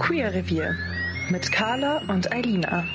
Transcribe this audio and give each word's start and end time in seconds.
Queer 0.00 0.32
Revier 0.32 0.76
mit 1.28 1.52
Carla 1.52 1.98
und 2.08 2.32
Eilina. 2.32 2.88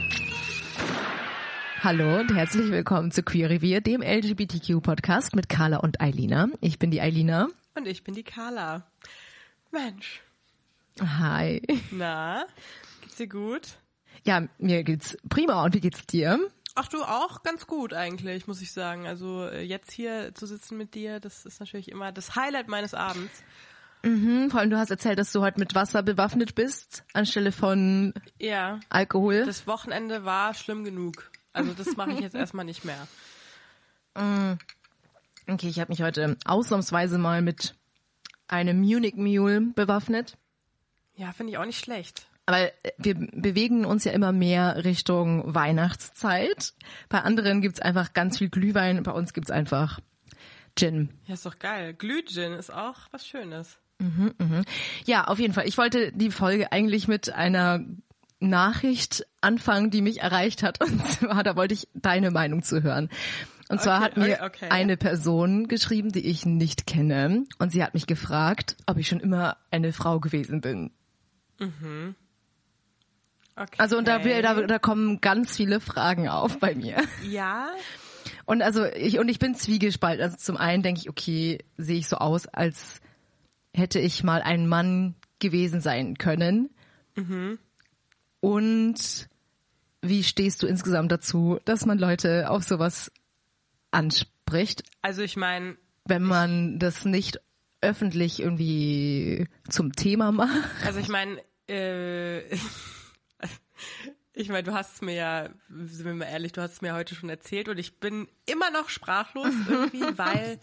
Hallo 1.81 2.19
und 2.19 2.33
herzlich 2.33 2.71
willkommen 2.71 3.11
zu 3.11 3.21
Queer 3.21 3.51
Revier, 3.51 3.79
dem 3.79 4.01
LGBTQ-Podcast 4.01 5.35
mit 5.35 5.47
Carla 5.47 5.77
und 5.77 6.01
Eilina. 6.01 6.47
Ich 6.61 6.79
bin 6.79 6.89
die 6.89 6.99
Eilina. 6.99 7.47
Und 7.75 7.87
ich 7.87 8.03
bin 8.03 8.15
die 8.15 8.23
Carla. 8.23 8.87
Mensch. 9.71 10.23
Hi. 10.99 11.61
Na, 11.91 12.47
geht's 13.01 13.17
dir 13.17 13.27
gut? 13.27 13.77
Ja, 14.23 14.47
mir 14.57 14.83
geht's 14.83 15.15
prima. 15.29 15.63
Und 15.63 15.75
wie 15.75 15.81
geht's 15.81 16.07
dir? 16.07 16.39
Ach 16.73 16.87
du 16.87 17.03
auch 17.03 17.43
ganz 17.43 17.67
gut 17.67 17.93
eigentlich, 17.93 18.47
muss 18.47 18.61
ich 18.61 18.71
sagen. 18.71 19.05
Also 19.05 19.45
äh, 19.45 19.61
jetzt 19.61 19.91
hier 19.91 20.33
zu 20.33 20.47
sitzen 20.47 20.75
mit 20.75 20.95
dir, 20.95 21.19
das 21.19 21.45
ist 21.45 21.59
natürlich 21.59 21.89
immer 21.89 22.11
das 22.11 22.35
Highlight 22.35 22.67
meines 22.67 22.95
Abends. 22.95 23.43
Mhm, 24.05 24.51
vor 24.51 24.59
allem 24.59 24.69
du 24.69 24.77
hast 24.77 24.91
erzählt, 24.91 25.17
dass 25.17 25.31
du 25.31 25.41
heute 25.41 25.59
mit 25.59 25.73
Wasser 25.73 26.03
bewaffnet 26.03 26.53
bist, 26.55 27.03
anstelle 27.13 27.51
von 27.51 28.13
Ja. 28.39 28.79
Alkohol. 28.89 29.45
Das 29.45 29.65
Wochenende 29.67 30.25
war 30.25 30.53
schlimm 30.53 30.83
genug. 30.83 31.31
Also 31.53 31.73
das 31.73 31.95
mache 31.97 32.11
ich 32.11 32.19
jetzt 32.19 32.35
erstmal 32.35 32.65
nicht 32.65 32.85
mehr. 32.85 33.07
Okay, 34.15 35.67
ich 35.67 35.79
habe 35.79 35.91
mich 35.91 36.01
heute 36.01 36.37
ausnahmsweise 36.45 37.17
mal 37.17 37.41
mit 37.41 37.75
einem 38.47 38.79
Munich 38.79 39.15
Mule 39.15 39.61
bewaffnet. 39.61 40.37
Ja, 41.15 41.31
finde 41.31 41.51
ich 41.53 41.57
auch 41.57 41.65
nicht 41.65 41.83
schlecht. 41.83 42.27
Aber 42.45 42.69
wir 42.97 43.15
bewegen 43.15 43.85
uns 43.85 44.03
ja 44.03 44.11
immer 44.11 44.31
mehr 44.31 44.83
Richtung 44.85 45.55
Weihnachtszeit. 45.55 46.73
Bei 47.09 47.21
anderen 47.21 47.61
gibt's 47.61 47.79
einfach 47.81 48.13
ganz 48.13 48.37
viel 48.37 48.49
Glühwein, 48.49 49.01
bei 49.01 49.11
uns 49.11 49.33
gibt's 49.33 49.49
einfach 49.49 49.99
Gin. 50.77 51.09
Ja, 51.25 51.33
ist 51.33 51.45
doch 51.45 51.57
geil. 51.57 51.93
Glühgin 51.95 52.53
ist 52.53 52.71
auch 52.71 52.99
was 53.11 53.25
Schönes. 53.25 53.79
Ja, 55.05 55.25
auf 55.25 55.39
jeden 55.39 55.53
Fall. 55.53 55.67
Ich 55.67 55.77
wollte 55.77 56.11
die 56.11 56.31
Folge 56.31 56.71
eigentlich 56.71 57.07
mit 57.07 57.33
einer 57.33 57.79
Nachricht 58.39 59.25
anfangen, 59.41 59.89
die 59.89 60.01
mich 60.01 60.21
erreicht 60.21 60.63
hat. 60.63 60.81
Und 60.83 61.05
zwar, 61.05 61.43
da 61.43 61.55
wollte 61.55 61.73
ich 61.73 61.87
deine 61.93 62.31
Meinung 62.31 62.63
zu 62.63 62.83
hören. 62.83 63.09
Und 63.67 63.81
zwar 63.81 63.97
Okay, 63.97 64.05
hat 64.05 64.17
mir 64.17 64.33
okay, 64.33 64.45
okay. 64.45 64.67
eine 64.69 64.95
Person 64.95 65.67
geschrieben, 65.67 66.11
die 66.11 66.25
ich 66.27 66.45
nicht 66.45 66.85
kenne. 66.85 67.45
Und 67.57 67.71
sie 67.71 67.83
hat 67.83 67.93
mich 67.93 68.05
gefragt, 68.05 68.77
ob 68.85 68.97
ich 68.97 69.07
schon 69.07 69.19
immer 69.19 69.57
eine 69.71 69.91
Frau 69.91 70.19
gewesen 70.19 70.61
bin. 70.61 70.91
Okay. 73.55 73.75
Also 73.77 73.97
und 73.97 74.07
da, 74.07 74.19
da, 74.19 74.53
da 74.67 74.79
kommen 74.79 75.21
ganz 75.21 75.55
viele 75.55 75.79
Fragen 75.79 76.27
auf 76.27 76.59
bei 76.59 76.75
mir. 76.75 77.01
Ja, 77.27 77.69
Und 78.45 78.61
also 78.61 78.85
ich 78.85 79.17
und 79.17 79.29
ich 79.29 79.39
bin 79.39 79.55
zwiegespalten. 79.55 80.23
Also 80.23 80.37
zum 80.37 80.57
einen 80.57 80.83
denke 80.83 81.01
ich, 81.01 81.09
okay, 81.09 81.59
sehe 81.77 81.97
ich 81.97 82.07
so 82.07 82.17
aus, 82.17 82.47
als 82.47 83.01
hätte 83.75 83.99
ich 83.99 84.23
mal 84.23 84.41
ein 84.41 84.67
Mann 84.67 85.15
gewesen 85.39 85.81
sein 85.81 86.17
können. 86.17 86.69
Und 88.39 89.29
wie 90.01 90.23
stehst 90.23 90.63
du 90.63 90.67
insgesamt 90.67 91.11
dazu, 91.11 91.59
dass 91.65 91.85
man 91.85 91.97
Leute 91.97 92.49
auf 92.49 92.63
sowas 92.63 93.11
anspricht, 93.91 94.83
also 95.01 95.21
ich 95.21 95.37
meine, 95.37 95.77
wenn 96.05 96.23
man 96.23 96.77
das 96.79 97.05
nicht 97.05 97.39
öffentlich 97.81 98.39
irgendwie 98.41 99.47
zum 99.69 99.93
Thema 99.93 100.31
macht? 100.31 100.69
Also 100.85 100.99
ich 100.99 101.07
meine, 101.07 101.41
äh, 101.67 102.41
ich 104.33 104.49
meine, 104.49 104.63
du 104.63 104.73
hast 104.73 104.95
es 104.95 105.01
mir 105.01 105.15
ja, 105.15 105.49
sind 105.69 106.05
wir 106.05 106.13
mal 106.13 106.25
ehrlich, 106.25 106.51
du 106.51 106.61
hast 106.61 106.73
es 106.73 106.81
mir 106.81 106.93
heute 106.93 107.15
schon 107.15 107.29
erzählt 107.29 107.69
und 107.69 107.77
ich 107.79 107.99
bin 107.99 108.27
immer 108.45 108.69
noch 108.71 108.89
sprachlos 108.89 109.53
irgendwie, 109.67 110.01
weil 110.17 110.59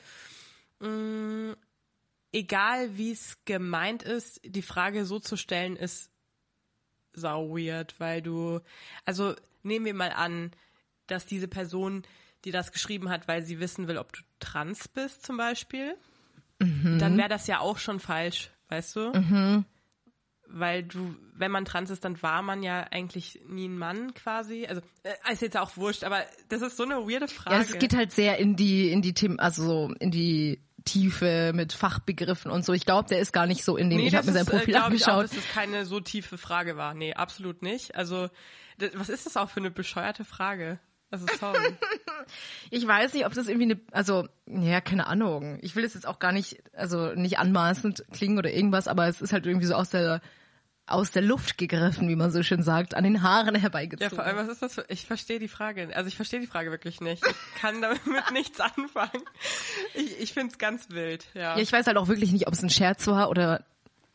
mh, 0.80 1.56
egal 2.32 2.96
wie 2.96 3.12
es 3.12 3.36
gemeint 3.44 4.02
ist, 4.02 4.40
die 4.44 4.62
Frage 4.62 5.04
so 5.04 5.18
zu 5.18 5.36
stellen 5.36 5.76
ist 5.76 6.10
sau 7.12 7.50
weird, 7.50 7.94
weil 7.98 8.22
du, 8.22 8.60
also 9.04 9.34
nehmen 9.62 9.84
wir 9.84 9.94
mal 9.94 10.12
an, 10.12 10.50
dass 11.06 11.26
diese 11.26 11.48
Person, 11.48 12.02
die 12.44 12.50
das 12.50 12.72
geschrieben 12.72 13.10
hat, 13.10 13.28
weil 13.28 13.42
sie 13.42 13.60
wissen 13.60 13.86
will, 13.86 13.98
ob 13.98 14.12
du 14.12 14.22
trans 14.40 14.88
bist 14.88 15.24
zum 15.24 15.36
Beispiel, 15.36 15.96
dann 16.98 17.18
wäre 17.18 17.28
das 17.28 17.46
ja 17.48 17.58
auch 17.58 17.78
schon 17.78 17.98
falsch, 17.98 18.50
weißt 18.68 18.96
du? 18.96 19.12
Weil 20.46 20.82
du, 20.84 21.16
wenn 21.34 21.50
man 21.50 21.64
trans 21.64 21.90
ist, 21.90 22.04
dann 22.04 22.22
war 22.22 22.42
man 22.42 22.62
ja 22.62 22.86
eigentlich 22.90 23.40
nie 23.48 23.68
ein 23.68 23.78
Mann 23.78 24.12
quasi. 24.14 24.66
Also 24.66 24.82
äh, 25.02 25.32
ist 25.32 25.40
jetzt 25.40 25.56
auch 25.56 25.76
wurscht, 25.76 26.04
aber 26.04 26.24
das 26.50 26.60
ist 26.60 26.76
so 26.76 26.84
eine 26.84 26.96
weirde 27.08 27.26
Frage. 27.26 27.56
Ja, 27.56 27.62
es 27.62 27.78
geht 27.78 27.96
halt 27.96 28.12
sehr 28.12 28.38
in 28.38 28.54
die 28.54 28.90
in 28.90 29.00
die 29.00 29.14
Themen, 29.14 29.40
also 29.40 29.64
so 29.64 29.94
in 29.98 30.10
die 30.10 30.60
Tiefe 30.84 31.52
mit 31.54 31.72
Fachbegriffen 31.72 32.50
und 32.50 32.64
so. 32.64 32.72
Ich 32.72 32.84
glaube, 32.86 33.08
der 33.08 33.20
ist 33.20 33.32
gar 33.32 33.46
nicht 33.46 33.64
so 33.64 33.76
in 33.76 33.90
dem. 33.90 33.98
Nee, 34.00 34.08
ich 34.08 34.14
habe 34.14 34.26
mir 34.26 34.32
das 34.32 34.46
sein 34.46 34.54
äh, 34.54 34.58
Profil 34.58 34.74
glaub 34.74 34.92
ich 34.92 35.04
auch, 35.04 35.08
angeschaut. 35.18 35.24
dass 35.24 35.44
das 35.44 35.54
keine 35.54 35.84
so 35.86 36.00
tiefe 36.00 36.38
Frage 36.38 36.76
war. 36.76 36.94
Nee, 36.94 37.14
absolut 37.14 37.62
nicht. 37.62 37.94
Also, 37.94 38.28
d- 38.80 38.90
was 38.94 39.08
ist 39.08 39.26
das 39.26 39.36
auch 39.36 39.50
für 39.50 39.60
eine 39.60 39.70
bescheuerte 39.70 40.24
Frage? 40.24 40.78
Also, 41.10 41.26
sorry. 41.38 41.58
Ich 42.70 42.86
weiß 42.86 43.14
nicht, 43.14 43.26
ob 43.26 43.34
das 43.34 43.48
irgendwie 43.48 43.72
eine, 43.72 43.80
also, 43.90 44.28
ja, 44.46 44.80
keine 44.80 45.08
Ahnung. 45.08 45.58
Ich 45.60 45.74
will 45.74 45.84
es 45.84 45.94
jetzt 45.94 46.06
auch 46.06 46.20
gar 46.20 46.30
nicht, 46.32 46.62
also 46.72 47.12
nicht 47.14 47.38
anmaßend 47.38 48.04
klingen 48.12 48.38
oder 48.38 48.50
irgendwas, 48.52 48.86
aber 48.86 49.08
es 49.08 49.20
ist 49.20 49.32
halt 49.32 49.44
irgendwie 49.44 49.66
so 49.66 49.74
aus 49.74 49.90
der, 49.90 50.20
aus 50.86 51.10
der 51.12 51.22
Luft 51.22 51.58
gegriffen, 51.58 52.08
wie 52.08 52.16
man 52.16 52.30
so 52.32 52.42
schön 52.42 52.62
sagt, 52.62 52.94
an 52.94 53.04
den 53.04 53.22
Haaren 53.22 53.54
Ja, 53.54 53.60
herbeigezogen. 53.60 54.14
vor 54.16 54.24
allem, 54.24 54.36
was 54.36 54.48
ist 54.48 54.62
das 54.62 54.74
für, 54.74 54.84
ich 54.88 55.06
verstehe 55.06 55.38
die 55.38 55.48
Frage, 55.48 55.88
also 55.94 56.08
ich 56.08 56.16
verstehe 56.16 56.40
die 56.40 56.46
Frage 56.46 56.70
wirklich 56.70 57.00
nicht. 57.00 57.24
Ich 57.26 57.60
kann 57.60 57.80
damit 57.80 58.00
nichts 58.32 58.60
anfangen. 58.60 59.22
Ich, 59.94 60.20
ich 60.20 60.32
finde 60.32 60.52
es 60.52 60.58
ganz 60.58 60.90
wild, 60.90 61.26
ja. 61.34 61.56
ja, 61.56 61.58
ich 61.58 61.72
weiß 61.72 61.86
halt 61.86 61.96
auch 61.96 62.08
wirklich 62.08 62.32
nicht, 62.32 62.46
ob 62.48 62.54
es 62.54 62.62
ein 62.62 62.70
Scherz 62.70 63.06
war 63.06 63.30
oder 63.30 63.64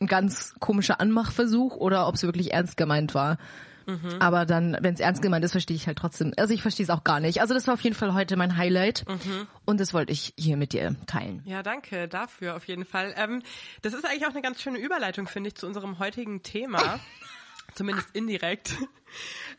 ein 0.00 0.06
ganz 0.06 0.54
komischer 0.60 1.00
Anmachversuch 1.00 1.76
oder 1.76 2.06
ob 2.06 2.14
es 2.14 2.22
wirklich 2.22 2.52
ernst 2.52 2.76
gemeint 2.76 3.14
war. 3.14 3.38
Mhm. 3.88 4.20
Aber 4.20 4.44
dann, 4.44 4.76
wenn 4.80 4.92
es 4.94 5.00
ernst 5.00 5.22
gemeint 5.22 5.44
ist, 5.44 5.52
verstehe 5.52 5.74
ich 5.74 5.86
halt 5.86 5.96
trotzdem. 5.98 6.32
Also 6.36 6.52
ich 6.52 6.60
verstehe 6.62 6.84
es 6.84 6.90
auch 6.90 7.04
gar 7.04 7.20
nicht. 7.20 7.40
Also 7.40 7.54
das 7.54 7.66
war 7.66 7.74
auf 7.74 7.80
jeden 7.80 7.96
Fall 7.96 8.12
heute 8.12 8.36
mein 8.36 8.56
Highlight 8.56 9.04
Mhm. 9.08 9.46
und 9.64 9.80
das 9.80 9.94
wollte 9.94 10.12
ich 10.12 10.34
hier 10.36 10.56
mit 10.58 10.74
dir 10.74 10.94
teilen. 11.06 11.42
Ja, 11.46 11.62
danke 11.62 12.06
dafür 12.06 12.54
auf 12.54 12.66
jeden 12.68 12.84
Fall. 12.84 13.14
Ähm, 13.16 13.42
das 13.82 13.94
ist 13.94 14.04
eigentlich 14.04 14.26
auch 14.26 14.32
eine 14.32 14.42
ganz 14.42 14.60
schöne 14.60 14.78
Überleitung, 14.78 15.26
finde 15.26 15.48
ich, 15.48 15.54
zu 15.54 15.66
unserem 15.66 15.98
heutigen 15.98 16.42
Thema. 16.42 17.00
Zumindest 17.74 18.14
indirekt. 18.14 18.72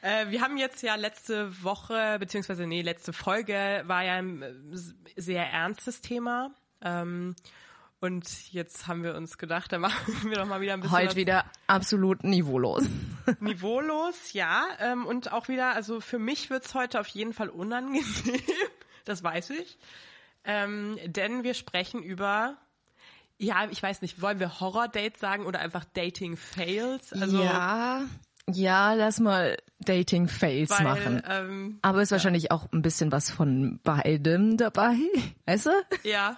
Äh, 0.02 0.30
wir 0.30 0.42
haben 0.42 0.58
jetzt 0.58 0.84
ja 0.84 0.94
letzte 0.96 1.64
Woche, 1.64 2.18
beziehungsweise 2.20 2.68
nee, 2.68 2.84
letzte 2.84 3.14
Folge 3.14 3.82
war 3.88 4.04
ja 4.04 4.14
ein 4.14 4.44
äh, 4.44 4.52
sehr 5.18 5.44
ernstes 5.52 6.02
Thema. 6.02 6.52
Ähm, 6.82 7.36
und 8.02 8.54
jetzt 8.54 8.88
haben 8.88 9.04
wir 9.04 9.16
uns 9.16 9.38
gedacht, 9.38 9.72
da 9.72 9.80
machen 9.80 10.30
wir 10.30 10.38
doch 10.38 10.46
mal 10.46 10.62
wieder 10.62 10.74
ein 10.74 10.82
bisschen 10.82 10.98
Heute 10.98 11.16
wieder 11.16 11.46
absolut 11.68 12.24
niveaulos. 12.24 12.86
niveaulos, 13.40 14.34
ja. 14.34 14.66
Ähm, 14.80 15.06
und 15.06 15.32
auch 15.32 15.48
wieder, 15.50 15.76
also 15.76 16.00
für 16.00 16.20
mich 16.20 16.50
wird's 16.50 16.74
heute 16.74 17.00
auf 17.00 17.08
jeden 17.08 17.34
Fall 17.34 17.50
unangenehm. 17.50 18.04
Das 19.06 19.24
weiß 19.24 19.52
ich. 19.52 19.80
Ähm, 20.44 21.00
denn 21.06 21.44
wir 21.44 21.56
sprechen 21.56 22.04
über, 22.04 22.58
ja, 23.40 23.68
ich 23.72 23.82
weiß 23.82 24.04
nicht, 24.04 24.22
wollen 24.22 24.40
wir 24.40 24.60
Horror-Dates 24.60 25.20
sagen 25.20 25.48
oder 25.48 25.60
einfach 25.60 25.84
Dating-Fails? 25.86 27.14
Also, 27.14 27.42
ja, 27.42 28.04
ja, 28.54 28.94
lass 28.94 29.20
mal 29.20 29.58
Dating-Fails 29.80 30.80
machen. 30.82 31.24
Ähm, 31.28 31.80
Aber 31.82 32.02
ist 32.02 32.12
wahrscheinlich 32.12 32.52
auch 32.52 32.72
ein 32.72 32.82
bisschen 32.82 33.12
was 33.12 33.32
von 33.32 33.80
beidem 33.84 34.58
dabei, 34.58 34.96
weißt 35.46 35.68
du? 35.68 35.72
ja. 36.04 36.38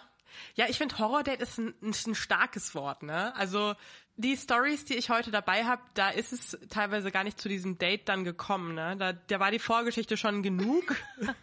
Ja, 0.55 0.65
ich 0.69 0.77
finde 0.77 0.97
Horror-Date 0.97 1.41
ist 1.41 1.57
ein, 1.57 1.73
ist 1.81 2.07
ein 2.07 2.15
starkes 2.15 2.75
Wort, 2.75 3.03
ne? 3.03 3.35
Also 3.35 3.75
die 4.17 4.37
Stories, 4.37 4.85
die 4.85 4.95
ich 4.95 5.09
heute 5.09 5.31
dabei 5.31 5.65
habe, 5.65 5.81
da 5.93 6.09
ist 6.09 6.33
es 6.33 6.57
teilweise 6.69 7.11
gar 7.11 7.23
nicht 7.23 7.39
zu 7.39 7.49
diesem 7.49 7.77
Date 7.77 8.07
dann 8.09 8.23
gekommen, 8.23 8.75
ne? 8.75 8.95
Da, 8.97 9.13
da 9.13 9.39
war 9.39 9.51
die 9.51 9.59
Vorgeschichte 9.59 10.17
schon 10.17 10.43
genug. 10.43 10.95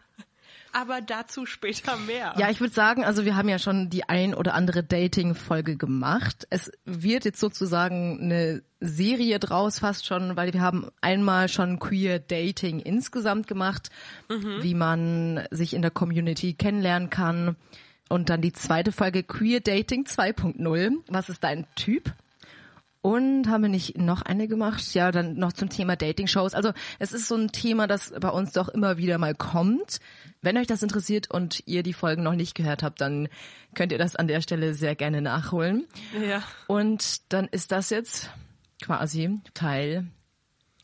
Aber 0.73 1.01
dazu 1.01 1.47
später 1.47 1.97
mehr. 1.97 2.35
Ja, 2.37 2.51
ich 2.51 2.61
würde 2.61 2.75
sagen, 2.75 3.03
also 3.03 3.25
wir 3.25 3.37
haben 3.37 3.49
ja 3.49 3.59
schon 3.59 3.89
die 3.89 4.05
ein 4.05 4.35
oder 4.35 4.53
andere 4.53 4.85
Dating-Folge 4.85 5.77
gemacht. 5.77 6.47
Es 6.51 6.71
wird 6.85 7.25
jetzt 7.25 7.41
sozusagen 7.41 8.21
eine 8.21 8.63
Serie 8.79 9.39
draus 9.39 9.79
fast 9.79 10.07
schon, 10.07 10.37
weil 10.37 10.53
wir 10.53 10.61
haben 10.61 10.89
einmal 11.01 11.49
schon 11.49 11.79
Queer 11.79 12.19
Dating 12.19 12.81
insgesamt 12.81 13.47
gemacht, 13.47 13.89
wie 14.29 14.75
man 14.75 15.47
sich 15.51 15.73
in 15.73 15.83
der 15.83 15.91
Community 15.91 16.53
kennenlernen 16.53 17.09
kann. 17.09 17.57
Und 18.09 18.31
dann 18.31 18.41
die 18.41 18.53
zweite 18.53 18.93
Folge 18.93 19.23
Queer 19.23 19.61
Dating 19.61 20.05
2.0. 20.05 20.99
Was 21.09 21.29
ist 21.29 21.45
dein 21.45 21.67
Typ? 21.75 22.13
Und 23.01 23.49
haben 23.49 23.63
wir 23.63 23.69
nicht 23.69 23.97
noch 23.97 24.23
eine 24.23 24.49
gemacht? 24.49 24.93
Ja, 24.93 25.13
dann 25.13 25.37
noch 25.37 25.53
zum 25.53 25.69
Thema 25.69 25.95
Dating-Shows. 25.95 26.55
Also 26.55 26.73
es 26.99 27.13
ist 27.13 27.29
so 27.29 27.37
ein 27.37 27.53
Thema, 27.53 27.87
das 27.87 28.13
bei 28.19 28.29
uns 28.29 28.53
doch 28.53 28.69
immer 28.69 28.99
wieder 28.99 29.19
mal 29.19 29.35
kommt. 29.35 30.01
Wenn 30.43 30.57
euch 30.57 30.67
das 30.67 30.83
interessiert 30.83 31.31
und 31.31 31.63
ihr 31.67 31.83
die 31.83 31.93
Folgen 31.93 32.23
noch 32.23 32.35
nicht 32.35 32.55
gehört 32.55 32.83
habt, 32.83 33.01
dann 33.01 33.29
könnt 33.75 33.93
ihr 33.93 33.99
das 33.99 34.17
an 34.17 34.27
der 34.27 34.41
Stelle 34.41 34.75
sehr 34.75 34.97
gerne 34.97 35.23
nachholen. 35.23 35.87
ja. 36.21 36.43
Und 36.67 37.33
dann 37.33 37.47
ist 37.47 37.71
das 37.73 37.91
jetzt 37.91 38.31
quasi 38.83 39.39
Teil 39.55 40.07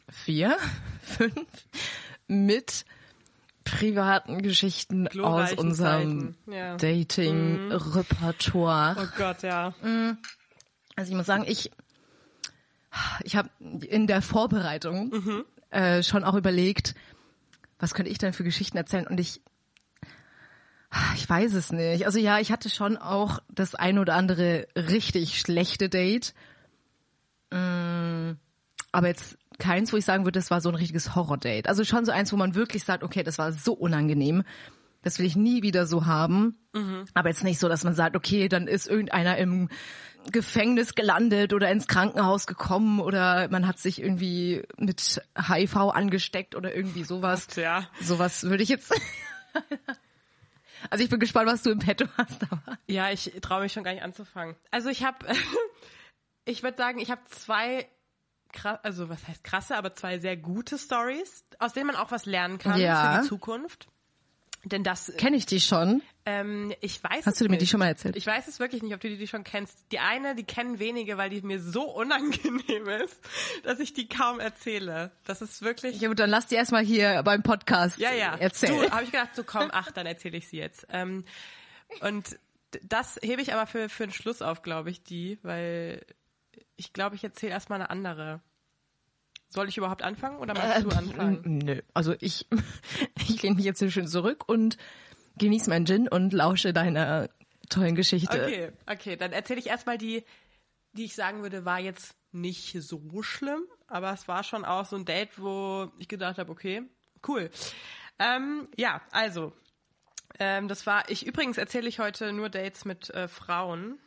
vier, 0.09 0.57
fünf 1.03 1.47
mit 2.29 2.85
privaten 3.65 4.43
Geschichten 4.43 5.09
aus 5.21 5.53
unserem 5.55 6.35
ja. 6.47 6.77
Dating-Repertoire. 6.77 8.97
Oh 8.99 9.07
Gott, 9.17 9.43
ja. 9.43 9.75
Also 10.97 11.11
ich 11.11 11.17
muss 11.17 11.27
sagen, 11.27 11.45
ich 11.47 11.71
ich 13.25 13.37
habe 13.37 13.51
in 13.61 14.07
der 14.07 14.23
Vorbereitung 14.23 15.11
Mhm. 15.11 15.45
äh, 15.71 16.03
schon 16.03 16.25
auch 16.25 16.35
überlegt, 16.35 16.95
was 17.79 17.95
könnte 17.95 18.11
ich 18.11 18.19
denn 18.19 18.33
für 18.33 18.45
Geschichten 18.45 18.77
erzählen? 18.77 19.07
Und 19.07 19.19
ich, 19.19 19.41
ich 21.17 21.29
weiß 21.29 21.55
es 21.55 21.73
nicht. 21.73 22.07
Also 22.07 22.21
ja, 22.21 22.39
ich 22.39 22.53
hatte 22.53 22.71
schon 22.71 22.97
auch 22.97 23.41
das 23.49 23.75
ein 23.75 23.99
oder 23.99 24.15
andere 24.15 24.69
richtig 24.77 25.41
schlechte 25.41 25.89
Date. 25.89 26.35
Mm, 27.51 28.33
Aber 28.93 29.09
jetzt 29.09 29.37
keins, 29.59 29.93
wo 29.93 29.97
ich 29.97 30.05
sagen 30.05 30.25
würde, 30.25 30.39
das 30.39 30.51
war 30.51 30.61
so 30.61 30.69
ein 30.69 30.75
richtiges 30.75 31.15
Horror-Date. 31.15 31.69
Also 31.69 31.85
schon 31.85 32.05
so 32.05 32.13
eins, 32.13 32.33
wo 32.33 32.37
man 32.37 32.55
wirklich 32.55 32.85
sagt, 32.85 33.03
okay, 33.03 33.23
das 33.23 33.39
war 33.39 33.53
so 33.53 33.73
unangenehm. 33.73 34.45
Das 35.03 35.19
will 35.19 35.27
ich 35.27 35.37
nie 35.37 35.63
wieder 35.63 35.87
so 35.87 36.07
haben. 36.07 36.57
Aber 37.15 37.29
jetzt 37.29 37.45
nicht 37.45 37.61
so, 37.61 37.69
dass 37.69 37.85
man 37.85 37.95
sagt, 37.95 38.17
okay, 38.17 38.49
dann 38.49 38.67
ist 38.67 38.89
irgendeiner 38.89 39.37
im 39.37 39.69
Gefängnis 40.33 40.95
gelandet 40.95 41.53
oder 41.53 41.71
ins 41.71 41.87
Krankenhaus 41.87 42.47
gekommen 42.47 43.01
oder 43.01 43.49
man 43.51 43.67
hat 43.67 43.79
sich 43.79 44.01
irgendwie 44.01 44.63
mit 44.79 45.21
HIV 45.37 45.77
angesteckt 45.77 46.55
oder 46.55 46.75
irgendwie 46.75 47.05
sowas. 47.05 47.47
Ja. 47.57 47.89
Sowas 48.01 48.45
würde 48.45 48.63
ich 48.63 48.71
jetzt. 48.71 48.93
also 50.91 51.05
ich 51.05 51.11
bin 51.11 51.21
gespannt, 51.21 51.49
was 51.49 51.63
du 51.63 51.71
im 51.71 51.79
Petto 51.79 52.07
hast. 52.17 52.43
Aber 52.51 52.79
Ja, 52.87 53.11
ich 53.11 53.33
traue 53.43 53.63
mich 53.63 53.73
schon 53.73 53.85
gar 53.85 53.93
nicht 53.93 54.03
anzufangen. 54.03 54.57
Also 54.71 54.89
ich 54.89 55.05
habe, 55.05 55.27
ich 56.47 56.63
würde 56.63 56.79
sagen, 56.79 56.99
ich 56.99 57.11
habe 57.11 57.21
zwei, 57.27 57.87
kra- 58.55 58.81
also 58.83 59.09
was 59.09 59.27
heißt 59.27 59.43
krasse, 59.45 59.77
aber 59.77 59.95
zwei 59.95 60.19
sehr 60.19 60.37
gute 60.37 60.79
Stories, 60.79 61.45
aus 61.59 61.73
denen 61.73 61.89
man 61.89 61.97
auch 61.97 62.11
was 62.11 62.25
lernen 62.27 62.59
kann 62.59 62.81
Ja. 62.81 63.17
für 63.17 63.23
die 63.23 63.29
Zukunft. 63.29 63.89
Denn 64.67 64.83
das, 64.83 65.13
kenne 65.19 65.37
ich 65.37 65.45
die 65.45 65.61
schon? 65.61 66.01
ähm, 66.25 66.73
ich 66.81 67.05
weiß 67.05 67.27
Hast 67.27 67.39
du 67.39 67.45
mir 67.45 67.51
nicht. 67.51 67.61
die 67.61 67.67
schon 67.67 67.81
mal 67.81 67.89
erzählt? 67.89 68.17
Ich 68.17 68.27
weiß 68.27 68.49
es 68.49 68.61
wirklich 68.61 68.83
nicht, 68.83 68.95
ob 68.95 69.01
du 69.01 69.11
die, 69.11 69.19
die 69.19 69.27
schon 69.29 69.45
kennst. 69.45 69.77
Die 69.93 69.99
eine, 69.99 70.35
die 70.35 70.45
kennen 70.45 70.79
wenige, 70.79 71.19
weil 71.19 71.29
die 71.29 71.43
mir 71.43 71.61
so 71.61 71.83
unangenehm 71.95 72.89
ist, 72.89 73.15
dass 73.65 73.79
ich 73.79 73.93
die 73.93 74.09
kaum 74.09 74.41
erzähle. 74.41 75.11
Das 75.27 75.43
ist 75.43 75.61
wirklich. 75.61 76.01
Ja, 76.01 76.09
gut, 76.09 76.19
dann 76.19 76.31
lass 76.31 76.47
die 76.47 76.55
erstmal 76.55 76.83
hier 76.83 77.23
beim 77.25 77.43
Podcast 77.43 77.99
Ja, 77.99 78.13
ja. 78.15 78.37
erzählen. 78.37 78.81
Du, 78.87 78.91
habe 78.91 79.03
ich 79.05 79.11
gedacht, 79.13 79.35
so 79.37 79.45
komm, 79.45 79.69
ach, 79.71 79.91
dann 79.93 80.07
erzähle 80.07 80.39
ich 80.39 80.49
sie 80.49 80.57
jetzt. 80.57 80.87
Ähm, 80.89 81.25
und 82.01 82.39
das 82.83 83.19
hebe 83.23 83.43
ich 83.43 83.53
aber 83.53 83.67
für, 83.67 83.91
für 83.91 84.07
den 84.07 84.13
Schluss 84.15 84.41
auf, 84.41 84.63
glaube 84.63 84.89
ich, 84.89 85.03
die, 85.03 85.39
weil 85.43 86.07
ich 86.77 86.93
glaube, 86.93 87.17
ich 87.17 87.25
erzähle 87.25 87.53
erstmal 87.53 87.81
eine 87.81 87.91
andere. 87.91 88.41
Soll 89.49 89.69
ich 89.69 89.77
überhaupt 89.77 90.03
anfangen 90.03 90.39
oder 90.39 90.55
magst 90.55 90.85
du 90.85 90.91
anfangen? 90.91 91.59
Nö, 91.59 91.81
also 91.93 92.15
ich, 92.21 92.47
ich 93.29 93.43
lehne 93.43 93.57
mich 93.57 93.65
jetzt 93.65 93.79
hier 93.79 93.91
schön 93.91 94.09
zurück 94.09 94.49
und 94.49 94.77
genieße 95.39 95.71
meinen 95.71 95.87
Gin 95.87 96.09
und 96.09 96.33
lausche 96.33 96.73
deiner 96.73 97.29
tollen 97.69 97.95
Geschichte. 97.95 98.43
Okay, 98.43 98.73
okay, 98.87 99.17
dann 99.17 99.33
erzähle 99.33 99.61
ich 99.61 99.69
erstmal 99.69 99.99
die, 99.99 100.25
die 100.93 101.05
ich 101.05 101.15
sagen 101.15 101.43
würde, 101.43 101.65
war 101.65 101.81
jetzt 101.81 102.17
nicht 102.33 102.77
so 102.83 103.23
schlimm, 103.23 103.63
aber 103.87 104.13
es 104.13 104.27
war 104.27 104.43
schon 104.43 104.65
auch 104.65 104.87
so 104.87 104.97
ein 104.97 105.05
Date, 105.05 105.39
wo 105.39 105.91
ich 105.99 106.09
gedacht 106.09 106.39
habe, 106.39 106.51
okay, 106.51 106.83
cool. 107.27 107.51
Ähm, 108.19 108.69
ja, 108.77 109.01
also, 109.13 109.53
ähm, 110.39 110.69
das 110.69 110.87
war, 110.87 111.09
ich 111.11 111.27
übrigens 111.27 111.59
erzähle 111.59 111.89
ich 111.89 112.01
heute 112.01 112.33
nur 112.33 112.49
Dates 112.49 112.85
mit 112.85 113.11
äh, 113.11 113.29
Frauen, 113.29 113.99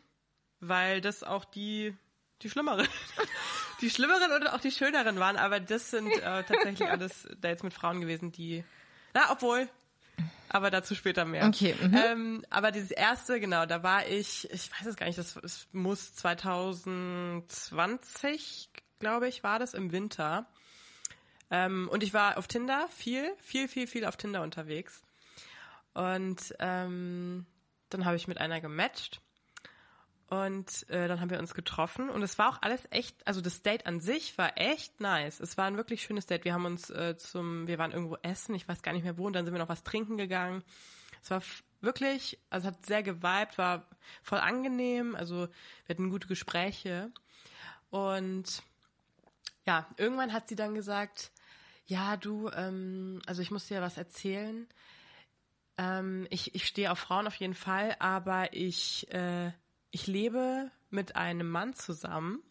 weil 0.60 1.02
das 1.02 1.24
auch 1.24 1.46
die, 1.46 1.96
die 2.42 2.50
schlimmeren, 2.50 2.88
die 3.82 3.90
schlimmeren 3.90 4.32
und 4.32 4.48
auch 4.48 4.60
die 4.60 4.72
schöneren 4.72 5.20
waren, 5.20 5.38
aber 5.38 5.60
das 5.60 5.92
sind 5.92 6.10
äh, 6.10 6.44
tatsächlich 6.44 6.90
alles 6.90 7.28
Dates 7.40 7.64
mit 7.64 7.74
Frauen 7.74 8.02
gewesen, 8.02 8.32
die, 8.32 8.64
na, 9.14 9.32
obwohl, 9.32 9.70
aber 10.50 10.72
dazu 10.72 10.96
später 10.96 11.26
mehr. 11.26 11.46
Okay, 11.48 11.76
mhm. 11.80 11.96
Ähm, 11.96 12.44
aber 12.50 12.72
dieses 12.72 12.92
erste, 12.92 13.40
genau, 13.40 13.66
da 13.66 13.84
war 13.84 14.08
ich, 14.08 14.50
ich 14.52 14.72
weiß 14.72 14.88
es 14.88 14.96
gar 14.96 15.06
nicht, 15.06 15.18
das, 15.18 15.36
es 15.38 15.68
muss 15.74 16.16
2020, 16.16 18.70
glaube 19.00 19.28
ich, 19.28 19.44
war 19.44 19.60
das 19.60 19.74
im 19.74 19.92
Winter. 19.92 20.48
Ähm, 21.50 21.90
und 21.92 22.04
ich 22.04 22.14
war 22.14 22.38
auf 22.38 22.48
Tinder 22.48 22.88
viel, 22.90 23.30
viel, 23.42 23.68
viel, 23.68 23.88
viel 23.88 24.06
auf 24.06 24.18
Tinder 24.18 24.42
unterwegs. 24.42 25.02
Und 25.94 26.54
ähm, 26.60 27.46
dann 27.90 28.06
habe 28.06 28.16
ich 28.16 28.28
mit 28.28 28.38
einer 28.38 28.62
gematcht. 28.62 29.22
Und 30.30 30.90
äh, 30.90 31.08
dann 31.08 31.22
haben 31.22 31.30
wir 31.30 31.40
uns 31.40 31.54
getroffen 31.54 32.10
und 32.10 32.22
es 32.22 32.38
war 32.38 32.50
auch 32.50 32.62
alles 32.62 32.86
echt, 32.90 33.26
also 33.26 33.40
das 33.40 33.62
Date 33.62 33.86
an 33.86 34.02
sich 34.02 34.38
war 34.38 34.58
echt 34.58 35.00
nice. 35.00 35.40
Es 35.40 35.58
war 35.58 35.66
ein 35.66 35.78
wirklich 35.78 36.02
schönes 36.02 36.26
Date. 36.26 36.44
Wir 36.44 36.54
haben 36.54 36.66
uns 36.66 36.90
äh, 36.90 37.16
zum, 37.18 37.66
wir 37.68 37.78
waren 37.78 37.94
irgendwo 37.94 38.18
essen, 38.24 38.54
ich 38.54 38.68
weiß 38.68 38.82
gar 38.82 38.92
nicht 38.92 39.04
mehr 39.04 39.18
wo, 39.18 39.26
und 39.26 39.34
dann 39.34 39.46
sind 39.46 39.54
wir 39.54 39.60
noch 39.60 39.70
was 39.70 39.84
trinken 39.84 40.18
gegangen. 40.18 40.64
Es 41.24 41.32
war 41.32 41.42
wirklich, 41.80 42.40
also 42.50 42.68
hat 42.68 42.86
sehr 42.86 43.04
geweibt, 43.04 43.58
war 43.58 43.88
voll 44.22 44.40
angenehm, 44.40 45.16
also 45.16 45.48
wir 45.86 45.96
hatten 45.96 46.10
gute 46.10 46.28
Gespräche. 46.28 47.10
Und 47.90 48.64
ja, 49.66 49.88
irgendwann 49.96 50.34
hat 50.34 50.50
sie 50.50 50.56
dann 50.58 50.76
gesagt, 50.76 51.32
ja, 51.86 52.18
du, 52.18 52.50
ähm, 52.50 53.22
also 53.26 53.42
ich 53.42 53.52
muss 53.52 53.68
dir 53.68 53.82
was 53.82 53.98
erzählen. 53.98 54.68
Ähm, 55.78 56.28
ich, 56.30 56.54
ich 56.54 56.68
stehe 56.68 56.92
auf 56.92 57.00
Frauen 57.00 57.28
auf 57.28 57.36
jeden 57.36 57.54
Fall, 57.54 57.96
aber 58.00 58.54
ich, 58.54 59.10
äh, 59.14 59.52
ich 59.98 60.06
lebe 60.06 60.70
mit 60.92 61.16
einem 61.16 61.50
Mann 61.50 61.74
zusammen 61.74 62.44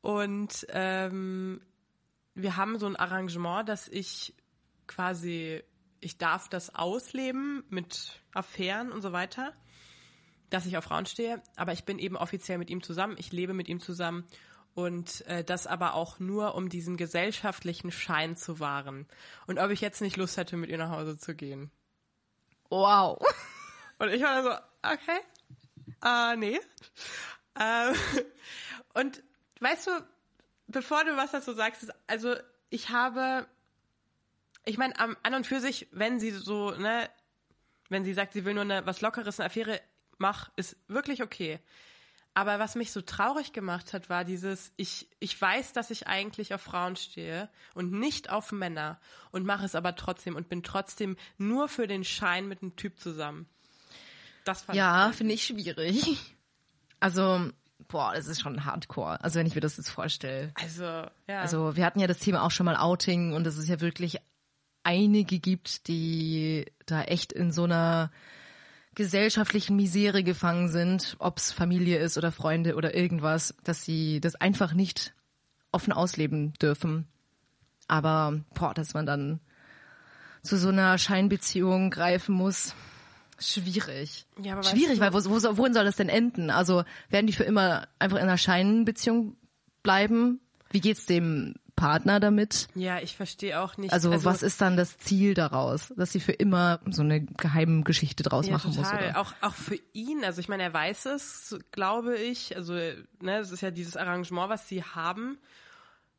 und 0.00 0.66
ähm, 0.70 1.60
wir 2.34 2.56
haben 2.56 2.80
so 2.80 2.86
ein 2.86 2.96
Arrangement, 2.96 3.68
dass 3.68 3.86
ich 3.86 4.34
quasi, 4.88 5.62
ich 6.00 6.18
darf 6.18 6.48
das 6.48 6.74
ausleben 6.74 7.62
mit 7.68 8.20
Affären 8.34 8.90
und 8.90 9.02
so 9.02 9.12
weiter, 9.12 9.52
dass 10.50 10.66
ich 10.66 10.76
auf 10.76 10.82
Frauen 10.82 11.06
stehe, 11.06 11.40
aber 11.54 11.72
ich 11.72 11.84
bin 11.84 12.00
eben 12.00 12.16
offiziell 12.16 12.58
mit 12.58 12.68
ihm 12.68 12.82
zusammen, 12.82 13.14
ich 13.16 13.30
lebe 13.30 13.54
mit 13.54 13.68
ihm 13.68 13.78
zusammen 13.78 14.26
und 14.74 15.24
äh, 15.28 15.44
das 15.44 15.68
aber 15.68 15.94
auch 15.94 16.18
nur, 16.18 16.56
um 16.56 16.70
diesen 16.70 16.96
gesellschaftlichen 16.96 17.92
Schein 17.92 18.36
zu 18.36 18.58
wahren. 18.58 19.06
Und 19.46 19.60
ob 19.60 19.70
ich 19.70 19.80
jetzt 19.80 20.00
nicht 20.00 20.16
Lust 20.16 20.38
hätte, 20.38 20.56
mit 20.56 20.70
ihr 20.70 20.78
nach 20.78 20.90
Hause 20.90 21.16
zu 21.16 21.36
gehen. 21.36 21.70
Wow. 22.68 23.24
Und 24.00 24.08
ich 24.08 24.22
war 24.24 24.42
so, 24.42 24.50
okay, 24.82 25.20
äh, 26.04 26.36
nee. 26.36 26.60
Ähm, 27.58 27.94
und 28.94 29.22
weißt 29.60 29.86
du, 29.88 29.90
bevor 30.66 31.04
du 31.04 31.16
was 31.16 31.32
dazu 31.32 31.52
sagst, 31.52 31.92
also 32.06 32.34
ich 32.70 32.90
habe, 32.90 33.46
ich 34.64 34.78
meine, 34.78 34.98
an 34.98 35.34
und 35.34 35.46
für 35.46 35.60
sich, 35.60 35.88
wenn 35.92 36.18
sie 36.20 36.30
so, 36.30 36.70
ne, 36.72 37.08
wenn 37.88 38.04
sie 38.04 38.14
sagt, 38.14 38.32
sie 38.32 38.44
will 38.44 38.54
nur 38.54 38.62
eine, 38.62 38.86
was 38.86 39.00
Lockeres, 39.00 39.38
eine 39.38 39.46
Affäre, 39.46 39.80
mach, 40.18 40.50
ist 40.56 40.76
wirklich 40.88 41.22
okay. 41.22 41.60
Aber 42.34 42.58
was 42.58 42.76
mich 42.76 42.92
so 42.92 43.02
traurig 43.02 43.52
gemacht 43.52 43.92
hat, 43.92 44.08
war 44.08 44.24
dieses, 44.24 44.72
ich, 44.76 45.08
ich 45.20 45.38
weiß, 45.38 45.74
dass 45.74 45.90
ich 45.90 46.06
eigentlich 46.06 46.54
auf 46.54 46.62
Frauen 46.62 46.96
stehe 46.96 47.50
und 47.74 47.92
nicht 47.92 48.30
auf 48.30 48.52
Männer 48.52 48.98
und 49.32 49.44
mache 49.44 49.66
es 49.66 49.74
aber 49.74 49.94
trotzdem 49.96 50.36
und 50.36 50.48
bin 50.48 50.62
trotzdem 50.62 51.18
nur 51.36 51.68
für 51.68 51.86
den 51.86 52.04
Schein 52.04 52.48
mit 52.48 52.62
einem 52.62 52.74
Typ 52.76 52.98
zusammen. 52.98 53.46
Das 54.44 54.62
fand 54.62 54.76
Ja, 54.76 55.12
finde 55.12 55.34
ich 55.34 55.44
schwierig. 55.44 56.04
Also, 57.00 57.50
boah, 57.88 58.12
das 58.14 58.28
ist 58.28 58.40
schon 58.40 58.64
hardcore. 58.64 59.24
Also 59.24 59.40
wenn 59.40 59.46
ich 59.48 59.56
mir 59.56 59.60
das 59.60 59.76
jetzt 59.76 59.90
vorstelle. 59.90 60.52
Also, 60.54 60.84
ja. 60.84 61.40
Also 61.40 61.74
wir 61.74 61.84
hatten 61.84 61.98
ja 61.98 62.06
das 62.06 62.20
Thema 62.20 62.44
auch 62.44 62.52
schon 62.52 62.64
mal 62.64 62.76
Outing 62.76 63.32
und 63.32 63.42
dass 63.42 63.56
es 63.56 63.66
ja 63.66 63.80
wirklich 63.80 64.20
einige 64.84 65.40
gibt, 65.40 65.88
die 65.88 66.66
da 66.86 67.02
echt 67.02 67.32
in 67.32 67.50
so 67.50 67.64
einer 67.64 68.12
gesellschaftlichen 68.94 69.76
Misere 69.76 70.22
gefangen 70.22 70.68
sind, 70.68 71.16
ob's 71.18 71.50
Familie 71.50 71.98
ist 71.98 72.18
oder 72.18 72.30
Freunde 72.30 72.76
oder 72.76 72.94
irgendwas, 72.94 73.54
dass 73.64 73.84
sie 73.84 74.20
das 74.20 74.34
einfach 74.34 74.74
nicht 74.74 75.14
offen 75.72 75.92
ausleben 75.92 76.52
dürfen. 76.60 77.08
Aber 77.88 78.40
boah, 78.54 78.74
dass 78.74 78.94
man 78.94 79.06
dann 79.06 79.40
zu 80.42 80.58
so 80.58 80.68
einer 80.68 80.98
Scheinbeziehung 80.98 81.90
greifen 81.90 82.34
muss, 82.34 82.74
schwierig. 83.42 84.26
Ja, 84.42 84.52
aber 84.52 84.62
weißt 84.62 84.70
schwierig, 84.70 84.98
du- 84.98 85.00
weil 85.00 85.12
wo, 85.12 85.18
wo, 85.24 85.56
wohin 85.58 85.74
soll 85.74 85.84
das 85.84 85.96
denn 85.96 86.08
enden? 86.08 86.50
Also 86.50 86.84
werden 87.10 87.26
die 87.26 87.32
für 87.32 87.44
immer 87.44 87.88
einfach 87.98 88.16
in 88.16 88.24
einer 88.24 88.38
Scheinbeziehung 88.38 89.36
bleiben? 89.82 90.40
Wie 90.70 90.80
geht's 90.80 91.06
dem 91.06 91.54
Partner 91.76 92.20
damit? 92.20 92.68
ja, 92.74 93.00
ich 93.00 93.16
verstehe 93.16 93.60
auch 93.60 93.76
nicht. 93.76 93.92
Also, 93.92 94.24
was 94.24 94.42
ist 94.42 94.60
dann 94.60 94.76
das 94.76 94.98
Ziel 94.98 95.34
daraus, 95.34 95.92
dass 95.96 96.12
sie 96.12 96.20
für 96.20 96.32
immer 96.32 96.80
so 96.88 97.02
eine 97.02 97.22
geheime 97.24 97.82
Geschichte 97.82 98.22
draus 98.22 98.46
ja, 98.46 98.52
machen 98.52 98.74
total. 98.74 98.92
muss? 98.94 99.02
Oder? 99.02 99.20
Auch, 99.20 99.32
auch 99.40 99.54
für 99.54 99.78
ihn, 99.92 100.24
also 100.24 100.40
ich 100.40 100.48
meine, 100.48 100.62
er 100.64 100.72
weiß 100.72 101.06
es, 101.06 101.58
glaube 101.72 102.16
ich. 102.16 102.56
Also, 102.56 102.74
ne, 102.74 103.38
es 103.40 103.50
ist 103.50 103.62
ja 103.62 103.70
dieses 103.70 103.96
Arrangement, 103.96 104.48
was 104.48 104.68
sie 104.68 104.82
haben. 104.84 105.38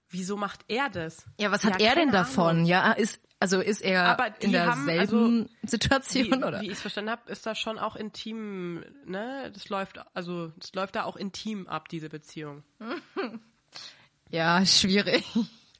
Wieso 0.10 0.38
macht 0.38 0.62
er 0.68 0.90
das? 0.90 1.26
Ja, 1.40 1.52
was 1.52 1.64
hat 1.64 1.82
er 1.82 1.96
denn 1.96 2.12
davon? 2.12 2.50
Ahnung. 2.50 2.66
Ja, 2.66 2.92
ist 2.92 3.20
also 3.44 3.60
ist 3.60 3.82
er 3.82 4.06
Aber 4.06 4.42
in 4.42 4.58
haben, 4.58 4.86
derselben 4.86 5.50
Wie, 5.62 5.68
Situation 5.68 6.46
oder? 6.46 6.62
wie 6.62 6.68
ich 6.68 6.72
es 6.76 6.82
verstanden 6.82 7.12
habe, 7.12 7.30
ist 7.30 7.46
das 7.46 7.60
schon 7.60 7.78
auch 7.78 7.98
intim, 7.98 8.86
ne? 9.06 9.52
Das 9.54 9.68
läuft, 9.68 10.00
also 10.14 10.54
das 10.58 10.74
läuft 10.74 10.96
da 10.96 11.04
auch 11.04 11.18
intim 11.18 11.68
ab, 11.68 11.90
diese 11.90 12.08
Beziehung. 12.08 12.64
Ja, 14.30 14.66
schwierig. 14.66 15.26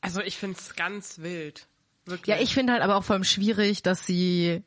Also 0.02 0.22
ich 0.22 0.38
finde 0.38 0.58
es 0.60 0.76
ganz 0.76 1.20
wild. 1.20 1.68
Wirklich. 2.06 2.28
Ja, 2.28 2.40
ich 2.40 2.54
finde 2.54 2.74
halt 2.74 2.84
aber 2.84 2.98
auch 2.98 3.04
vor 3.04 3.16
allem 3.16 3.24
schwierig, 3.24 3.82
dass 3.82 4.06
sie 4.06 4.62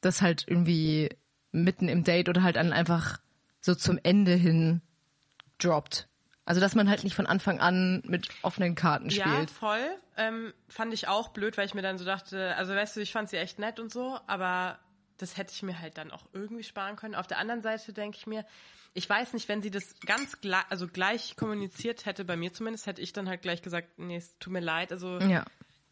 das 0.00 0.22
halt 0.22 0.44
irgendwie 0.46 1.10
mitten 1.52 1.88
im 1.88 2.02
Date 2.02 2.30
oder 2.30 2.42
halt 2.42 2.56
dann 2.56 2.72
einfach 2.72 3.18
so 3.60 3.74
zum 3.74 3.98
Ende 4.02 4.34
hin 4.34 4.80
droppt. 5.58 6.08
Also 6.50 6.60
dass 6.60 6.74
man 6.74 6.90
halt 6.90 7.04
nicht 7.04 7.14
von 7.14 7.28
Anfang 7.28 7.60
an 7.60 8.02
mit 8.04 8.28
offenen 8.42 8.74
Karten 8.74 9.08
Ja, 9.10 9.24
spielt. 9.26 9.52
voll. 9.52 9.86
Ähm, 10.16 10.52
fand 10.68 10.92
ich 10.92 11.06
auch 11.06 11.28
blöd, 11.28 11.56
weil 11.56 11.66
ich 11.66 11.74
mir 11.74 11.82
dann 11.82 11.96
so 11.96 12.04
dachte, 12.04 12.56
also 12.56 12.74
weißt 12.74 12.96
du, 12.96 13.00
ich 13.00 13.12
fand 13.12 13.28
sie 13.28 13.36
echt 13.36 13.60
nett 13.60 13.78
und 13.78 13.92
so, 13.92 14.18
aber 14.26 14.80
das 15.16 15.36
hätte 15.36 15.52
ich 15.54 15.62
mir 15.62 15.78
halt 15.78 15.96
dann 15.96 16.10
auch 16.10 16.26
irgendwie 16.32 16.64
sparen 16.64 16.96
können. 16.96 17.14
Auf 17.14 17.28
der 17.28 17.38
anderen 17.38 17.62
Seite 17.62 17.92
denke 17.92 18.18
ich 18.18 18.26
mir, 18.26 18.44
ich 18.94 19.08
weiß 19.08 19.32
nicht, 19.32 19.48
wenn 19.48 19.62
sie 19.62 19.70
das 19.70 19.94
ganz 20.04 20.40
gleich, 20.40 20.64
also 20.70 20.88
gleich 20.88 21.36
kommuniziert 21.36 22.04
hätte, 22.04 22.24
bei 22.24 22.36
mir 22.36 22.52
zumindest, 22.52 22.88
hätte 22.88 23.00
ich 23.00 23.12
dann 23.12 23.28
halt 23.28 23.42
gleich 23.42 23.62
gesagt, 23.62 24.00
nee, 24.00 24.16
es 24.16 24.36
tut 24.40 24.52
mir 24.52 24.58
leid. 24.58 24.90
Also 24.90 25.20
Ja. 25.20 25.44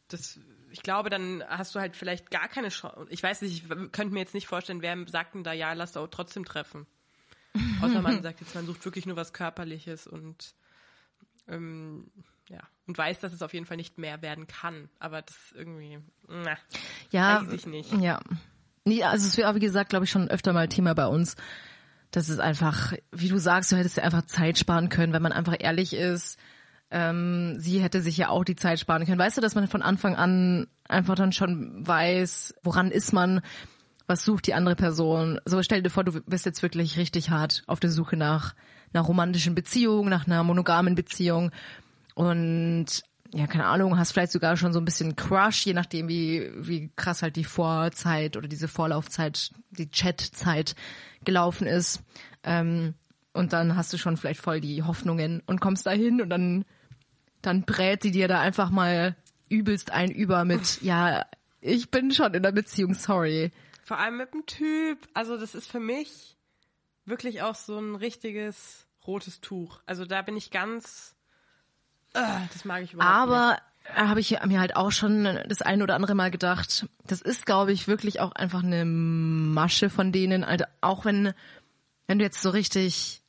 das, 0.08 0.40
ich 0.72 0.82
glaube, 0.82 1.08
dann 1.08 1.44
hast 1.46 1.72
du 1.76 1.78
halt 1.78 1.94
vielleicht 1.94 2.32
gar 2.32 2.48
keine 2.48 2.70
Chance. 2.70 3.06
Ich 3.10 3.22
weiß 3.22 3.42
nicht, 3.42 3.62
ich 3.62 3.68
könnte 3.92 4.06
mir 4.12 4.18
jetzt 4.18 4.34
nicht 4.34 4.48
vorstellen, 4.48 4.82
wer 4.82 4.96
sagt 5.06 5.36
denn 5.36 5.44
da, 5.44 5.52
ja, 5.52 5.72
lass 5.74 5.92
doch 5.92 6.08
trotzdem 6.08 6.44
treffen. 6.44 6.88
Außer 7.80 8.02
man 8.02 8.22
sagt 8.22 8.40
jetzt, 8.40 8.54
man 8.54 8.66
sucht 8.66 8.84
wirklich 8.84 9.06
nur 9.06 9.16
was 9.16 9.32
Körperliches 9.32 10.06
und 10.06 10.54
ähm, 11.48 12.10
ja, 12.48 12.60
und 12.86 12.96
weiß, 12.96 13.20
dass 13.20 13.32
es 13.32 13.42
auf 13.42 13.52
jeden 13.52 13.66
Fall 13.66 13.76
nicht 13.76 13.98
mehr 13.98 14.22
werden 14.22 14.46
kann. 14.46 14.88
Aber 14.98 15.22
das 15.22 15.36
irgendwie, 15.54 15.98
na, 16.26 16.56
Ja, 17.10 17.42
weiß 17.42 17.52
ich 17.52 17.66
nicht. 17.66 17.92
Ja. 18.00 18.20
Nee, 18.84 19.02
also 19.04 19.26
es 19.26 19.36
wäre, 19.36 19.54
wie 19.54 19.60
gesagt, 19.60 19.90
glaube 19.90 20.06
ich, 20.06 20.10
schon 20.10 20.28
öfter 20.28 20.52
mal 20.52 20.68
Thema 20.68 20.94
bei 20.94 21.06
uns. 21.06 21.36
Das 22.10 22.30
ist 22.30 22.40
einfach, 22.40 22.94
wie 23.12 23.28
du 23.28 23.38
sagst, 23.38 23.70
du 23.70 23.76
hättest 23.76 23.98
ja 23.98 24.02
einfach 24.02 24.24
Zeit 24.24 24.56
sparen 24.56 24.88
können, 24.88 25.12
wenn 25.12 25.22
man 25.22 25.32
einfach 25.32 25.56
ehrlich 25.58 25.92
ist. 25.92 26.38
Ähm, 26.90 27.56
sie 27.58 27.80
hätte 27.80 28.00
sich 28.00 28.16
ja 28.16 28.30
auch 28.30 28.44
die 28.44 28.56
Zeit 28.56 28.80
sparen 28.80 29.04
können. 29.04 29.18
Weißt 29.18 29.36
du, 29.36 29.42
dass 29.42 29.54
man 29.54 29.68
von 29.68 29.82
Anfang 29.82 30.16
an 30.16 30.68
einfach 30.88 31.16
dann 31.16 31.32
schon 31.32 31.86
weiß, 31.86 32.54
woran 32.62 32.90
ist 32.90 33.12
man, 33.12 33.42
was 34.08 34.24
sucht 34.24 34.48
die 34.48 34.54
andere 34.54 34.74
Person. 34.74 35.38
So 35.44 35.62
stell 35.62 35.82
dir 35.82 35.90
vor, 35.90 36.02
du 36.02 36.20
bist 36.22 36.46
jetzt 36.46 36.62
wirklich 36.62 36.96
richtig 36.96 37.30
hart 37.30 37.62
auf 37.66 37.78
der 37.78 37.90
Suche 37.90 38.16
nach 38.16 38.54
einer 38.92 39.04
romantischen 39.04 39.54
Beziehung, 39.54 40.08
nach 40.08 40.26
einer 40.26 40.42
monogamen 40.42 40.96
Beziehung 40.96 41.52
und 42.14 42.86
ja, 43.34 43.46
keine 43.46 43.66
Ahnung, 43.66 43.98
hast 43.98 44.12
vielleicht 44.12 44.32
sogar 44.32 44.56
schon 44.56 44.72
so 44.72 44.80
ein 44.80 44.86
bisschen 44.86 45.14
Crush, 45.14 45.66
je 45.66 45.74
nachdem, 45.74 46.08
wie, 46.08 46.50
wie 46.56 46.90
krass 46.96 47.22
halt 47.22 47.36
die 47.36 47.44
Vorzeit 47.44 48.38
oder 48.38 48.48
diese 48.48 48.68
Vorlaufzeit, 48.68 49.50
die 49.70 49.90
Chatzeit 49.90 50.74
gelaufen 51.24 51.66
ist. 51.66 52.02
Ähm, 52.42 52.94
und 53.34 53.52
dann 53.52 53.76
hast 53.76 53.92
du 53.92 53.98
schon 53.98 54.16
vielleicht 54.16 54.40
voll 54.40 54.62
die 54.62 54.82
Hoffnungen 54.82 55.42
und 55.46 55.60
kommst 55.60 55.86
da 55.86 55.90
hin 55.90 56.22
und 56.22 56.30
dann, 56.30 56.64
dann 57.42 57.64
brät 57.64 58.02
sie 58.02 58.10
dir 58.10 58.28
da 58.28 58.40
einfach 58.40 58.70
mal 58.70 59.14
übelst 59.50 59.92
ein 59.92 60.10
über 60.10 60.46
mit, 60.46 60.80
ja, 60.80 61.26
ich 61.60 61.90
bin 61.90 62.10
schon 62.12 62.32
in 62.32 62.42
der 62.42 62.52
Beziehung, 62.52 62.94
sorry. 62.94 63.52
Vor 63.88 63.98
allem 63.98 64.18
mit 64.18 64.34
dem 64.34 64.44
Typ. 64.44 64.98
Also 65.14 65.38
das 65.38 65.54
ist 65.54 65.66
für 65.66 65.80
mich 65.80 66.36
wirklich 67.06 67.40
auch 67.40 67.54
so 67.54 67.78
ein 67.78 67.94
richtiges 67.94 68.86
rotes 69.06 69.40
Tuch. 69.40 69.80
Also 69.86 70.04
da 70.04 70.20
bin 70.20 70.36
ich 70.36 70.50
ganz, 70.50 71.16
äh, 72.12 72.20
das 72.52 72.66
mag 72.66 72.82
ich 72.82 72.92
überhaupt 72.92 73.30
nicht. 73.30 73.34
Aber 73.34 73.58
habe 73.94 74.20
ich 74.20 74.38
mir 74.44 74.60
halt 74.60 74.76
auch 74.76 74.92
schon 74.92 75.24
das 75.48 75.62
ein 75.62 75.80
oder 75.80 75.94
andere 75.94 76.14
Mal 76.14 76.30
gedacht, 76.30 76.86
das 77.06 77.22
ist, 77.22 77.46
glaube 77.46 77.72
ich, 77.72 77.88
wirklich 77.88 78.20
auch 78.20 78.32
einfach 78.32 78.62
eine 78.62 78.84
Masche 78.84 79.88
von 79.88 80.12
denen. 80.12 80.44
Also 80.44 80.66
auch 80.82 81.06
wenn, 81.06 81.32
wenn 82.06 82.18
du 82.18 82.26
jetzt 82.26 82.42
so 82.42 82.50
richtig 82.50 83.22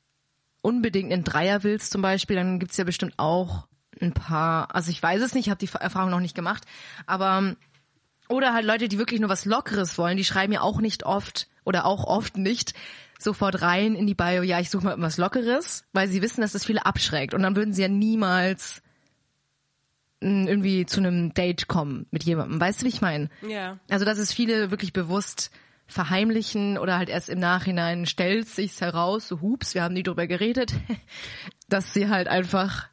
unbedingt 0.62 1.14
einen 1.14 1.24
Dreier 1.24 1.64
willst 1.64 1.92
zum 1.92 2.02
Beispiel, 2.02 2.36
dann 2.36 2.60
gibt's 2.60 2.76
ja 2.76 2.84
bestimmt 2.84 3.14
auch 3.16 3.70
ein 4.02 4.14
paar, 4.14 4.76
also 4.76 4.92
ich 4.92 5.02
weiß 5.02 5.22
es 5.22 5.34
nicht, 5.34 5.46
ich 5.46 5.52
habe 5.52 5.66
die 5.66 5.72
Erfahrung 5.74 6.10
noch 6.10 6.20
nicht 6.20 6.36
gemacht, 6.36 6.66
aber 7.06 7.56
oder 8.30 8.54
halt 8.54 8.66
Leute, 8.66 8.88
die 8.88 8.98
wirklich 8.98 9.20
nur 9.20 9.30
was 9.30 9.46
Lockeres 9.46 9.98
wollen, 9.98 10.18
die 10.18 10.24
schreiben 10.24 10.54
ja 10.54 10.62
auch 10.62 10.80
nicht 10.80 11.04
oft 11.04 11.48
oder 11.66 11.86
auch 11.86 12.06
oft 12.06 12.38
nicht 12.38 12.74
sofort 13.20 13.62
rein 13.62 13.96
in 13.96 14.08
die 14.08 14.16
Bio, 14.16 14.44
ja, 14.44 14.60
ich 14.60 14.70
suche 14.70 14.86
mal 14.86 15.02
was 15.02 15.18
Lockeres, 15.18 15.84
weil 15.92 16.08
sie 16.08 16.22
wissen, 16.22 16.42
dass 16.42 16.54
das 16.54 16.66
viele 16.66 16.86
abschreckt. 16.86 17.34
Und 17.34 17.44
dann 17.44 17.56
würden 17.56 17.74
sie 17.74 17.82
ja 17.82 17.90
niemals 17.90 18.82
mh, 20.22 20.48
irgendwie 20.50 20.86
zu 20.86 21.02
einem 21.02 21.34
Date 21.34 21.68
kommen 21.68 22.06
mit 22.12 22.24
jemandem. 22.24 22.62
Weißt 22.62 22.82
du, 22.82 22.86
wie 22.86 22.90
ich 22.90 23.02
meine? 23.02 23.30
Ja. 23.46 23.78
Also, 23.90 24.06
dass 24.06 24.18
es 24.18 24.32
viele 24.32 24.72
wirklich 24.72 24.94
bewusst 24.94 25.52
verheimlichen 25.86 26.78
oder 26.78 26.98
halt 26.98 27.10
erst 27.10 27.30
im 27.30 27.40
Nachhinein 27.40 28.06
stellt 28.06 28.48
sich's 28.48 28.80
heraus, 28.80 29.28
so 29.28 29.42
hups, 29.42 29.74
wir 29.74 29.84
haben 29.84 29.96
nie 29.96 30.04
drüber 30.04 30.28
geredet, 30.28 30.74
dass 31.68 31.94
sie 31.94 32.08
halt 32.08 32.28
einfach 32.28 32.88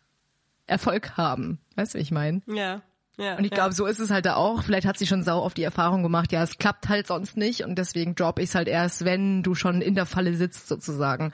Erfolg 0.67 1.17
haben. 1.17 1.61
Weißt 1.77 1.95
du, 1.95 1.99
wie 1.99 2.03
ich 2.03 2.11
meine? 2.11 2.43
Ja. 2.47 2.83
Ja. 3.19 3.37
Und 3.37 3.45
ich 3.45 3.51
ja. 3.51 3.57
glaube, 3.57 3.73
so 3.73 3.87
ist 3.87 3.99
es 3.99 4.11
halt 4.11 4.27
da 4.27 4.37
auch. 4.37 4.63
Vielleicht 4.63 4.87
hat 4.87 4.99
sie 4.99 5.07
schon 5.07 5.23
sau 5.23 5.39
auf 5.41 5.55
die 5.55 5.63
Erfahrung 5.63 6.03
gemacht, 6.03 6.33
ja, 6.33 6.43
es 6.43 6.59
klappt 6.59 6.89
halt 6.89 7.07
sonst 7.07 7.37
nicht 7.37 7.65
und 7.65 7.77
deswegen 7.77 8.15
drop 8.15 8.39
ich 8.39 8.51
es 8.51 8.55
halt 8.55 8.69
erst, 8.69 9.05
wenn 9.05 9.43
du 9.43 9.55
schon 9.55 9.81
in 9.81 9.95
der 9.95 10.07
Falle 10.07 10.35
sitzt 10.35 10.69
sozusagen. 10.69 11.33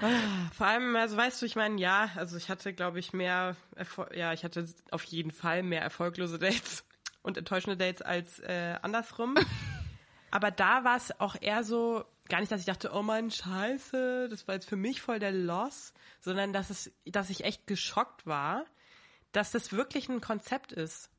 Vor 0.57 0.67
allem, 0.67 0.95
also 0.95 1.17
weißt 1.17 1.43
du, 1.43 1.47
ich 1.47 1.57
meine, 1.57 1.81
ja, 1.81 2.11
also 2.17 2.37
ich 2.37 2.49
hatte, 2.49 2.73
glaube 2.73 3.01
ich, 3.01 3.13
mehr, 3.13 3.57
Erfol 3.75 4.09
ja, 4.15 4.33
ich 4.33 4.45
hatte 4.45 4.67
auf 4.91 5.05
jeden 5.05 5.33
Fall 5.33 5.63
mehr 5.63 5.83
erfolglose 5.83 6.39
Dates 6.39 6.85
und 7.23 7.37
enttäuschende 7.37 7.77
Dates 7.77 8.03
als 8.03 8.39
äh, 8.41 8.77
andersrum. 8.83 9.35
Aber 10.31 10.51
da 10.51 10.85
war 10.85 10.97
es 10.97 11.21
auch 11.21 11.37
eher 11.41 11.63
so, 11.63 12.05
gar 12.29 12.41
nicht, 12.41 12.51
dass 12.51 12.61
ich 12.61 12.67
dachte, 12.67 12.93
oh 12.95 13.03
Mann, 13.03 13.31
scheiße, 13.31 14.29
das 14.31 14.47
war 14.49 14.55
jetzt 14.55 14.69
für 14.69 14.77
mich 14.77 15.03
voll 15.03 15.19
der 15.19 15.33
Loss, 15.33 15.93
sondern 16.21 16.53
dass 16.53 16.71
es, 16.71 16.91
dass 17.05 17.29
ich 17.29 17.45
echt 17.45 17.67
geschockt 17.67 18.27
war, 18.27 18.65
dass 19.33 19.51
das 19.51 19.73
wirklich 19.73 20.09
ein 20.09 20.21
Konzept 20.21 20.73
ist. 20.73 21.11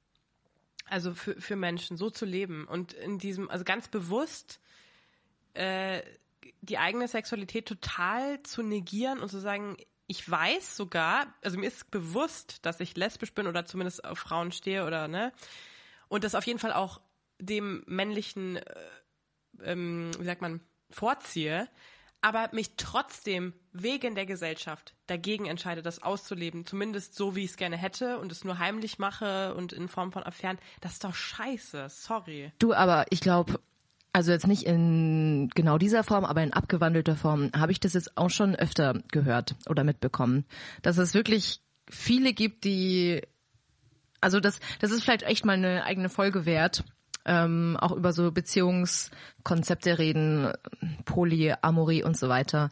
Also 0.93 1.15
für, 1.15 1.33
für 1.41 1.55
Menschen, 1.55 1.97
so 1.97 2.11
zu 2.11 2.23
leben. 2.23 2.67
Und 2.67 2.93
in 2.93 3.17
diesem, 3.17 3.49
also 3.49 3.63
ganz 3.63 3.87
bewusst 3.87 4.59
äh, 5.55 6.03
die 6.61 6.77
eigene 6.77 7.07
Sexualität 7.07 7.67
total 7.67 8.43
zu 8.43 8.61
negieren 8.61 9.17
und 9.17 9.29
zu 9.29 9.39
sagen, 9.39 9.75
ich 10.05 10.29
weiß 10.29 10.77
sogar, 10.77 11.33
also 11.41 11.57
mir 11.57 11.65
ist 11.65 11.89
bewusst, 11.89 12.63
dass 12.63 12.79
ich 12.79 12.95
lesbisch 12.95 13.33
bin 13.33 13.47
oder 13.47 13.65
zumindest 13.65 14.05
auf 14.05 14.19
Frauen 14.19 14.51
stehe 14.51 14.85
oder 14.85 15.07
ne, 15.07 15.33
und 16.09 16.23
das 16.23 16.35
auf 16.35 16.45
jeden 16.45 16.59
Fall 16.59 16.73
auch 16.73 17.01
dem 17.39 17.81
männlichen, 17.87 18.57
äh, 18.57 18.63
ähm, 19.63 20.11
wie 20.19 20.25
sagt 20.25 20.41
man, 20.41 20.61
vorziehe, 20.91 21.67
aber 22.23 22.49
mich 22.53 22.71
trotzdem 22.77 23.53
wegen 23.73 24.15
der 24.15 24.25
Gesellschaft 24.25 24.95
dagegen 25.07 25.45
entscheide, 25.45 25.81
das 25.81 26.01
auszuleben, 26.01 26.65
zumindest 26.65 27.15
so, 27.15 27.35
wie 27.35 27.43
ich 27.43 27.51
es 27.51 27.57
gerne 27.57 27.75
hätte 27.75 28.17
und 28.19 28.31
es 28.31 28.45
nur 28.45 28.59
heimlich 28.59 28.97
mache 28.97 29.53
und 29.55 29.73
in 29.73 29.89
Form 29.89 30.13
von 30.13 30.23
Affären, 30.23 30.57
das 30.79 30.93
ist 30.93 31.03
doch 31.03 31.13
scheiße, 31.13 31.87
sorry. 31.89 32.53
Du, 32.59 32.73
aber 32.73 33.05
ich 33.09 33.19
glaube, 33.19 33.59
also 34.13 34.31
jetzt 34.31 34.47
nicht 34.47 34.63
in 34.63 35.49
genau 35.53 35.77
dieser 35.77 36.03
Form, 36.05 36.23
aber 36.23 36.41
in 36.41 36.53
abgewandelter 36.53 37.17
Form, 37.17 37.51
habe 37.53 37.73
ich 37.73 37.81
das 37.81 37.93
jetzt 37.93 38.17
auch 38.17 38.29
schon 38.29 38.55
öfter 38.55 39.01
gehört 39.11 39.55
oder 39.67 39.83
mitbekommen, 39.83 40.45
dass 40.81 40.97
es 40.97 41.13
wirklich 41.13 41.59
viele 41.89 42.33
gibt, 42.33 42.63
die, 42.63 43.21
also 44.21 44.39
das, 44.39 44.61
das 44.79 44.91
ist 44.91 45.03
vielleicht 45.03 45.23
echt 45.23 45.43
mal 45.43 45.53
eine 45.53 45.83
eigene 45.83 46.07
Folge 46.07 46.45
wert, 46.45 46.85
ähm, 47.25 47.77
auch 47.79 47.91
über 47.91 48.13
so 48.13 48.31
Beziehungskonzepte 48.31 49.97
reden, 49.99 50.51
Polyamorie 51.05 52.03
und 52.03 52.17
so 52.17 52.29
weiter. 52.29 52.69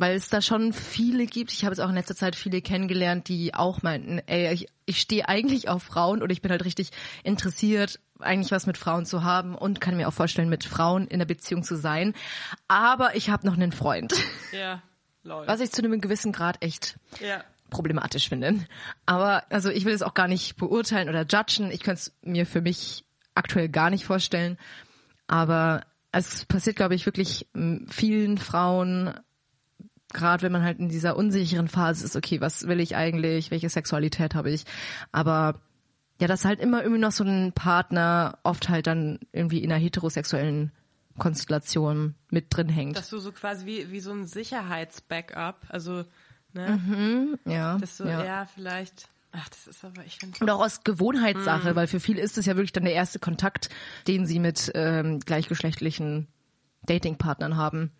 Weil 0.00 0.14
es 0.14 0.28
da 0.28 0.40
schon 0.40 0.72
viele 0.72 1.26
gibt, 1.26 1.52
ich 1.52 1.64
habe 1.64 1.74
jetzt 1.74 1.80
auch 1.80 1.88
in 1.88 1.96
letzter 1.96 2.14
Zeit 2.14 2.36
viele 2.36 2.62
kennengelernt, 2.62 3.26
die 3.26 3.52
auch 3.54 3.82
meinten, 3.82 4.20
ey, 4.26 4.52
ich, 4.52 4.68
ich 4.86 5.00
stehe 5.00 5.28
eigentlich 5.28 5.68
auf 5.68 5.82
Frauen 5.82 6.22
oder 6.22 6.30
ich 6.32 6.40
bin 6.40 6.52
halt 6.52 6.64
richtig 6.64 6.90
interessiert, 7.24 7.98
eigentlich 8.20 8.52
was 8.52 8.66
mit 8.66 8.78
Frauen 8.78 9.06
zu 9.06 9.24
haben 9.24 9.56
und 9.56 9.80
kann 9.80 9.96
mir 9.96 10.06
auch 10.06 10.12
vorstellen, 10.12 10.48
mit 10.48 10.62
Frauen 10.62 11.08
in 11.08 11.18
der 11.18 11.26
Beziehung 11.26 11.64
zu 11.64 11.74
sein. 11.76 12.14
Aber 12.68 13.16
ich 13.16 13.30
habe 13.30 13.44
noch 13.44 13.54
einen 13.54 13.72
Freund. 13.72 14.14
Ja, 14.52 14.82
lol. 15.24 15.46
Was 15.48 15.58
ich 15.60 15.72
zu 15.72 15.82
einem 15.82 16.00
gewissen 16.00 16.30
Grad 16.30 16.62
echt 16.62 16.96
Ja. 17.20 17.42
problematisch 17.70 18.28
finde. 18.28 18.54
Aber 19.04 19.44
also 19.50 19.68
ich 19.68 19.84
will 19.84 19.94
es 19.94 20.02
auch 20.02 20.14
gar 20.14 20.28
nicht 20.28 20.56
beurteilen 20.56 21.08
oder 21.08 21.26
judgen. 21.26 21.72
Ich 21.72 21.80
könnte 21.80 22.02
es 22.02 22.12
mir 22.22 22.46
für 22.46 22.60
mich 22.60 23.04
aktuell 23.38 23.68
gar 23.68 23.90
nicht 23.90 24.04
vorstellen. 24.04 24.58
Aber 25.26 25.84
es 26.12 26.44
passiert, 26.46 26.76
glaube 26.76 26.94
ich, 26.94 27.06
wirklich 27.06 27.48
m, 27.54 27.86
vielen 27.88 28.38
Frauen, 28.38 29.14
gerade 30.12 30.42
wenn 30.42 30.52
man 30.52 30.62
halt 30.62 30.78
in 30.78 30.88
dieser 30.88 31.16
unsicheren 31.16 31.68
Phase 31.68 32.04
ist, 32.04 32.16
okay, 32.16 32.40
was 32.40 32.66
will 32.66 32.80
ich 32.80 32.96
eigentlich, 32.96 33.50
welche 33.50 33.68
Sexualität 33.68 34.34
habe 34.34 34.50
ich? 34.50 34.64
Aber 35.12 35.60
ja, 36.20 36.26
dass 36.26 36.44
halt 36.44 36.60
immer 36.60 36.82
irgendwie 36.82 37.00
noch 37.00 37.12
so 37.12 37.24
ein 37.24 37.52
Partner 37.52 38.38
oft 38.42 38.68
halt 38.68 38.86
dann 38.86 39.20
irgendwie 39.32 39.62
in 39.62 39.70
einer 39.70 39.80
heterosexuellen 39.80 40.72
Konstellation 41.18 42.14
mit 42.30 42.46
drin 42.50 42.68
hängt. 42.68 42.96
Dass 42.96 43.10
du 43.10 43.18
so 43.18 43.32
quasi 43.32 43.66
wie, 43.66 43.90
wie 43.90 44.00
so 44.00 44.12
ein 44.12 44.26
Sicherheitsbackup, 44.26 45.66
also, 45.68 46.04
ne, 46.52 47.38
ja, 47.44 47.76
dass 47.78 47.98
du, 47.98 48.04
ja. 48.04 48.46
vielleicht, 48.46 49.08
ach, 49.32 49.48
das 49.48 49.66
ist 49.66 49.84
aber, 49.84 50.04
ich 50.04 50.18
finde 50.18 50.38
Und 50.40 50.50
auch 50.50 50.60
aus 50.60 50.84
Gewohnheitssache, 50.84 51.76
weil 51.76 51.86
für 51.86 52.00
viele 52.00 52.20
ist 52.20 52.38
es 52.38 52.46
ja 52.46 52.56
wirklich 52.56 52.72
dann 52.72 52.84
der 52.84 52.94
erste 52.94 53.18
Kontakt, 53.18 53.68
den 54.06 54.26
sie 54.26 54.38
mit 54.38 54.70
ähm, 54.74 55.20
gleichgeschlechtlichen 55.20 56.28
Datingpartnern 56.82 57.56
haben. 57.56 57.92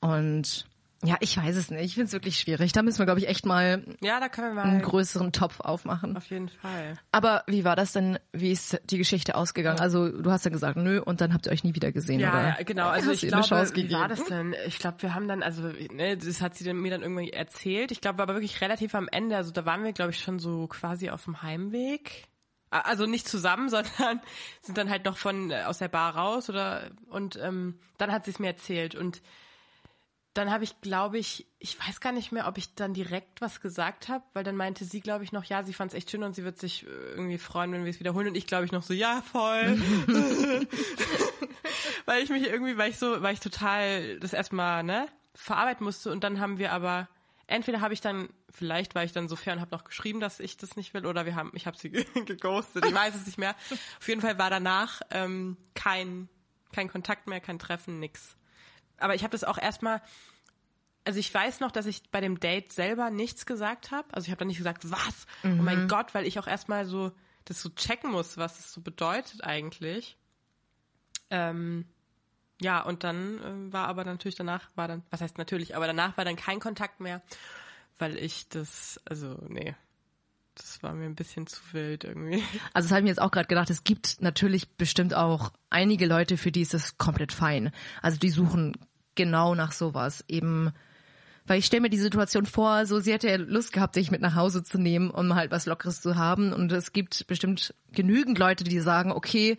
Und 0.00 0.66
Ja, 1.04 1.16
ich 1.20 1.36
weiß 1.36 1.54
es 1.56 1.70
nicht. 1.70 1.84
Ich 1.84 1.94
finde 1.94 2.06
es 2.06 2.12
wirklich 2.12 2.38
schwierig. 2.38 2.72
Da 2.72 2.82
müssen 2.82 2.98
wir, 2.98 3.04
glaube 3.04 3.20
ich, 3.20 3.28
echt 3.28 3.44
mal 3.46 3.84
Ja, 4.00 4.20
da 4.20 4.28
können 4.28 4.54
wir 4.56 4.62
einen 4.62 4.78
mal 4.78 4.82
größeren 4.82 5.32
Topf 5.32 5.60
aufmachen. 5.60 6.16
auf 6.16 6.24
jeden 6.30 6.48
Fall. 6.48 6.94
Aber 7.12 7.42
wie 7.46 7.64
war 7.64 7.76
das 7.76 7.92
denn? 7.92 8.18
Wie 8.32 8.50
ist 8.50 8.80
die 8.84 8.98
Geschichte 8.98 9.34
ausgegangen? 9.34 9.80
Also 9.80 10.08
du 10.08 10.30
hast 10.30 10.44
ja 10.44 10.50
gesagt, 10.50 10.76
nö, 10.76 11.00
und 11.00 11.20
dann 11.20 11.34
habt 11.34 11.46
ihr 11.46 11.52
euch 11.52 11.62
nie 11.64 11.74
wieder 11.74 11.92
gesehen, 11.92 12.20
Ja, 12.20 12.30
oder? 12.30 12.48
ja, 12.58 12.62
genau. 12.64 12.88
Also 12.88 13.10
Hast 13.10 13.22
ich 13.22 13.28
glaube, 13.28 13.44
wie 13.46 13.50
war 13.50 13.64
gegeben? 13.66 14.04
das 14.08 14.24
denn? 14.24 14.54
Ich 14.66 14.78
glaube, 14.78 15.02
wir 15.02 15.14
haben 15.14 15.28
dann, 15.28 15.42
also 15.42 15.62
ne, 15.92 16.16
das 16.16 16.40
hat 16.40 16.54
sie 16.56 16.72
mir 16.72 16.90
dann 16.90 17.02
irgendwie 17.02 17.30
erzählt. 17.30 17.90
Ich 17.92 18.00
glaube, 18.00 18.22
aber 18.22 18.34
wirklich 18.34 18.60
relativ 18.60 18.94
am 18.94 19.08
Ende. 19.08 19.36
Also 19.36 19.50
da 19.52 19.66
waren 19.66 19.84
wir, 19.84 19.92
glaube 19.92 20.12
ich, 20.12 20.20
schon 20.20 20.38
so 20.38 20.66
quasi 20.68 21.10
auf 21.10 21.24
dem 21.24 21.42
Heimweg. 21.42 22.24
Also 22.70 23.06
nicht 23.06 23.28
zusammen, 23.28 23.68
sondern 23.68 24.20
sind 24.62 24.78
dann 24.78 24.90
halt 24.90 25.04
noch 25.04 25.16
von 25.16 25.50
äh, 25.50 25.62
aus 25.66 25.78
der 25.78 25.88
Bar 25.88 26.16
raus 26.16 26.48
oder 26.50 26.90
und 27.08 27.38
ähm, 27.40 27.78
dann 27.98 28.10
hat 28.10 28.24
sie 28.24 28.30
es 28.32 28.38
mir 28.38 28.48
erzählt 28.48 28.94
und 28.94 29.22
dann 30.34 30.50
habe 30.50 30.64
ich, 30.64 30.80
glaube 30.80 31.16
ich, 31.18 31.46
ich 31.60 31.78
weiß 31.78 32.00
gar 32.00 32.12
nicht 32.12 32.32
mehr, 32.32 32.48
ob 32.48 32.58
ich 32.58 32.74
dann 32.74 32.92
direkt 32.92 33.40
was 33.40 33.60
gesagt 33.60 34.08
habe, 34.08 34.24
weil 34.32 34.42
dann 34.42 34.56
meinte 34.56 34.84
sie, 34.84 35.00
glaube 35.00 35.22
ich, 35.22 35.30
noch, 35.30 35.44
ja, 35.44 35.62
sie 35.62 35.72
fand 35.72 35.92
es 35.92 35.96
echt 35.96 36.10
schön 36.10 36.24
und 36.24 36.34
sie 36.34 36.42
wird 36.42 36.58
sich 36.58 36.84
äh, 36.84 36.88
irgendwie 37.12 37.38
freuen, 37.38 37.72
wenn 37.72 37.84
wir 37.84 37.90
es 37.90 38.00
wiederholen. 38.00 38.26
Und 38.26 38.34
ich, 38.34 38.48
glaube 38.48 38.64
ich, 38.64 38.72
noch 38.72 38.82
so, 38.82 38.92
ja, 38.92 39.22
voll. 39.22 39.78
weil 42.04 42.24
ich 42.24 42.30
mich 42.30 42.48
irgendwie, 42.48 42.76
weil 42.76 42.90
ich 42.90 42.98
so, 42.98 43.22
weil 43.22 43.34
ich 43.34 43.40
total 43.40 44.18
das 44.18 44.32
erstmal, 44.32 44.82
ne, 44.82 45.06
verarbeiten 45.36 45.84
musste. 45.84 46.10
Und 46.10 46.24
dann 46.24 46.40
haben 46.40 46.58
wir 46.58 46.72
aber, 46.72 47.08
entweder 47.46 47.80
habe 47.80 47.94
ich 47.94 48.00
dann, 48.00 48.28
vielleicht 48.50 48.96
war 48.96 49.04
ich 49.04 49.12
dann 49.12 49.28
so 49.28 49.36
fair 49.36 49.52
und 49.52 49.60
habe 49.60 49.70
noch 49.70 49.84
geschrieben, 49.84 50.18
dass 50.18 50.40
ich 50.40 50.56
das 50.56 50.74
nicht 50.74 50.94
will, 50.94 51.06
oder 51.06 51.26
wir 51.26 51.36
haben, 51.36 51.52
ich 51.54 51.68
habe 51.68 51.76
sie 51.76 51.90
geghostet, 52.26 52.84
ich 52.84 52.94
weiß 52.94 53.14
es 53.14 53.26
nicht 53.26 53.38
mehr. 53.38 53.54
Auf 54.00 54.08
jeden 54.08 54.20
Fall 54.20 54.36
war 54.36 54.50
danach 54.50 55.00
ähm, 55.10 55.56
kein, 55.74 56.28
kein 56.72 56.90
Kontakt 56.90 57.28
mehr, 57.28 57.40
kein 57.40 57.60
Treffen, 57.60 58.00
nix. 58.00 58.36
Aber 58.98 59.14
ich 59.14 59.22
habe 59.22 59.32
das 59.32 59.44
auch 59.44 59.58
erstmal, 59.58 60.00
also 61.04 61.18
ich 61.18 61.32
weiß 61.32 61.60
noch, 61.60 61.70
dass 61.70 61.86
ich 61.86 62.10
bei 62.10 62.20
dem 62.20 62.40
Date 62.40 62.72
selber 62.72 63.10
nichts 63.10 63.46
gesagt 63.46 63.90
habe. 63.90 64.08
Also 64.12 64.26
ich 64.26 64.30
habe 64.30 64.38
dann 64.38 64.48
nicht 64.48 64.58
gesagt, 64.58 64.90
was? 64.90 65.26
Oh 65.42 65.62
mein 65.62 65.88
Gott, 65.88 66.14
weil 66.14 66.26
ich 66.26 66.38
auch 66.38 66.46
erstmal 66.46 66.86
so 66.86 67.12
das 67.44 67.60
so 67.60 67.68
checken 67.68 68.10
muss, 68.10 68.36
was 68.38 68.58
es 68.58 68.72
so 68.72 68.80
bedeutet 68.80 69.44
eigentlich. 69.44 70.16
Ähm, 71.30 71.86
ja, 72.60 72.82
und 72.82 73.04
dann 73.04 73.68
äh, 73.68 73.72
war 73.72 73.88
aber 73.88 74.04
natürlich 74.04 74.36
danach, 74.36 74.70
war 74.74 74.88
dann, 74.88 75.02
was 75.10 75.20
heißt 75.20 75.38
natürlich, 75.38 75.76
aber 75.76 75.86
danach 75.86 76.16
war 76.16 76.24
dann 76.24 76.36
kein 76.36 76.60
Kontakt 76.60 77.00
mehr, 77.00 77.22
weil 77.98 78.16
ich 78.16 78.48
das, 78.48 79.00
also 79.04 79.36
nee, 79.48 79.74
das 80.56 80.82
war 80.82 80.94
mir 80.94 81.06
ein 81.06 81.14
bisschen 81.14 81.46
zu 81.46 81.60
wild 81.72 82.04
irgendwie. 82.04 82.42
Also 82.72 82.86
das 82.86 82.90
habe 82.90 83.00
ich 83.00 83.04
mir 83.04 83.10
jetzt 83.10 83.20
auch 83.20 83.30
gerade 83.30 83.48
gedacht, 83.48 83.70
es 83.70 83.84
gibt 83.84 84.20
natürlich 84.20 84.68
bestimmt 84.76 85.14
auch 85.14 85.52
einige 85.70 86.06
Leute, 86.06 86.36
für 86.36 86.52
die 86.52 86.62
ist 86.62 86.74
das 86.74 86.98
komplett 86.98 87.32
fein. 87.32 87.70
Also 88.02 88.18
die 88.18 88.30
suchen 88.30 88.76
genau 89.14 89.54
nach 89.54 89.72
sowas. 89.72 90.24
Eben, 90.28 90.72
weil 91.46 91.58
ich 91.58 91.66
stelle 91.66 91.82
mir 91.82 91.90
die 91.90 91.98
Situation 91.98 92.46
vor, 92.46 92.86
so 92.86 93.00
sie 93.00 93.12
hätte 93.12 93.28
ja 93.28 93.36
Lust 93.36 93.72
gehabt, 93.72 93.96
dich 93.96 94.10
mit 94.10 94.20
nach 94.20 94.34
Hause 94.34 94.62
zu 94.62 94.78
nehmen, 94.78 95.10
um 95.10 95.34
halt 95.34 95.50
was 95.50 95.66
Lockeres 95.66 96.00
zu 96.00 96.16
haben. 96.16 96.52
Und 96.52 96.72
es 96.72 96.92
gibt 96.92 97.26
bestimmt 97.26 97.74
genügend 97.92 98.38
Leute, 98.38 98.64
die 98.64 98.80
sagen, 98.80 99.12
okay, 99.12 99.58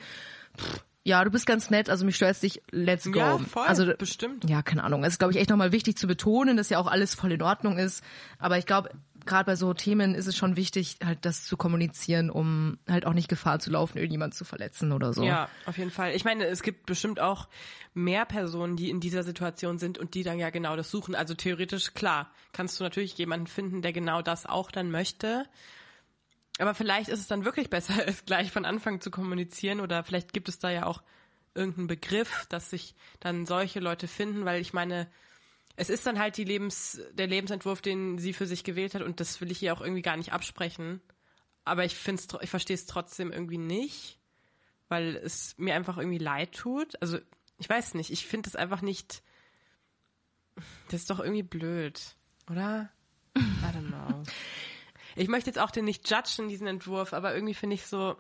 pff, 0.58 0.84
ja, 1.08 1.24
du 1.24 1.30
bist 1.30 1.46
ganz 1.46 1.70
nett, 1.70 1.88
also 1.88 2.04
mich 2.04 2.16
störst 2.16 2.42
dich, 2.42 2.64
let's 2.72 3.06
go. 3.06 3.20
Ja, 3.20 3.38
voll, 3.38 3.68
also 3.68 3.86
bestimmt. 3.96 4.50
Ja, 4.50 4.64
keine 4.64 4.84
Ahnung. 4.84 5.04
Es 5.04 5.14
ist, 5.14 5.20
glaube 5.20 5.34
ich, 5.34 5.40
echt 5.40 5.52
nochmal 5.52 5.72
wichtig 5.72 5.98
zu 5.98 6.08
betonen, 6.08 6.58
dass 6.58 6.70
ja 6.70 6.80
auch 6.80 6.88
alles 6.88 7.14
voll 7.14 7.32
in 7.32 7.44
Ordnung 7.44 7.78
ist. 7.78 8.04
Aber 8.40 8.58
ich 8.58 8.66
glaube, 8.66 8.90
gerade 9.26 9.46
bei 9.46 9.56
so 9.56 9.74
Themen 9.74 10.16
ist 10.16 10.28
es 10.28 10.36
schon 10.36 10.56
wichtig, 10.56 10.98
halt 11.04 11.26
das 11.26 11.44
zu 11.44 11.58
kommunizieren, 11.58 12.30
um 12.30 12.78
halt 12.90 13.06
auch 13.06 13.14
nicht 13.14 13.28
Gefahr 13.28 13.60
zu 13.60 13.72
laufen, 13.72 13.98
irgendjemand 13.98 14.34
zu 14.34 14.46
verletzen 14.46 14.92
oder 14.92 15.14
so. 15.14 15.24
Ja, 15.24 15.50
auf 15.66 15.78
jeden 15.78 15.92
Fall. 15.92 16.16
Ich 16.16 16.26
meine, 16.26 16.46
es 16.46 16.62
gibt 16.62 16.86
bestimmt 16.86 17.20
auch 17.20 17.48
mehr 17.94 18.26
Personen, 18.26 18.76
die 18.76 18.90
in 18.90 19.00
dieser 19.00 19.24
Situation 19.24 19.80
sind 19.80 19.98
und 19.98 20.14
die 20.14 20.24
dann 20.24 20.40
ja 20.40 20.50
genau 20.50 20.76
das 20.76 20.92
suchen. 20.92 21.16
Also 21.16 21.34
theoretisch, 21.34 21.94
klar, 21.94 22.32
kannst 22.52 22.80
du 22.80 22.84
natürlich 22.84 23.18
jemanden 23.18 23.48
finden, 23.48 23.82
der 23.82 23.94
genau 23.94 24.22
das 24.22 24.46
auch 24.46 24.72
dann 24.72 24.92
möchte. 24.92 25.46
Aber 26.58 26.74
vielleicht 26.74 27.10
ist 27.10 27.20
es 27.20 27.28
dann 27.28 27.46
wirklich 27.46 27.70
besser, 27.70 27.94
es 28.08 28.26
gleich 28.26 28.52
von 28.52 28.66
Anfang 28.66 29.02
zu 29.02 29.12
kommunizieren 29.12 29.80
oder 29.80 30.04
vielleicht 30.04 30.34
gibt 30.34 30.50
es 30.50 30.60
da 30.60 30.70
ja 30.70 30.86
auch 30.86 31.02
irgendeinen 31.54 31.88
Begriff, 31.88 32.46
dass 32.50 32.70
sich 32.70 32.96
dann 33.20 33.46
solche 33.46 33.80
Leute 33.80 34.08
finden, 34.08 34.46
weil 34.46 34.62
ich 34.62 34.74
meine, 34.74 35.08
es 35.76 35.90
ist 35.90 36.06
dann 36.06 36.20
halt 36.20 36.38
die 36.38 36.44
Lebens, 36.44 37.02
der 37.14 37.28
Lebensentwurf, 37.28 37.82
den 37.82 38.18
sie 38.18 38.34
für 38.34 38.46
sich 38.48 38.64
gewählt 38.64 38.96
hat 38.96 39.02
und 39.02 39.20
das 39.20 39.42
will 39.42 39.52
ich 39.52 39.62
ihr 39.62 39.74
auch 39.74 39.82
irgendwie 39.82 40.02
gar 40.02 40.18
nicht 40.18 40.32
absprechen. 40.34 41.02
Aber 41.64 41.84
ich 41.84 41.96
finde 41.96 42.22
es, 42.22 42.42
ich 42.42 42.50
verstehe 42.50 42.76
es 42.76 42.86
trotzdem 42.86 43.32
irgendwie 43.32 43.58
nicht, 43.58 44.20
weil 44.88 45.16
es 45.18 45.56
mir 45.58 45.76
einfach 45.76 45.98
irgendwie 45.98 46.20
leid 46.20 46.54
tut. 46.54 47.02
Also 47.02 47.18
ich 47.58 47.68
weiß 47.70 47.96
nicht, 47.96 48.12
ich 48.12 48.26
finde 48.28 48.48
es 48.50 48.56
einfach 48.56 48.82
nicht. 48.82 49.22
Das 50.90 51.02
ist 51.02 51.10
doch 51.10 51.20
irgendwie 51.20 51.44
blöd, 51.44 52.00
oder? 52.50 52.90
I 53.36 53.42
don't 53.42 53.88
know. 53.88 54.24
Ich 55.18 55.30
möchte 55.30 55.50
jetzt 55.50 55.60
auch 55.60 55.72
den 55.72 55.86
nicht 55.86 56.10
judgen, 56.12 56.50
diesen 56.50 56.68
Entwurf, 56.68 57.14
aber 57.14 57.34
irgendwie 57.34 57.54
finde 57.54 57.76
ich 57.76 57.86
so, 57.86 58.18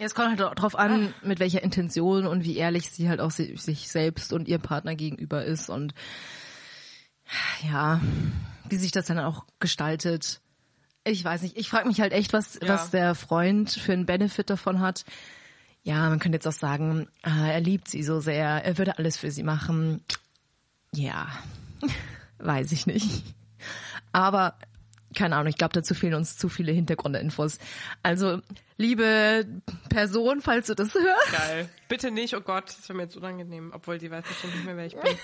Es 0.00 0.12
kommt 0.12 0.36
halt 0.40 0.58
drauf 0.58 0.74
an, 0.74 1.14
mit 1.22 1.38
welcher 1.38 1.62
Intention 1.62 2.26
und 2.26 2.42
wie 2.42 2.56
ehrlich 2.56 2.90
sie 2.90 3.08
halt 3.08 3.20
auch 3.20 3.30
si- 3.30 3.56
sich 3.56 3.88
selbst 3.88 4.32
und 4.32 4.48
ihrem 4.48 4.60
Partner 4.60 4.96
gegenüber 4.96 5.44
ist 5.44 5.68
und 5.68 5.94
ja, 7.62 8.00
wie 8.68 8.76
sich 8.76 8.92
das 8.92 9.06
dann 9.06 9.18
auch 9.18 9.44
gestaltet. 9.60 10.40
Ich 11.04 11.24
weiß 11.24 11.42
nicht. 11.42 11.56
Ich 11.56 11.68
frage 11.68 11.88
mich 11.88 12.00
halt 12.00 12.12
echt, 12.12 12.32
was, 12.32 12.54
Ja. 12.62 12.68
was 12.68 12.90
der 12.90 13.14
Freund 13.14 13.70
für 13.70 13.92
einen 13.92 14.06
Benefit 14.06 14.50
davon 14.50 14.80
hat. 14.80 15.04
Ja, 15.82 16.08
man 16.08 16.20
könnte 16.20 16.36
jetzt 16.36 16.46
auch 16.46 16.52
sagen, 16.52 17.08
ah, 17.22 17.46
er 17.48 17.60
liebt 17.60 17.88
sie 17.88 18.04
so 18.04 18.20
sehr, 18.20 18.46
er 18.64 18.78
würde 18.78 18.98
alles 18.98 19.16
für 19.16 19.32
sie 19.32 19.42
machen. 19.42 20.04
Ja, 20.94 21.26
weiß 22.38 22.70
ich 22.72 22.86
nicht. 22.86 23.24
Aber 24.12 24.56
keine 25.16 25.36
Ahnung, 25.36 25.48
ich 25.48 25.58
glaube, 25.58 25.74
dazu 25.74 25.94
fehlen 25.94 26.14
uns 26.14 26.38
zu 26.38 26.48
viele 26.48 26.70
Hintergrundinfos. 26.72 27.58
Also, 28.02 28.40
liebe 28.78 29.44
Person, 29.90 30.40
falls 30.40 30.68
du 30.68 30.74
das 30.74 30.94
hörst, 30.94 31.32
geil. 31.32 31.68
Bitte 31.88 32.10
nicht, 32.10 32.34
oh 32.34 32.40
Gott, 32.40 32.68
das 32.68 32.88
wäre 32.88 32.96
mir 32.96 33.02
jetzt 33.04 33.16
unangenehm, 33.16 33.72
obwohl 33.74 33.98
die 33.98 34.10
weiß 34.10 34.24
bestimmt 34.24 34.54
nicht 34.54 34.64
mehr, 34.64 34.76
wer 34.76 34.86
ich 34.86 34.96
bin. 34.96 35.02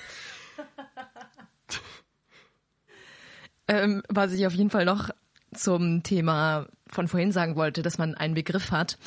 ähm, 3.68 4.02
was 4.08 4.32
ich 4.32 4.46
auf 4.46 4.54
jeden 4.54 4.70
Fall 4.70 4.84
noch 4.84 5.10
zum 5.54 6.02
Thema 6.02 6.66
von 6.88 7.08
vorhin 7.08 7.32
sagen 7.32 7.56
wollte, 7.56 7.82
dass 7.82 7.98
man 7.98 8.14
einen 8.14 8.34
Begriff 8.34 8.70
hat, 8.70 8.98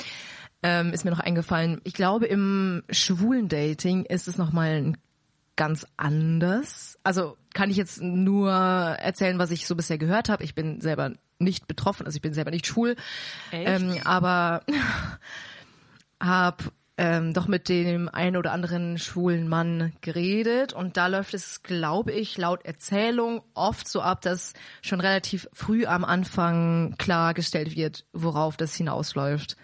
ähm, 0.62 0.92
ist 0.92 1.04
mir 1.04 1.10
noch 1.10 1.20
eingefallen. 1.20 1.80
Ich 1.84 1.94
glaube, 1.94 2.26
im 2.26 2.82
schwulen 2.90 3.48
Dating 3.48 4.04
ist 4.04 4.28
es 4.28 4.38
nochmal 4.38 4.94
ganz 5.56 5.86
anders. 5.96 6.98
Also 7.02 7.36
kann 7.52 7.70
ich 7.70 7.76
jetzt 7.76 8.00
nur 8.00 8.50
erzählen, 8.50 9.38
was 9.38 9.50
ich 9.50 9.66
so 9.66 9.76
bisher 9.76 9.98
gehört 9.98 10.28
habe. 10.28 10.44
Ich 10.44 10.54
bin 10.54 10.80
selber 10.80 11.12
nicht 11.38 11.66
betroffen, 11.66 12.06
also 12.06 12.16
ich 12.16 12.22
bin 12.22 12.34
selber 12.34 12.52
nicht 12.52 12.66
schwul, 12.66 12.96
ähm, 13.50 13.96
aber 14.04 14.62
habe 16.20 16.64
ähm, 16.98 17.32
doch 17.32 17.48
mit 17.48 17.68
dem 17.68 18.08
einen 18.08 18.36
oder 18.36 18.52
anderen 18.52 18.98
schwulen 18.98 19.48
Mann 19.48 19.92
geredet 20.02 20.72
und 20.72 20.96
da 20.96 21.06
läuft 21.06 21.32
es, 21.32 21.62
glaube 21.62 22.12
ich, 22.12 22.36
laut 22.36 22.64
Erzählung 22.64 23.42
oft 23.54 23.88
so 23.88 24.02
ab, 24.02 24.20
dass 24.20 24.52
schon 24.82 25.00
relativ 25.00 25.48
früh 25.52 25.86
am 25.86 26.04
Anfang 26.04 26.96
klargestellt 26.98 27.74
wird, 27.76 28.04
worauf 28.12 28.56
das 28.56 28.74
hinausläuft. 28.74 29.56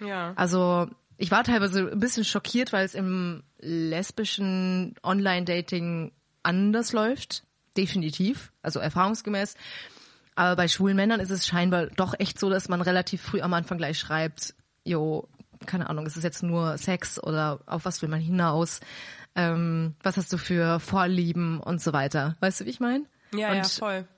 Ja. 0.00 0.34
Also 0.36 0.88
ich 1.16 1.30
war 1.30 1.44
teilweise 1.44 1.90
ein 1.90 2.00
bisschen 2.00 2.24
schockiert, 2.24 2.72
weil 2.72 2.84
es 2.84 2.94
im 2.94 3.42
lesbischen 3.58 4.94
Online-Dating 5.02 6.12
anders 6.42 6.92
läuft. 6.92 7.44
Definitiv, 7.76 8.52
also 8.62 8.80
erfahrungsgemäß. 8.80 9.54
Aber 10.34 10.56
bei 10.56 10.68
schwulen 10.68 10.96
Männern 10.96 11.20
ist 11.20 11.30
es 11.30 11.46
scheinbar 11.46 11.86
doch 11.86 12.14
echt 12.18 12.38
so, 12.38 12.50
dass 12.50 12.68
man 12.68 12.82
relativ 12.82 13.22
früh 13.22 13.40
am 13.40 13.54
Anfang 13.54 13.78
gleich 13.78 13.98
schreibt, 13.98 14.54
jo, 14.84 15.26
keine 15.64 15.88
Ahnung, 15.88 16.06
ist 16.06 16.16
es 16.16 16.22
jetzt 16.22 16.42
nur 16.42 16.78
Sex 16.78 17.22
oder 17.22 17.60
auf 17.66 17.84
was 17.84 18.02
will 18.02 18.08
man 18.08 18.20
hinaus? 18.20 18.80
Ähm, 19.34 19.94
was 20.02 20.16
hast 20.16 20.32
du 20.32 20.38
für 20.38 20.80
Vorlieben 20.80 21.60
und 21.60 21.80
so 21.80 21.92
weiter? 21.92 22.36
Weißt 22.40 22.60
du, 22.60 22.64
wie 22.64 22.70
ich 22.70 22.80
meine? 22.80 23.04
Ja, 23.34 23.50
und 23.50 23.56
ja, 23.56 23.64
voll. 23.64 24.08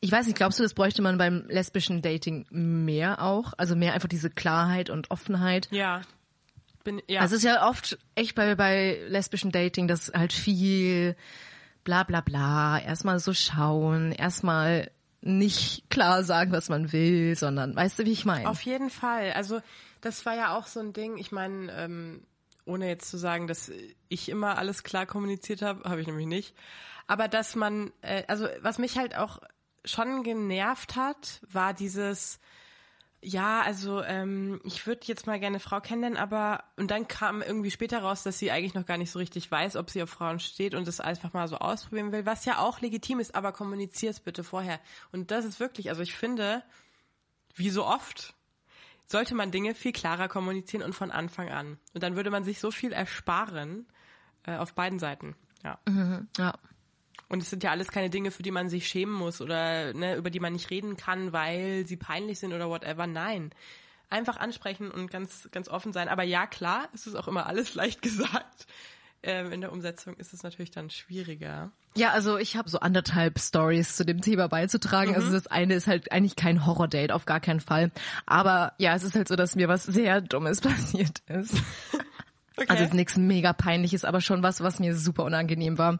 ich 0.00 0.10
weiß 0.10 0.26
nicht, 0.26 0.36
glaubst 0.36 0.58
du, 0.58 0.62
das 0.62 0.74
bräuchte 0.74 1.02
man 1.02 1.18
beim 1.18 1.46
lesbischen 1.48 2.02
Dating 2.02 2.46
mehr 2.50 3.22
auch? 3.22 3.52
Also 3.56 3.76
mehr 3.76 3.94
einfach 3.94 4.08
diese 4.08 4.30
Klarheit 4.30 4.90
und 4.90 5.10
Offenheit? 5.10 5.68
Ja. 5.70 6.02
Bin, 6.82 7.00
ja. 7.08 7.20
Also 7.20 7.36
es 7.36 7.44
ist 7.44 7.48
ja 7.48 7.68
oft 7.68 7.98
echt 8.14 8.34
bei, 8.34 8.54
bei 8.56 8.98
lesbischen 9.08 9.52
Dating, 9.52 9.88
dass 9.88 10.12
halt 10.14 10.32
viel 10.32 11.16
bla 11.84 12.02
bla 12.02 12.20
bla, 12.20 12.78
erstmal 12.78 13.18
so 13.20 13.32
schauen, 13.32 14.12
erstmal 14.12 14.90
nicht 15.24 15.88
klar 15.88 16.22
sagen, 16.22 16.52
was 16.52 16.68
man 16.68 16.92
will, 16.92 17.34
sondern 17.36 17.74
weißt 17.74 17.98
du, 17.98 18.04
wie 18.04 18.12
ich 18.12 18.24
meine? 18.24 18.48
Auf 18.48 18.60
jeden 18.60 18.90
Fall. 18.90 19.32
Also 19.32 19.60
das 20.00 20.26
war 20.26 20.36
ja 20.36 20.56
auch 20.56 20.66
so 20.66 20.80
ein 20.80 20.92
Ding. 20.92 21.16
Ich 21.16 21.32
meine, 21.32 21.72
ähm, 21.72 22.26
ohne 22.66 22.88
jetzt 22.88 23.10
zu 23.10 23.16
sagen, 23.16 23.46
dass 23.46 23.72
ich 24.08 24.28
immer 24.28 24.58
alles 24.58 24.82
klar 24.82 25.06
kommuniziert 25.06 25.62
habe, 25.62 25.88
habe 25.88 26.00
ich 26.00 26.06
nämlich 26.06 26.26
nicht. 26.26 26.54
Aber 27.06 27.28
dass 27.28 27.56
man, 27.56 27.90
äh, 28.02 28.24
also 28.28 28.46
was 28.60 28.78
mich 28.78 28.98
halt 28.98 29.16
auch 29.16 29.40
schon 29.84 30.22
genervt 30.22 30.96
hat, 30.96 31.40
war 31.50 31.72
dieses, 31.72 32.38
Ja, 33.26 33.62
also 33.62 34.02
ähm, 34.02 34.60
ich 34.64 34.86
würde 34.86 35.00
jetzt 35.04 35.26
mal 35.26 35.40
gerne 35.40 35.58
Frau 35.58 35.80
kennenlernen, 35.80 36.18
aber 36.18 36.62
und 36.76 36.90
dann 36.90 37.08
kam 37.08 37.40
irgendwie 37.40 37.70
später 37.70 38.02
raus, 38.02 38.22
dass 38.22 38.38
sie 38.38 38.50
eigentlich 38.50 38.74
noch 38.74 38.84
gar 38.84 38.98
nicht 38.98 39.10
so 39.10 39.18
richtig 39.18 39.50
weiß, 39.50 39.76
ob 39.76 39.88
sie 39.88 40.02
auf 40.02 40.10
Frauen 40.10 40.40
steht 40.40 40.74
und 40.74 40.86
das 40.86 41.00
einfach 41.00 41.32
mal 41.32 41.48
so 41.48 41.56
ausprobieren 41.56 42.12
will, 42.12 42.26
was 42.26 42.44
ja 42.44 42.58
auch 42.58 42.82
legitim 42.82 43.20
ist, 43.20 43.34
aber 43.34 43.52
kommunizier 43.52 44.10
es 44.10 44.20
bitte 44.20 44.44
vorher. 44.44 44.78
Und 45.10 45.30
das 45.30 45.46
ist 45.46 45.58
wirklich, 45.58 45.88
also 45.88 46.02
ich 46.02 46.14
finde, 46.14 46.62
wie 47.54 47.70
so 47.70 47.86
oft, 47.86 48.34
sollte 49.06 49.34
man 49.34 49.50
Dinge 49.50 49.74
viel 49.74 49.92
klarer 49.92 50.28
kommunizieren 50.28 50.82
und 50.82 50.94
von 50.94 51.10
Anfang 51.10 51.48
an. 51.48 51.78
Und 51.94 52.02
dann 52.02 52.16
würde 52.16 52.30
man 52.30 52.44
sich 52.44 52.60
so 52.60 52.70
viel 52.70 52.92
ersparen 52.92 53.86
äh, 54.44 54.56
auf 54.56 54.74
beiden 54.74 54.98
Seiten. 54.98 55.34
Ja. 55.62 55.78
Ja. 56.36 56.54
Und 57.28 57.42
es 57.42 57.50
sind 57.50 57.62
ja 57.62 57.70
alles 57.70 57.88
keine 57.88 58.10
Dinge, 58.10 58.30
für 58.30 58.42
die 58.42 58.50
man 58.50 58.68
sich 58.68 58.88
schämen 58.88 59.14
muss 59.14 59.40
oder 59.40 59.92
ne, 59.94 60.16
über 60.16 60.30
die 60.30 60.40
man 60.40 60.52
nicht 60.52 60.70
reden 60.70 60.96
kann, 60.96 61.32
weil 61.32 61.86
sie 61.86 61.96
peinlich 61.96 62.38
sind 62.38 62.52
oder 62.52 62.68
whatever. 62.68 63.06
Nein. 63.06 63.50
Einfach 64.10 64.36
ansprechen 64.36 64.90
und 64.90 65.10
ganz, 65.10 65.48
ganz 65.50 65.68
offen 65.68 65.92
sein. 65.92 66.08
Aber 66.08 66.22
ja, 66.22 66.46
klar, 66.46 66.88
es 66.94 67.06
ist 67.06 67.14
auch 67.14 67.28
immer 67.28 67.46
alles 67.46 67.74
leicht 67.74 68.02
gesagt. 68.02 68.66
Ähm, 69.26 69.52
in 69.52 69.62
der 69.62 69.72
Umsetzung 69.72 70.14
ist 70.16 70.34
es 70.34 70.42
natürlich 70.42 70.70
dann 70.70 70.90
schwieriger. 70.90 71.72
Ja, 71.96 72.10
also 72.10 72.36
ich 72.36 72.56
habe 72.56 72.68
so 72.68 72.80
anderthalb 72.80 73.38
Stories 73.38 73.96
zu 73.96 74.04
dem 74.04 74.20
Thema 74.20 74.48
beizutragen. 74.48 75.14
Also 75.14 75.32
das 75.32 75.46
eine 75.46 75.74
ist 75.74 75.86
halt 75.86 76.12
eigentlich 76.12 76.36
kein 76.36 76.66
Horror-Date, 76.66 77.10
auf 77.10 77.24
gar 77.24 77.40
keinen 77.40 77.60
Fall. 77.60 77.90
Aber 78.26 78.74
ja, 78.76 78.94
es 78.94 79.02
ist 79.02 79.14
halt 79.14 79.28
so, 79.28 79.34
dass 79.34 79.56
mir 79.56 79.68
was 79.68 79.84
sehr 79.84 80.20
Dummes 80.20 80.60
passiert 80.60 81.20
ist. 81.28 81.54
Okay. 82.56 82.66
Also 82.68 82.84
es 82.84 82.90
ist 82.90 82.94
nichts 82.94 83.16
mega 83.16 83.52
peinliches, 83.52 84.04
aber 84.04 84.20
schon 84.20 84.44
was, 84.44 84.60
was 84.60 84.78
mir 84.78 84.94
super 84.94 85.24
unangenehm 85.24 85.76
war. 85.76 85.98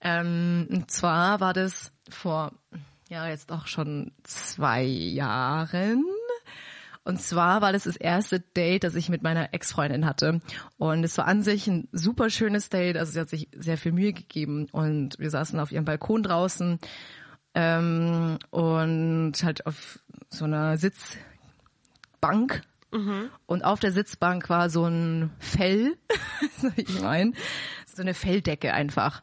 Ähm, 0.00 0.66
und 0.70 0.90
zwar 0.90 1.40
war 1.40 1.52
das 1.52 1.92
vor, 2.08 2.52
ja, 3.08 3.28
jetzt 3.28 3.52
auch 3.52 3.66
schon 3.66 4.12
zwei 4.22 4.82
Jahren. 4.82 6.04
Und 7.02 7.20
zwar 7.20 7.62
war 7.62 7.72
das 7.72 7.84
das 7.84 7.96
erste 7.96 8.40
Date, 8.40 8.84
das 8.84 8.94
ich 8.94 9.08
mit 9.08 9.22
meiner 9.22 9.54
Ex-Freundin 9.54 10.04
hatte. 10.06 10.40
Und 10.76 11.02
es 11.02 11.16
war 11.18 11.26
an 11.26 11.42
sich 11.42 11.66
ein 11.66 11.88
super 11.92 12.30
schönes 12.30 12.68
Date. 12.68 12.96
Also 12.96 13.12
sie 13.12 13.20
hat 13.20 13.30
sich 13.30 13.48
sehr 13.52 13.78
viel 13.78 13.92
Mühe 13.92 14.12
gegeben. 14.12 14.68
Und 14.70 15.18
wir 15.18 15.30
saßen 15.30 15.58
auf 15.58 15.72
ihrem 15.72 15.86
Balkon 15.86 16.22
draußen 16.22 16.78
ähm, 17.54 18.38
und 18.50 19.32
halt 19.42 19.66
auf 19.66 19.98
so 20.28 20.44
einer 20.44 20.76
Sitzbank. 20.76 22.62
Und 23.46 23.64
auf 23.64 23.80
der 23.80 23.92
Sitzbank 23.92 24.48
war 24.50 24.68
so 24.70 24.84
ein 24.84 25.30
Fell, 25.38 25.96
so 26.58 26.70
ich 26.76 27.00
meine, 27.00 27.32
so 27.86 28.02
eine 28.02 28.14
Felldecke 28.14 28.72
einfach. 28.74 29.20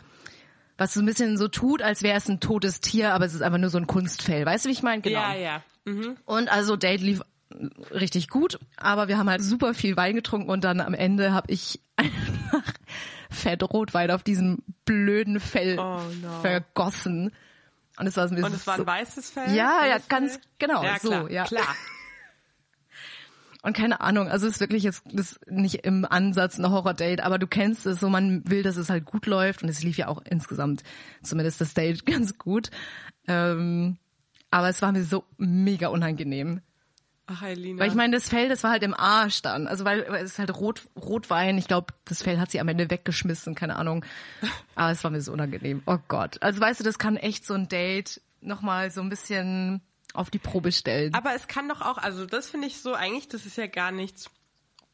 Was 0.78 0.94
so 0.94 1.00
ein 1.02 1.06
bisschen 1.06 1.38
so 1.38 1.48
tut, 1.48 1.82
als 1.82 2.04
wäre 2.04 2.18
es 2.18 2.30
ein 2.30 2.40
totes 2.40 2.82
Tier, 2.82 3.14
aber 3.14 3.26
es 3.26 3.34
ist 3.34 3.42
einfach 3.42 3.58
nur 3.58 3.70
so 3.70 3.78
ein 3.80 3.88
Kunstfell. 3.88 4.46
Weißt 4.46 4.66
du, 4.66 4.70
wie 4.70 4.74
ich 4.74 4.84
meine? 4.84 5.02
Genau. 5.02 5.20
Ja, 5.20 5.34
ja. 5.34 5.64
Mhm. 5.86 6.18
Und 6.26 6.50
also 6.50 6.76
Date 6.76 7.02
lief 7.02 7.22
richtig 7.92 8.30
gut, 8.30 8.60
aber 8.76 9.08
wir 9.08 9.18
haben 9.18 9.30
halt 9.30 9.42
super 9.42 9.74
viel 9.74 9.96
Wein 9.98 10.16
getrunken 10.16 10.50
und 10.50 10.64
dann 10.64 10.82
am 10.82 10.94
Ende 10.94 11.32
habe 11.34 11.52
ich 11.52 11.80
einfach 11.96 12.64
Fett 13.32 13.64
Rotwein 13.64 14.12
auf 14.12 14.22
diesem 14.24 14.60
blöden 14.86 15.40
Fell 15.40 15.80
Oh 15.80 16.02
no. 16.22 16.42
vergossen. 16.42 17.32
Und 18.00 18.06
es 18.06 18.16
war 18.16 18.28
so 18.28 18.34
ein 18.34 18.36
bisschen 18.36 18.52
Und 18.52 18.56
es 18.60 18.68
war 18.68 18.76
ein 18.76 18.82
so, 18.82 18.86
weißes 18.86 19.30
Fell? 19.32 19.56
Ja, 19.56 19.86
ja, 19.88 19.98
ganz 20.08 20.40
genau, 20.60 20.84
Ja, 20.84 21.00
so, 21.00 21.10
klar, 21.10 21.32
ja. 21.32 21.44
klar. 21.46 21.76
Und 23.64 23.76
keine 23.76 24.02
Ahnung, 24.02 24.30
also 24.30 24.48
es 24.48 24.54
ist 24.54 24.60
wirklich 24.60 24.84
jetzt 24.84 25.12
ist 25.14 25.40
nicht 25.50 25.86
im 25.86 26.06
Ansatz 26.06 26.58
ein 26.58 26.70
Horror-Date, 26.70 27.22
aber 27.22 27.40
du 27.40 27.48
kennst 27.48 27.86
es 27.86 28.00
so, 28.00 28.10
man 28.10 28.48
will, 28.48 28.64
dass 28.64 28.78
es 28.78 28.90
halt 28.90 29.06
gut 29.06 29.26
läuft 29.26 29.64
und 29.64 29.70
es 29.70 29.84
lief 29.84 29.98
ja 29.98 30.08
auch 30.08 30.22
insgesamt 30.24 30.84
zumindest 31.24 31.60
das 31.60 31.74
Date 31.74 32.06
ganz 32.06 32.38
gut. 32.38 32.70
Ähm, 33.28 33.98
aber 34.52 34.70
es 34.70 34.82
war 34.82 34.92
mir 34.92 35.04
so 35.04 35.26
mega 35.38 35.88
unangenehm. 35.90 36.62
Ach, 37.30 37.44
Elina. 37.44 37.82
Weil 37.82 37.90
ich 37.90 37.96
meine, 37.96 38.16
das 38.16 38.30
Fell, 38.30 38.48
das 38.48 38.64
war 38.64 38.72
halt 38.72 38.84
im 38.84 38.94
Arsch 38.94 39.42
dann. 39.42 39.68
Also 39.68 39.84
weil, 39.84 40.06
weil 40.10 40.24
es 40.24 40.32
ist 40.32 40.40
halt 40.40 40.56
Rot, 40.56 40.88
Rotwein. 40.96 41.58
Ich 41.58 41.68
glaube, 41.68 41.94
das 42.06 42.24
Fell 42.24 42.40
hat 42.40 42.52
sie 42.52 42.62
am 42.62 42.70
Ende 42.70 42.90
weggeschmissen, 42.90 43.54
keine 43.54 43.76
Ahnung. 43.76 44.06
Aber 44.76 44.92
es 44.92 45.04
war 45.04 45.12
mir 45.12 45.20
so 45.20 45.34
unangenehm. 45.34 45.84
Oh 45.86 45.98
Gott. 46.08 46.42
Also 46.42 46.62
weißt 46.62 46.80
du, 46.80 46.86
das 46.86 46.98
kann 46.98 47.18
echt 47.18 47.46
so 47.46 47.54
ein 47.54 47.68
Date 47.68 48.22
nochmal 48.40 48.92
so 48.92 49.02
ein 49.02 49.10
bisschen 49.10 49.82
auf 50.18 50.30
die 50.30 50.40
Probe 50.40 50.72
stellen. 50.72 51.14
Aber 51.14 51.34
es 51.34 51.48
kann 51.48 51.70
doch 51.70 51.82
auch, 51.82 51.98
also 51.98 52.26
das 52.26 52.50
finde 52.50 52.68
ich 52.68 52.82
so, 52.82 52.94
eigentlich, 52.94 53.28
das 53.28 53.46
ist 53.46 53.58
ja 53.58 53.68
gar 53.68 53.92
nichts, 53.92 54.30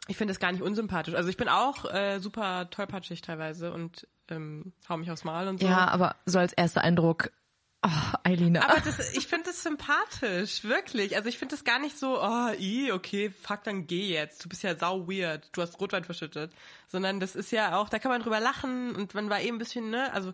ich 0.08 0.18
finde 0.18 0.34
das 0.34 0.40
gar 0.40 0.52
nicht 0.52 0.62
unsympathisch. 0.62 1.16
Also 1.16 1.30
ich 1.30 1.38
bin 1.38 1.48
auch 1.48 1.86
äh, 1.92 2.20
super 2.20 2.70
tollpatschig 2.70 3.22
teilweise 3.22 3.72
und 3.74 4.08
ähm, 4.30 4.74
hau 4.90 4.98
mich 4.98 5.10
aufs 5.12 5.24
Mal 5.24 5.48
und 5.48 5.60
so. 5.60 5.68
ja, 5.68 5.88
aber 5.88 6.16
so 6.26 6.40
als 6.40 6.54
erster 6.54 6.82
Eindruck, 6.82 7.32
oh, 7.86 8.18
Eilina. 8.24 8.68
Aber 8.68 8.80
das, 8.82 9.14
ich 9.16 9.28
finde 9.28 9.46
das 9.46 9.64
sympathisch, 9.64 10.64
wirklich. 10.64 11.16
Also 11.16 11.30
ich 11.30 11.38
finde 11.38 11.56
das 11.56 11.64
gar 11.64 11.80
nicht 11.80 11.98
so, 11.98 12.22
oh, 12.22 12.50
i, 12.60 12.92
okay, 12.92 13.30
fuck, 13.30 13.64
dann 13.64 13.88
geh 13.88 14.10
jetzt. 14.10 14.44
Du 14.44 14.50
bist 14.50 14.64
ja 14.64 14.76
sau 14.76 15.08
weird. 15.08 15.50
Du 15.54 15.62
hast 15.62 15.80
Rotwein 15.80 16.04
verschüttet. 16.04 16.52
Sondern 16.88 17.20
das 17.20 17.36
ist 17.36 17.52
ja 17.52 17.78
auch, 17.78 17.90
da 17.90 18.00
kann 18.00 18.12
man 18.12 18.22
drüber 18.22 18.40
lachen 18.40 18.96
und 18.96 19.14
man 19.14 19.30
war 19.30 19.42
eben 19.42 19.56
ein 19.56 19.60
bisschen, 19.60 19.90
ne, 19.90 20.12
also, 20.14 20.34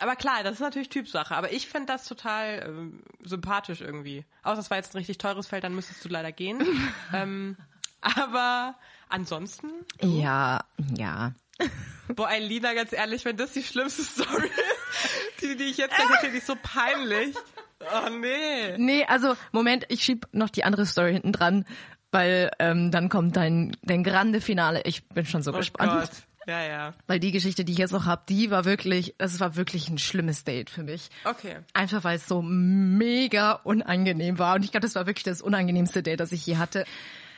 aber 0.00 0.16
klar, 0.16 0.42
das 0.42 0.54
ist 0.54 0.60
natürlich 0.60 0.88
Typsache. 0.88 1.34
Aber 1.34 1.52
ich 1.52 1.68
finde 1.68 1.86
das 1.92 2.06
total 2.06 2.64
ähm, 2.66 3.02
sympathisch 3.22 3.80
irgendwie. 3.80 4.24
Außer 4.42 4.60
es 4.60 4.70
war 4.70 4.78
jetzt 4.78 4.94
ein 4.94 4.98
richtig 4.98 5.18
teures 5.18 5.46
Feld, 5.46 5.64
dann 5.64 5.74
müsstest 5.74 6.04
du 6.04 6.08
leider 6.08 6.32
gehen. 6.32 6.62
ähm, 7.12 7.56
aber 8.00 8.74
ansonsten, 9.08 9.70
ja, 10.02 10.64
ja. 10.96 11.32
boah, 12.08 12.30
Lina, 12.38 12.74
ganz 12.74 12.92
ehrlich, 12.92 13.24
wenn 13.24 13.36
das 13.36 13.52
die 13.52 13.62
schlimmste 13.62 14.02
Story 14.04 14.46
ist, 14.46 15.42
die, 15.42 15.56
die 15.56 15.64
ich 15.64 15.76
jetzt 15.78 15.94
gleich 15.94 16.10
erzähle, 16.10 16.32
die 16.32 16.38
ist 16.38 16.46
so 16.46 16.56
peinlich. 16.60 17.34
Oh 17.80 18.08
nee. 18.10 18.76
Nee, 18.78 19.04
also 19.06 19.36
Moment, 19.52 19.84
ich 19.88 20.02
schieb 20.02 20.26
noch 20.32 20.48
die 20.50 20.64
andere 20.64 20.86
Story 20.86 21.12
hinten 21.12 21.32
dran, 21.32 21.64
weil 22.10 22.50
ähm, 22.58 22.90
dann 22.90 23.08
kommt 23.08 23.36
dein, 23.36 23.76
dein 23.82 24.04
grande 24.04 24.40
Finale. 24.40 24.82
Ich 24.84 25.06
bin 25.08 25.26
schon 25.26 25.42
so 25.42 25.52
Oh 25.52 25.56
gespannt. 25.56 25.92
Gott. 25.92 26.10
Ja, 26.46 26.62
ja. 26.62 26.94
Weil 27.06 27.20
die 27.20 27.32
Geschichte, 27.32 27.64
die 27.64 27.72
ich 27.72 27.78
jetzt 27.78 27.92
noch 27.92 28.06
hab, 28.06 28.26
die 28.26 28.50
war 28.50 28.64
wirklich, 28.64 29.14
es 29.18 29.40
war 29.40 29.56
wirklich 29.56 29.88
ein 29.88 29.98
schlimmes 29.98 30.44
Date 30.44 30.70
für 30.70 30.82
mich. 30.82 31.08
Okay. 31.24 31.56
Einfach 31.72 32.04
weil 32.04 32.16
es 32.16 32.26
so 32.26 32.42
mega 32.42 33.52
unangenehm 33.52 34.38
war. 34.38 34.56
Und 34.56 34.64
ich 34.64 34.70
glaube, 34.70 34.86
das 34.86 34.94
war 34.94 35.06
wirklich 35.06 35.24
das 35.24 35.42
unangenehmste 35.42 36.02
Date, 36.02 36.20
das 36.20 36.32
ich 36.32 36.46
je 36.46 36.56
hatte. 36.56 36.84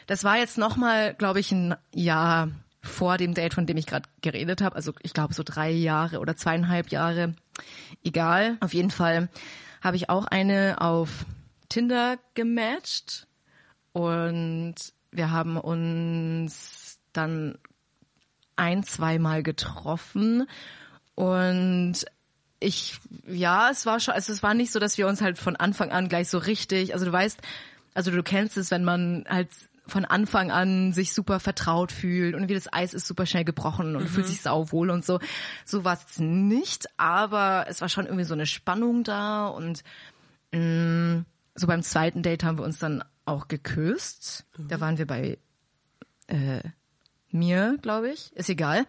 Das 0.07 0.25
war 0.25 0.37
jetzt 0.39 0.59
nochmal, 0.59 1.15
glaube 1.15 1.41
ich, 1.41 1.53
ein 1.53 1.75
Jahr 1.93 2.49
vor 2.83 3.19
dem 3.19 3.35
Date, 3.35 3.55
von 3.55 3.67
dem 3.67 3.77
ich 3.77 3.87
gerade 3.87 4.09
geredet 4.23 4.63
habe. 4.63 4.77
Also 4.77 4.93
ich 5.03 5.13
glaube 5.13 5.35
so 5.35 5.43
drei 5.45 5.71
Jahre 5.71 6.21
oder 6.21 6.37
zweieinhalb 6.37 6.91
Jahre. 6.91 7.35
Egal. 8.05 8.57
Auf 8.61 8.75
jeden 8.75 8.91
Fall 8.91 9.29
habe 9.83 9.97
ich 9.97 10.09
auch 10.09 10.27
eine 10.27 10.81
auf 10.81 11.27
Tinder 11.69 12.19
gematcht. 12.35 13.27
Und 13.93 14.75
wir 15.11 15.31
haben 15.31 15.57
uns 15.57 16.99
dann 17.13 17.59
ein, 18.57 18.83
zweimal 18.83 19.43
getroffen 19.43 20.47
und 21.15 22.05
ich, 22.59 22.99
ja, 23.27 23.71
es 23.71 23.87
war 23.87 24.01
schon, 24.01 24.15
also 24.15 24.33
es 24.33 24.43
war 24.43 24.55
nicht 24.55 24.73
so, 24.73 24.79
dass 24.79 24.99
wir 24.99 25.07
uns 25.07 25.21
halt 25.21 25.39
von 25.39 25.57
Anfang 25.57 25.91
an 25.91 26.09
gleich 26.09 26.29
so 26.29 26.39
richtig, 26.39 26.95
also 26.95 27.05
du 27.05 27.13
weißt, 27.13 27.41
also 27.95 28.11
du 28.11 28.23
kennst 28.23 28.57
es, 28.57 28.71
wenn 28.71 28.85
man 28.85 29.25
halt 29.29 29.49
von 29.87 30.05
Anfang 30.05 30.51
an 30.51 30.93
sich 30.93 31.13
super 31.13 31.39
vertraut 31.39 31.93
fühlt 31.93 32.35
und 32.35 32.49
wie 32.49 32.55
das 32.55 32.73
Eis 32.73 32.93
ist 32.93 33.07
super 33.07 33.25
schnell 33.25 33.45
gebrochen 33.45 33.95
und 33.95 34.09
fühlt 34.09 34.27
sich 34.27 34.43
sauwohl 34.43 34.91
und 34.91 35.05
so. 35.05 35.21
So 35.65 35.85
war 35.85 35.95
es 35.95 36.19
nicht, 36.19 36.87
aber 36.97 37.67
es 37.69 37.81
war 37.81 37.89
schon 37.89 38.07
irgendwie 38.07 38.25
so 38.25 38.35
eine 38.35 38.47
Spannung 38.47 39.05
da 39.05 39.47
und 39.47 39.85
mh, 40.53 41.25
so 41.55 41.67
beim 41.67 41.83
zweiten 41.83 42.23
Date 42.23 42.43
haben 42.43 42.59
wir 42.59 42.65
uns 42.65 42.79
dann 42.79 43.05
auch 43.25 43.49
geküsst. 43.49 44.45
Da 44.59 44.81
waren 44.81 44.99
wir 44.99 45.07
bei 45.07 45.39
äh, 46.27 46.61
mir, 47.39 47.79
glaube 47.83 48.11
ich. 48.11 48.33
Ist 48.35 48.49
egal. 48.49 48.87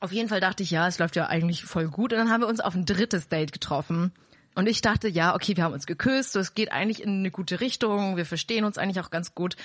Auf 0.00 0.12
jeden 0.12 0.28
Fall 0.28 0.40
dachte 0.40 0.62
ich, 0.62 0.70
ja, 0.70 0.86
es 0.86 0.98
läuft 0.98 1.16
ja 1.16 1.26
eigentlich 1.26 1.64
voll 1.64 1.88
gut. 1.88 2.12
Und 2.12 2.18
dann 2.18 2.30
haben 2.30 2.42
wir 2.42 2.48
uns 2.48 2.60
auf 2.60 2.74
ein 2.74 2.84
drittes 2.84 3.28
Date 3.28 3.52
getroffen. 3.52 4.12
Und 4.54 4.68
ich 4.68 4.80
dachte, 4.80 5.08
ja, 5.08 5.34
okay, 5.34 5.56
wir 5.56 5.64
haben 5.64 5.72
uns 5.72 5.86
geküsst, 5.86 6.32
so, 6.32 6.40
es 6.40 6.54
geht 6.54 6.70
eigentlich 6.70 7.02
in 7.02 7.18
eine 7.20 7.30
gute 7.30 7.60
Richtung, 7.60 8.16
wir 8.16 8.24
verstehen 8.24 8.64
uns 8.64 8.78
eigentlich 8.78 9.00
auch 9.00 9.10
ganz 9.10 9.34
gut. 9.34 9.56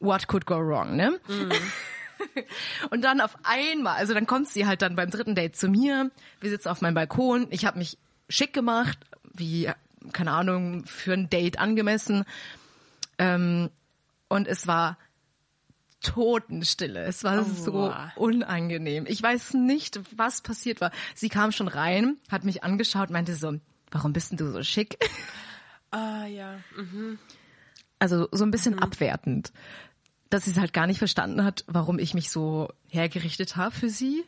What 0.00 0.26
could 0.26 0.46
go 0.46 0.56
wrong, 0.56 0.96
ne? 0.96 1.18
Und 2.90 3.02
dann 3.02 3.20
auf 3.20 3.36
einmal, 3.44 3.96
also 3.96 4.14
dann 4.14 4.26
kommt 4.26 4.48
sie 4.48 4.66
halt 4.66 4.82
dann 4.82 4.96
beim 4.96 5.10
dritten 5.10 5.34
Date 5.34 5.54
zu 5.54 5.68
mir. 5.68 6.10
Wir 6.40 6.50
sitzen 6.50 6.68
auf 6.68 6.80
meinem 6.80 6.94
Balkon. 6.94 7.46
Ich 7.50 7.66
habe 7.66 7.78
mich 7.78 7.98
schick 8.28 8.52
gemacht, 8.52 8.98
wie, 9.34 9.70
keine 10.12 10.32
Ahnung, 10.32 10.84
für 10.86 11.12
ein 11.12 11.28
Date 11.30 11.58
angemessen. 11.58 12.24
Ähm, 13.18 13.70
und 14.28 14.48
es 14.48 14.66
war 14.66 14.98
Totenstille. 16.00 17.02
Es 17.04 17.24
war 17.24 17.44
so 17.44 17.72
Aua. 17.74 18.12
unangenehm. 18.16 19.04
Ich 19.08 19.22
weiß 19.22 19.54
nicht, 19.54 20.00
was 20.16 20.40
passiert 20.42 20.80
war. 20.80 20.90
Sie 21.14 21.28
kam 21.28 21.52
schon 21.52 21.68
rein, 21.68 22.16
hat 22.30 22.44
mich 22.44 22.62
angeschaut, 22.64 23.10
meinte 23.10 23.34
so, 23.34 23.58
warum 23.90 24.12
bist 24.12 24.30
denn 24.30 24.38
du 24.38 24.50
so 24.52 24.62
schick? 24.62 24.98
Ah, 25.90 26.26
ja. 26.26 26.58
Also 27.98 28.28
so 28.30 28.44
ein 28.44 28.50
bisschen 28.50 28.74
Mhm. 28.74 28.80
abwertend. 28.80 29.52
Dass 30.28 30.44
sie 30.44 30.50
es 30.50 30.58
halt 30.58 30.74
gar 30.74 30.86
nicht 30.86 30.98
verstanden 30.98 31.42
hat, 31.44 31.64
warum 31.66 31.98
ich 31.98 32.12
mich 32.12 32.30
so 32.30 32.68
hergerichtet 32.88 33.56
habe 33.56 33.74
für 33.74 33.88
sie. 33.88 34.22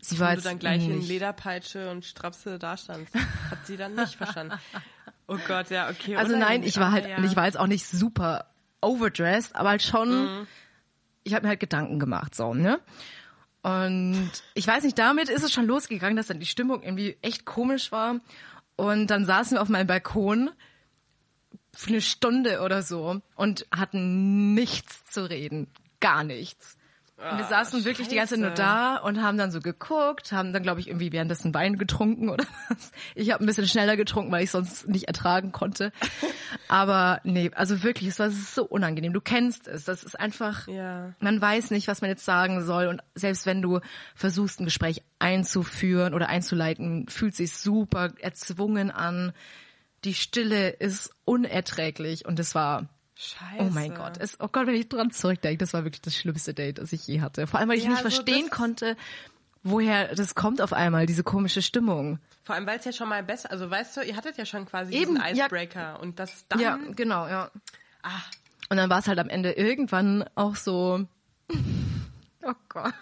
Sie 0.00 0.18
war 0.18 0.28
Wenn 0.28 0.34
du 0.36 0.38
jetzt 0.38 0.46
dann 0.46 0.58
gleich 0.58 0.88
in 0.88 1.02
Lederpeitsche 1.02 1.90
und 1.90 2.06
Strapse 2.06 2.58
dastandst. 2.58 3.14
Hat 3.14 3.66
sie 3.66 3.76
dann 3.76 3.94
nicht 3.94 4.14
verstanden. 4.16 4.54
Oh 5.26 5.38
Gott, 5.48 5.68
ja, 5.70 5.88
okay. 5.90 6.16
Also 6.16 6.34
nein, 6.36 6.62
ich 6.62 6.78
war 6.78 6.92
halt, 6.92 7.08
ja. 7.08 7.22
ich 7.24 7.34
war 7.34 7.46
jetzt 7.46 7.58
auch 7.58 7.66
nicht 7.66 7.86
super 7.86 8.46
overdressed, 8.82 9.54
aber 9.56 9.70
halt 9.70 9.82
schon, 9.82 10.46
ich 11.24 11.34
habe 11.34 11.44
mir 11.44 11.50
halt 11.50 11.60
Gedanken 11.60 11.98
gemacht, 11.98 12.34
so, 12.34 12.54
ne? 12.54 12.80
Und 13.62 14.30
ich 14.52 14.66
weiß 14.66 14.84
nicht, 14.84 14.98
damit 14.98 15.30
ist 15.30 15.42
es 15.42 15.52
schon 15.52 15.66
losgegangen, 15.66 16.16
dass 16.16 16.26
dann 16.26 16.38
die 16.38 16.46
Stimmung 16.46 16.82
irgendwie 16.82 17.16
echt 17.22 17.46
komisch 17.46 17.90
war. 17.92 18.20
Und 18.76 19.06
dann 19.06 19.24
saßen 19.24 19.56
wir 19.56 19.62
auf 19.62 19.70
meinem 19.70 19.86
Balkon 19.86 20.50
für 21.72 21.88
eine 21.88 22.02
Stunde 22.02 22.60
oder 22.60 22.82
so 22.82 23.20
und 23.36 23.66
hatten 23.74 24.52
nichts 24.52 25.04
zu 25.06 25.28
reden. 25.28 25.68
Gar 26.00 26.24
nichts. 26.24 26.76
Und 27.16 27.38
wir 27.38 27.44
saßen 27.44 27.84
wirklich 27.84 28.08
die 28.08 28.16
ganze 28.16 28.34
Zeit 28.34 28.40
nur 28.40 28.50
da 28.50 28.96
und 28.96 29.22
haben 29.22 29.38
dann 29.38 29.52
so 29.52 29.60
geguckt, 29.60 30.32
haben 30.32 30.52
dann, 30.52 30.64
glaube 30.64 30.80
ich, 30.80 30.88
irgendwie 30.88 31.12
währenddessen 31.12 31.54
Wein 31.54 31.78
getrunken 31.78 32.28
oder 32.28 32.44
was. 32.68 32.90
Ich 33.14 33.30
habe 33.32 33.42
ein 33.42 33.46
bisschen 33.46 33.68
schneller 33.68 33.96
getrunken, 33.96 34.32
weil 34.32 34.42
ich 34.42 34.50
sonst 34.50 34.88
nicht 34.88 35.04
ertragen 35.06 35.52
konnte. 35.52 35.92
Aber 36.68 37.20
nee, 37.22 37.50
also 37.54 37.82
wirklich, 37.84 38.08
es 38.08 38.18
war 38.18 38.30
so 38.30 38.64
unangenehm. 38.64 39.12
Du 39.12 39.20
kennst 39.20 39.68
es. 39.68 39.84
Das 39.84 40.02
ist 40.02 40.18
einfach, 40.18 40.66
Ja. 40.66 41.12
man 41.20 41.40
weiß 41.40 41.70
nicht, 41.70 41.86
was 41.86 42.00
man 42.00 42.10
jetzt 42.10 42.24
sagen 42.24 42.64
soll. 42.64 42.88
Und 42.88 43.00
selbst 43.14 43.46
wenn 43.46 43.62
du 43.62 43.78
versuchst, 44.16 44.60
ein 44.60 44.64
Gespräch 44.64 45.02
einzuführen 45.20 46.14
oder 46.14 46.28
einzuleiten, 46.28 47.06
fühlt 47.08 47.36
sich 47.36 47.52
super 47.56 48.10
erzwungen 48.18 48.90
an. 48.90 49.32
Die 50.04 50.14
Stille 50.14 50.68
ist 50.70 51.14
unerträglich 51.24 52.26
und 52.26 52.38
es 52.40 52.54
war 52.54 52.88
Scheiße. 53.16 53.56
Oh 53.60 53.70
mein 53.72 53.94
Gott. 53.94 54.16
Es, 54.18 54.40
oh 54.40 54.48
Gott, 54.48 54.66
wenn 54.66 54.74
ich 54.74 54.88
dran 54.88 55.10
zurückdenke, 55.10 55.58
das 55.58 55.72
war 55.72 55.84
wirklich 55.84 56.02
das 56.02 56.16
schlimmste 56.16 56.52
Date, 56.52 56.78
das 56.78 56.92
ich 56.92 57.06
je 57.06 57.20
hatte. 57.20 57.46
Vor 57.46 57.60
allem, 57.60 57.68
weil 57.68 57.78
ich 57.78 57.84
Ja, 57.84 57.90
nicht 57.90 57.98
so 57.98 58.10
verstehen 58.10 58.50
konnte, 58.50 58.96
woher 59.62 60.14
das 60.14 60.34
kommt 60.34 60.60
auf 60.60 60.72
einmal, 60.72 61.06
diese 61.06 61.22
komische 61.22 61.62
Stimmung. 61.62 62.18
Vor 62.42 62.54
allem, 62.56 62.66
weil 62.66 62.78
es 62.78 62.84
ja 62.84 62.92
schon 62.92 63.08
mal 63.08 63.22
besser, 63.22 63.50
also 63.50 63.70
weißt 63.70 63.96
du, 63.96 64.00
ihr 64.02 64.16
hattet 64.16 64.36
ja 64.36 64.44
schon 64.44 64.66
quasi 64.66 64.92
Eben, 64.94 65.14
diesen 65.14 65.36
ja. 65.36 65.44
Icebreaker 65.46 66.00
und 66.00 66.18
das 66.18 66.46
dann, 66.48 66.60
Ja, 66.60 66.78
genau, 66.94 67.26
ja. 67.28 67.50
ah, 68.02 68.10
Und 68.68 68.76
dann 68.76 68.90
war 68.90 68.98
es 68.98 69.06
halt 69.08 69.18
am 69.18 69.28
Ende 69.28 69.52
irgendwann 69.52 70.24
auch 70.34 70.56
so, 70.56 71.06
oh 72.42 72.52
Gott, 72.68 72.92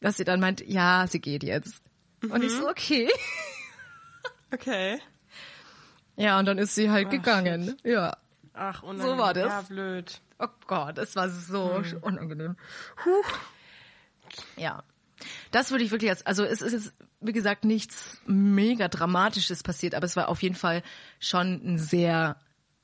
dass 0.00 0.18
sie 0.18 0.24
dann 0.24 0.40
meint, 0.40 0.60
ja, 0.66 1.06
sie 1.08 1.20
geht 1.20 1.42
jetzt. 1.42 1.82
Und 2.22 2.44
ich 2.44 2.52
so, 2.52 2.68
okay. 2.68 3.08
okay. 4.52 5.00
Ja, 6.16 6.38
und 6.38 6.44
dann 6.44 6.58
ist 6.58 6.74
sie 6.74 6.90
halt 6.90 7.08
gegangen. 7.10 7.76
Ja. 7.82 8.16
Ach, 8.60 8.82
unangenehm. 8.82 9.16
So 9.16 9.18
war 9.22 9.32
das. 9.32 9.48
Ja, 9.48 9.62
blöd. 9.62 10.20
Oh 10.38 10.46
Gott, 10.66 10.98
es 10.98 11.16
war 11.16 11.30
so 11.30 11.82
Hm. 11.82 11.96
unangenehm. 12.02 12.56
Huh. 13.06 13.22
Ja. 14.56 14.82
Das 15.50 15.70
würde 15.70 15.82
ich 15.82 15.90
wirklich 15.90 16.10
als, 16.10 16.26
also 16.26 16.44
es 16.44 16.60
ist 16.60 16.72
jetzt, 16.72 16.92
wie 17.20 17.32
gesagt, 17.32 17.64
nichts 17.64 18.20
mega 18.26 18.88
Dramatisches 18.88 19.62
passiert, 19.62 19.94
aber 19.94 20.04
es 20.04 20.14
war 20.14 20.28
auf 20.28 20.42
jeden 20.42 20.54
Fall 20.54 20.82
schon 21.18 21.60
ein 21.64 21.78
sehr, 21.78 22.36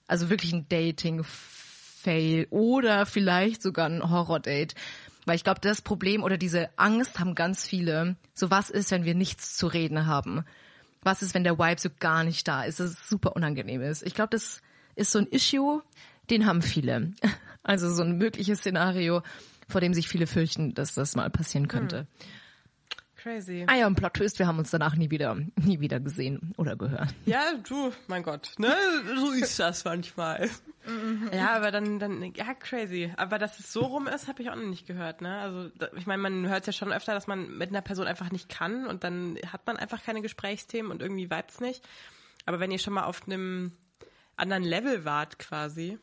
also 0.07 0.31
wirklich 0.31 0.55
ein 0.55 0.67
Dating-Fail 0.69 2.47
oder 2.51 3.05
vielleicht 3.05 3.63
sogar 3.63 3.89
ein 3.89 4.09
Horror-Date. 4.11 4.75
Weil 5.27 5.37
ich 5.37 5.45
glaube, 5.45 5.61
das 5.61 5.83
Problem 5.83 6.23
oder 6.23 6.39
diese 6.39 6.71
Angst 6.79 7.19
haben 7.19 7.35
ganz 7.35 7.67
viele. 7.67 8.17
So 8.33 8.51
was 8.51 8.71
ist, 8.71 8.91
wenn 8.93 9.05
wir 9.05 9.15
nichts 9.15 9.57
zu 9.57 9.67
reden 9.67 10.07
haben? 10.07 10.45
Was 11.03 11.21
ist, 11.21 11.35
wenn 11.35 11.45
der 11.45 11.59
Vibe 11.59 11.81
so 11.81 11.91
gar 12.01 12.25
nicht 12.25 12.49
da 12.49 12.63
ist? 12.65 12.81
Das 12.81 12.93
ist 12.93 13.09
super 13.09 13.37
unangenehm 13.37 13.83
ist. 13.83 14.03
Ich 14.05 14.15
glaube, 14.15 14.31
das 14.31 14.63
ist 14.97 15.13
so 15.13 15.21
ein 15.21 15.27
Issue, 15.29 15.83
den 16.31 16.47
haben 16.47 16.63
viele. 16.63 17.13
Also 17.69 17.93
so 17.93 18.05
ein 18.05 18.17
mögliches 18.17 18.61
Szenario, 18.61 19.23
vor 19.69 19.81
dem 19.81 19.93
sich 19.93 20.07
viele 20.07 20.29
fürchten, 20.29 20.75
dass 20.75 20.95
das 20.95 21.17
mal 21.17 21.29
passieren 21.31 21.67
könnte. 21.67 22.07
Crazy. 23.17 23.65
Ah 23.67 23.75
ja, 23.75 23.89
und 23.89 23.97
Plot 23.97 24.15
Twist, 24.15 24.39
wir 24.39 24.47
haben 24.47 24.61
uns 24.61 24.71
danach 24.71 24.95
nie 24.95 25.11
wieder, 25.11 25.35
nie 25.57 25.81
wieder 25.81 25.99
gesehen 25.99 26.55
oder 26.59 26.77
gehört. 26.77 27.13
Ja, 27.25 27.55
du, 27.69 27.91
mein 28.07 28.23
Gott, 28.23 28.53
ne? 28.59 28.73
So 29.17 29.33
ist 29.33 29.59
das 29.59 29.85
manchmal. 29.85 30.49
Ja, 31.33 31.57
aber 31.57 31.73
dann, 31.73 31.99
dann, 31.99 32.23
ja, 32.37 32.55
crazy. 32.55 33.13
Aber 33.17 33.39
dass 33.39 33.59
es 33.59 33.73
so 33.73 33.81
rum 33.81 34.07
ist, 34.07 34.29
habe 34.29 34.43
ich 34.43 34.51
auch 34.51 34.55
noch 34.55 34.69
nicht 34.69 34.87
gehört, 34.87 35.23
ne? 35.23 35.39
Also, 35.39 35.71
ich 35.97 36.07
meine, 36.07 36.23
man 36.23 36.49
hört 36.49 36.69
ja 36.69 36.73
schon 36.73 36.93
öfter, 36.93 37.15
dass 37.15 37.27
man 37.27 37.59
mit 37.59 37.71
einer 37.71 37.83
Person 37.83 38.07
einfach 38.07 38.31
nicht 38.31 38.49
kann 38.49 38.87
und 38.87 39.03
dann 39.03 39.37
hat 39.51 39.67
man 39.67 39.77
einfach 39.77 40.05
keine 40.05 40.23
Gesprächsthemen 40.23 40.93
und 40.93 41.03
irgendwie 41.03 41.29
vibes 41.29 41.61
nicht. 41.61 41.83
Aber 42.45 42.61
wenn 42.61 42.71
ihr 42.71 42.79
schon 42.79 42.95
mal 42.95 43.07
auf 43.07 43.27
einem 43.27 43.73
anderen 44.37 44.65
Level 44.65 45.05
wart 45.05 45.39
quasi 45.39 45.99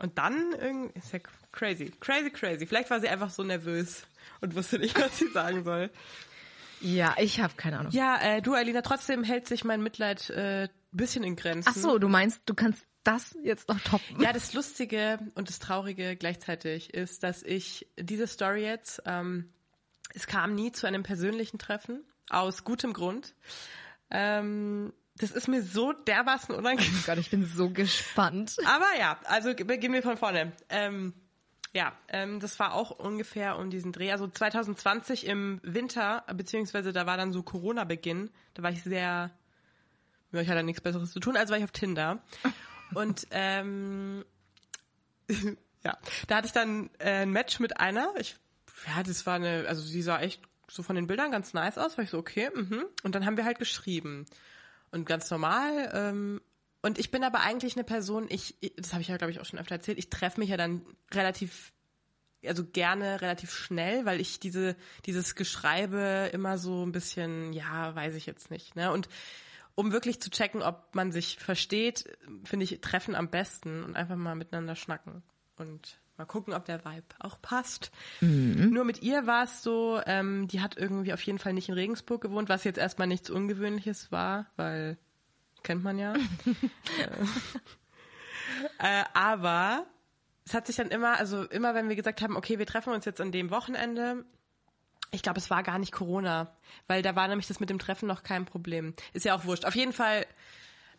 und 0.00 0.18
dann 0.18 0.52
irgendwie, 0.52 0.98
ist 0.98 1.12
ja 1.12 1.20
crazy, 1.52 1.92
crazy, 2.00 2.30
crazy. 2.30 2.66
Vielleicht 2.66 2.90
war 2.90 3.00
sie 3.00 3.08
einfach 3.08 3.30
so 3.30 3.42
nervös 3.42 4.06
und 4.40 4.54
wusste 4.54 4.78
nicht, 4.78 4.98
was 4.98 5.18
sie 5.18 5.28
sagen 5.28 5.64
soll. 5.64 5.90
Ja, 6.80 7.14
ich 7.18 7.40
habe 7.40 7.54
keine 7.56 7.78
Ahnung. 7.78 7.92
Ja, 7.92 8.18
äh, 8.20 8.42
du, 8.42 8.54
Alina, 8.54 8.82
trotzdem 8.82 9.24
hält 9.24 9.48
sich 9.48 9.64
mein 9.64 9.82
Mitleid 9.82 10.28
äh, 10.30 10.68
bisschen 10.92 11.24
in 11.24 11.36
Grenzen. 11.36 11.68
Ach 11.70 11.76
so, 11.76 11.98
du 11.98 12.08
meinst, 12.08 12.42
du 12.46 12.54
kannst 12.54 12.84
das 13.04 13.36
jetzt 13.42 13.68
noch 13.68 13.80
toppen? 13.80 14.20
Ja, 14.20 14.32
das 14.32 14.52
Lustige 14.52 15.18
und 15.34 15.48
das 15.48 15.58
Traurige 15.58 16.16
gleichzeitig 16.16 16.92
ist, 16.92 17.22
dass 17.22 17.42
ich 17.42 17.88
diese 17.98 18.26
Story 18.26 18.64
jetzt, 18.64 19.02
ähm, 19.06 19.52
es 20.14 20.26
kam 20.26 20.54
nie 20.54 20.72
zu 20.72 20.86
einem 20.86 21.02
persönlichen 21.02 21.58
Treffen, 21.58 22.04
aus 22.28 22.64
gutem 22.64 22.92
Grund. 22.92 23.34
Ähm, 24.10 24.92
das 25.18 25.30
ist 25.30 25.48
mir 25.48 25.62
so 25.62 25.92
dermaßen 25.92 26.54
unangenehm. 26.54 26.92
Oh 27.00 27.06
Gott, 27.06 27.18
ich 27.18 27.30
bin 27.30 27.46
so 27.46 27.70
gespannt. 27.70 28.56
Aber 28.66 28.86
ja, 28.98 29.18
also 29.24 29.54
beginnen 29.54 29.94
wir 29.94 30.02
von 30.02 30.16
vorne. 30.16 30.52
Ähm, 30.68 31.14
ja, 31.72 31.92
ähm, 32.08 32.40
das 32.40 32.58
war 32.58 32.74
auch 32.74 32.90
ungefähr 32.90 33.58
um 33.58 33.70
diesen 33.70 33.92
Dreh. 33.92 34.12
Also 34.12 34.28
2020 34.28 35.26
im 35.26 35.60
Winter, 35.62 36.24
beziehungsweise 36.34 36.92
da 36.92 37.06
war 37.06 37.16
dann 37.16 37.32
so 37.32 37.42
Corona-Beginn. 37.42 38.30
Da 38.54 38.62
war 38.62 38.70
ich 38.70 38.82
sehr, 38.82 39.30
ja, 40.32 40.40
ich 40.40 40.48
hatte 40.48 40.62
nichts 40.62 40.80
Besseres 40.80 41.12
zu 41.12 41.20
tun, 41.20 41.36
also 41.36 41.52
war 41.52 41.58
ich 41.58 41.64
auf 41.64 41.72
Tinder. 41.72 42.22
Und 42.94 43.26
ähm, 43.30 44.24
ja, 45.84 45.98
da 46.28 46.36
hatte 46.36 46.46
ich 46.46 46.52
dann 46.52 46.90
äh, 46.98 47.22
ein 47.22 47.30
Match 47.30 47.58
mit 47.58 47.78
einer. 47.80 48.12
Ich, 48.18 48.36
ja, 48.86 49.02
das 49.02 49.26
war 49.26 49.34
eine, 49.34 49.66
also 49.68 49.82
sie 49.82 50.02
sah 50.02 50.20
echt 50.20 50.42
so 50.68 50.82
von 50.82 50.96
den 50.96 51.06
Bildern 51.06 51.30
ganz 51.30 51.54
nice 51.54 51.78
aus. 51.78 51.96
War 51.96 52.04
ich 52.04 52.10
so, 52.10 52.18
okay, 52.18 52.50
mhm. 52.54 52.84
Und 53.02 53.14
dann 53.14 53.24
haben 53.24 53.36
wir 53.36 53.44
halt 53.44 53.58
geschrieben. 53.58 54.26
Und 54.90 55.06
ganz 55.06 55.30
normal. 55.30 55.90
Ähm, 55.92 56.40
und 56.82 56.98
ich 56.98 57.10
bin 57.10 57.24
aber 57.24 57.40
eigentlich 57.40 57.74
eine 57.76 57.84
Person, 57.84 58.26
ich, 58.28 58.56
das 58.76 58.92
habe 58.92 59.02
ich 59.02 59.08
ja, 59.08 59.16
glaube 59.16 59.32
ich, 59.32 59.40
auch 59.40 59.44
schon 59.44 59.58
öfter 59.58 59.74
erzählt, 59.74 59.98
ich 59.98 60.08
treffe 60.08 60.38
mich 60.38 60.50
ja 60.50 60.56
dann 60.56 60.82
relativ, 61.12 61.72
also 62.44 62.64
gerne 62.64 63.20
relativ 63.20 63.52
schnell, 63.52 64.04
weil 64.04 64.20
ich 64.20 64.38
diese, 64.38 64.76
dieses 65.04 65.34
Geschreibe 65.34 66.30
immer 66.32 66.58
so 66.58 66.86
ein 66.86 66.92
bisschen, 66.92 67.52
ja, 67.52 67.94
weiß 67.94 68.14
ich 68.14 68.26
jetzt 68.26 68.50
nicht. 68.50 68.76
Ne? 68.76 68.92
Und 68.92 69.08
um 69.74 69.92
wirklich 69.92 70.20
zu 70.20 70.30
checken, 70.30 70.62
ob 70.62 70.94
man 70.94 71.12
sich 71.12 71.38
versteht, 71.38 72.16
finde 72.44 72.64
ich 72.64 72.80
Treffen 72.80 73.14
am 73.14 73.30
besten 73.30 73.82
und 73.82 73.96
einfach 73.96 74.16
mal 74.16 74.36
miteinander 74.36 74.76
schnacken 74.76 75.22
und 75.56 75.98
mal 76.18 76.24
gucken, 76.24 76.54
ob 76.54 76.64
der 76.64 76.84
Vibe 76.84 77.06
auch 77.18 77.40
passt. 77.40 77.90
Nur 78.20 78.84
mit 78.84 79.02
ihr 79.02 79.26
war 79.26 79.44
es 79.44 79.62
so, 79.62 80.00
ähm, 80.06 80.48
die 80.48 80.60
hat 80.60 80.76
irgendwie 80.76 81.12
auf 81.12 81.22
jeden 81.22 81.38
Fall 81.38 81.52
nicht 81.52 81.68
in 81.68 81.74
Regensburg 81.74 82.22
gewohnt, 82.22 82.48
was 82.48 82.64
jetzt 82.64 82.78
erstmal 82.78 83.08
nichts 83.08 83.30
Ungewöhnliches 83.30 84.12
war, 84.12 84.46
weil 84.56 84.98
kennt 85.62 85.82
man 85.82 85.98
ja. 85.98 86.14
äh, 88.78 89.04
aber 89.14 89.86
es 90.44 90.54
hat 90.54 90.66
sich 90.66 90.76
dann 90.76 90.88
immer, 90.88 91.18
also 91.18 91.44
immer 91.44 91.74
wenn 91.74 91.88
wir 91.88 91.96
gesagt 91.96 92.22
haben, 92.22 92.36
okay, 92.36 92.58
wir 92.58 92.66
treffen 92.66 92.92
uns 92.92 93.04
jetzt 93.04 93.20
an 93.20 93.32
dem 93.32 93.50
Wochenende, 93.50 94.24
ich 95.10 95.22
glaube, 95.22 95.38
es 95.38 95.50
war 95.50 95.62
gar 95.62 95.78
nicht 95.78 95.92
Corona, 95.92 96.56
weil 96.86 97.02
da 97.02 97.16
war 97.16 97.28
nämlich 97.28 97.48
das 97.48 97.60
mit 97.60 97.70
dem 97.70 97.78
Treffen 97.78 98.06
noch 98.06 98.22
kein 98.22 98.44
Problem. 98.44 98.94
Ist 99.12 99.24
ja 99.24 99.34
auch 99.34 99.44
wurscht. 99.44 99.64
Auf 99.64 99.74
jeden 99.74 99.92
Fall, 99.92 100.26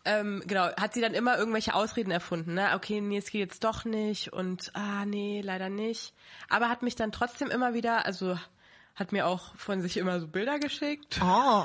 ähm, 0.08 0.42
genau, 0.46 0.74
hat 0.76 0.94
sie 0.94 1.02
dann 1.02 1.12
immer 1.12 1.36
irgendwelche 1.36 1.74
Ausreden 1.74 2.10
erfunden. 2.10 2.54
Ne? 2.54 2.70
Okay, 2.74 3.02
nee, 3.02 3.18
es 3.18 3.30
geht 3.30 3.40
jetzt 3.42 3.62
doch 3.62 3.84
nicht 3.84 4.32
und 4.32 4.70
ah, 4.74 5.04
nee, 5.04 5.42
leider 5.44 5.68
nicht. 5.68 6.14
Aber 6.48 6.70
hat 6.70 6.82
mich 6.82 6.96
dann 6.96 7.12
trotzdem 7.12 7.50
immer 7.50 7.74
wieder, 7.74 8.06
also 8.06 8.38
hat 8.94 9.12
mir 9.12 9.26
auch 9.26 9.54
von 9.54 9.82
sich 9.82 9.98
immer 9.98 10.18
so 10.18 10.26
Bilder 10.26 10.58
geschickt. 10.58 11.20
Oh, 11.22 11.64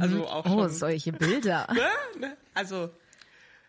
Also 0.00 0.26
auch 0.26 0.44
oh 0.44 0.62
schon, 0.62 0.70
solche 0.70 1.12
Bilder. 1.12 1.68
ne? 1.72 1.88
Ne? 2.18 2.36
Also, 2.52 2.90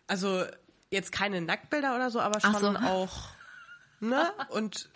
also 0.08 0.44
jetzt 0.90 1.12
keine 1.12 1.40
Nacktbilder 1.42 1.96
oder 1.96 2.10
so, 2.10 2.20
aber 2.20 2.40
schon 2.40 2.56
so. 2.56 2.70
auch, 2.70 3.30
ne? 4.00 4.32
Und 4.50 4.90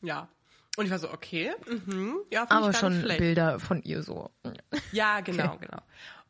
ja. 0.00 0.28
Und 0.76 0.84
ich 0.84 0.90
war 0.92 0.98
so, 1.00 1.10
okay, 1.10 1.52
mhm, 1.66 2.18
ja, 2.30 2.46
Aber 2.50 2.72
schon. 2.72 3.02
Bilder 3.02 3.58
von 3.58 3.82
ihr 3.82 4.02
so. 4.02 4.30
Ja, 4.92 5.20
genau, 5.24 5.56
genau. 5.56 5.78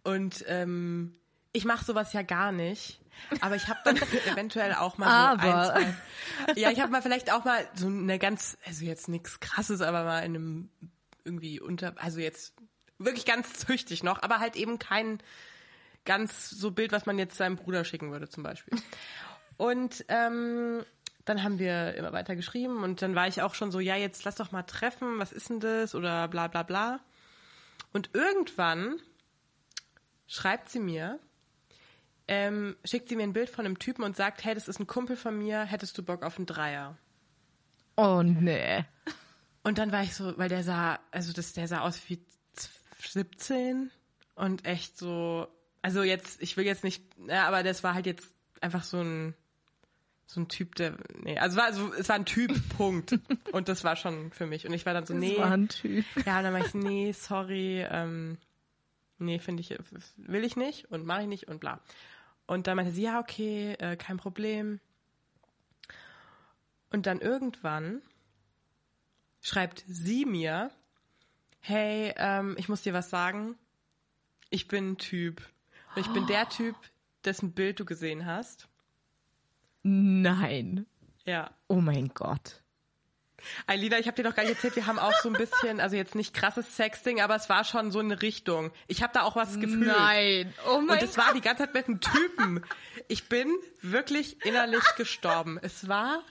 Und 0.05 0.45
ähm, 0.47 1.17
ich 1.57 1.65
mache 1.65 1.85
sowas 1.85 2.13
ja 2.13 2.23
gar 2.23 2.53
nicht. 2.53 3.01
Aber 3.41 3.57
ich 3.57 3.69
habe 3.69 3.81
dann 3.85 3.97
eventuell 4.33 4.75
auch 4.75 4.99
mal 4.99 5.07
so 5.07 5.45
Aber. 5.47 5.75
ein, 5.75 5.97
zwei. 6.45 6.61
Ja, 6.61 6.71
ich 6.71 6.81
habe 6.81 6.93
mal 6.93 7.01
vielleicht 7.01 7.33
auch 7.33 7.45
mal 7.45 7.67
so 7.75 7.87
eine 7.87 8.19
ganz, 8.19 8.59
also 8.67 8.85
jetzt 8.85 9.09
nichts 9.09 9.41
krasses, 9.41 9.81
aber 9.81 10.05
mal 10.05 10.21
in 10.21 10.37
einem 10.37 10.71
irgendwie 11.25 11.59
unter, 11.59 11.95
also 11.97 12.21
jetzt 12.21 12.55
wirklich 12.99 13.25
ganz 13.25 13.55
züchtig 13.55 14.03
noch, 14.03 14.23
aber 14.23 14.39
halt 14.39 14.55
eben 14.55 14.79
kein 14.79 15.19
ganz 16.05 16.51
so 16.51 16.71
Bild, 16.71 16.93
was 16.93 17.07
man 17.07 17.19
jetzt 17.19 17.37
seinem 17.37 17.57
Bruder 17.57 17.85
schicken 17.85 18.13
würde 18.13 18.29
zum 18.29 18.43
Beispiel. 18.43 18.79
Und 19.57 20.05
ähm, 20.09 20.85
dann 21.25 21.43
haben 21.43 21.59
wir 21.59 21.95
immer 21.95 22.13
weiter 22.13 22.37
geschrieben 22.37 22.85
und 22.85 23.01
dann 23.03 23.15
war 23.15 23.27
ich 23.27 23.43
auch 23.43 23.55
schon 23.55 23.73
so, 23.73 23.81
ja, 23.81 23.97
jetzt 23.97 24.25
lass 24.25 24.37
doch 24.37 24.53
mal 24.53 24.63
treffen, 24.63 25.19
was 25.19 25.33
ist 25.33 25.49
denn 25.49 25.61
das 25.61 25.95
oder 25.95 26.29
bla 26.29 26.47
bla 26.49 26.63
bla. 26.63 27.01
Und 27.93 28.11
irgendwann 28.13 29.01
schreibt 30.27 30.69
sie 30.69 30.81
mir, 30.81 31.19
ähm, 32.29 32.77
schickt 32.85 33.09
sie 33.09 33.17
mir 33.17 33.23
ein 33.23 33.33
Bild 33.33 33.51
von 33.51 33.65
einem 33.65 33.79
Typen 33.79 34.05
und 34.05 34.17
sagt, 34.17 34.45
hey, 34.45 34.55
das 34.55 34.69
ist 34.69 34.81
ein 34.81 34.87
Kumpel 34.87 35.17
von 35.17 35.39
mir, 35.39 35.65
hättest 35.65 35.97
du 35.99 36.03
Bock 36.03 36.23
auf 36.23 36.37
einen 36.37 36.47
Dreier? 36.47 36.97
Oh 37.97 38.23
nee. 38.23 38.85
Und 39.63 39.79
dann 39.79 39.93
war 39.93 40.03
ich 40.03 40.15
so, 40.15 40.37
weil 40.39 40.49
der 40.49 40.63
sah, 40.63 41.01
also 41.11 41.33
das, 41.33 41.53
der 41.53 41.67
sah 41.67 41.81
aus 41.81 42.01
wie 42.09 42.21
17 43.01 43.91
und 44.35 44.65
echt 44.65 44.99
so, 44.99 45.49
also 45.83 46.03
jetzt, 46.03 46.43
ich 46.43 46.57
will 46.57 46.67
jetzt 46.67 46.85
nicht, 46.85 47.03
ja, 47.27 47.47
aber 47.47 47.63
das 47.63 47.83
war 47.83 47.95
halt 47.95 48.07
jetzt 48.07 48.29
einfach 48.61 48.85
so 48.85 49.01
ein, 49.01 49.35
so 50.27 50.41
ein 50.41 50.49
Typ, 50.49 50.75
der, 50.75 50.97
nee, 51.23 51.39
also 51.39 51.57
war, 51.57 51.73
so, 51.73 51.93
es 51.95 52.09
war 52.09 52.17
ein 52.17 52.27
Typ, 52.27 52.53
Punkt. 52.77 53.19
Und 53.53 53.69
das 53.69 53.85
war 53.85 53.97
schon 53.97 54.33
für 54.33 54.47
mich. 54.47 54.67
Und 54.67 54.75
ich 54.75 54.85
war 54.85 54.93
dann 54.93 55.07
so, 55.07 55.15
nee. 55.15 55.31
Das 55.31 55.39
war 55.39 55.53
ein 55.53 55.69
Typ. 55.69 56.05
Ja, 56.27 56.39
und 56.39 56.45
dann 56.45 56.53
war 56.53 56.67
ich, 56.67 56.75
nee, 56.75 57.13
sorry, 57.13 57.87
ähm, 57.89 58.39
nee, 59.19 59.39
finde 59.39 59.61
ich, 59.61 59.77
will 60.17 60.45
ich 60.45 60.57
nicht 60.57 60.91
und 60.91 61.07
mache 61.07 61.23
ich 61.23 61.29
nicht 61.29 61.49
und 61.49 61.61
bla. 61.61 61.81
Und 62.47 62.67
dann 62.67 62.77
meinte 62.77 62.93
sie, 62.93 63.03
ja, 63.03 63.19
okay, 63.19 63.73
äh, 63.75 63.97
kein 63.97 64.17
Problem. 64.19 64.81
Und 66.91 67.07
dann 67.07 67.21
irgendwann 67.21 68.03
schreibt 69.41 69.85
sie 69.87 70.25
mir, 70.25 70.71
hey, 71.61 72.15
ähm, 72.17 72.55
ich 72.59 72.69
muss 72.69 72.83
dir 72.83 72.93
was 72.93 73.11
sagen. 73.11 73.57
Ich 74.51 74.69
bin 74.69 74.93
ein 74.93 74.99
Typ. 74.99 75.43
Und 75.95 76.07
ich 76.07 76.13
bin 76.13 76.27
der 76.27 76.49
Typ, 76.49 76.77
dessen 77.25 77.53
Bild 77.53 77.81
du 77.81 77.85
gesehen 77.85 78.27
hast. 78.27 78.69
Nein. 79.83 80.87
Ja. 81.25 81.51
Oh 81.69 81.81
mein 81.81 82.09
Gott. 82.09 82.63
Alina, 83.67 83.99
ich 83.99 84.07
habe 84.07 84.17
dir 84.17 84.23
doch 84.29 84.35
gar 84.35 84.43
nicht 84.45 84.55
erzählt, 84.55 84.77
wir 84.77 84.87
haben 84.87 84.99
auch 84.99 85.13
so 85.23 85.29
ein 85.29 85.35
bisschen, 85.35 85.81
also 85.81 85.95
jetzt 85.97 86.15
nicht 86.15 86.35
krasses 86.35 86.77
Sexting, 86.77 87.21
aber 87.21 87.37
es 87.37 87.49
war 87.49 87.65
schon 87.65 87.93
so 87.93 87.99
eine 88.01 88.21
Richtung. 88.23 88.73
Ich 88.89 89.03
habe 89.03 89.13
da 89.13 89.23
auch 89.23 89.37
was 89.37 89.55
gefühlt. 89.61 89.87
Nein. 89.87 90.53
Oh 90.69 90.81
mein 90.81 90.99
Und 90.99 91.05
es 91.05 91.17
war 91.17 91.33
die 91.35 91.41
ganze 91.41 91.65
Zeit 91.65 91.75
mit 91.75 91.87
einem 91.87 92.01
Typen. 92.01 92.65
Ich 93.09 93.29
bin 93.29 93.55
wirklich 93.83 94.45
innerlich 94.45 94.83
gestorben. 94.97 95.59
Es 95.63 95.87
war 95.89 96.23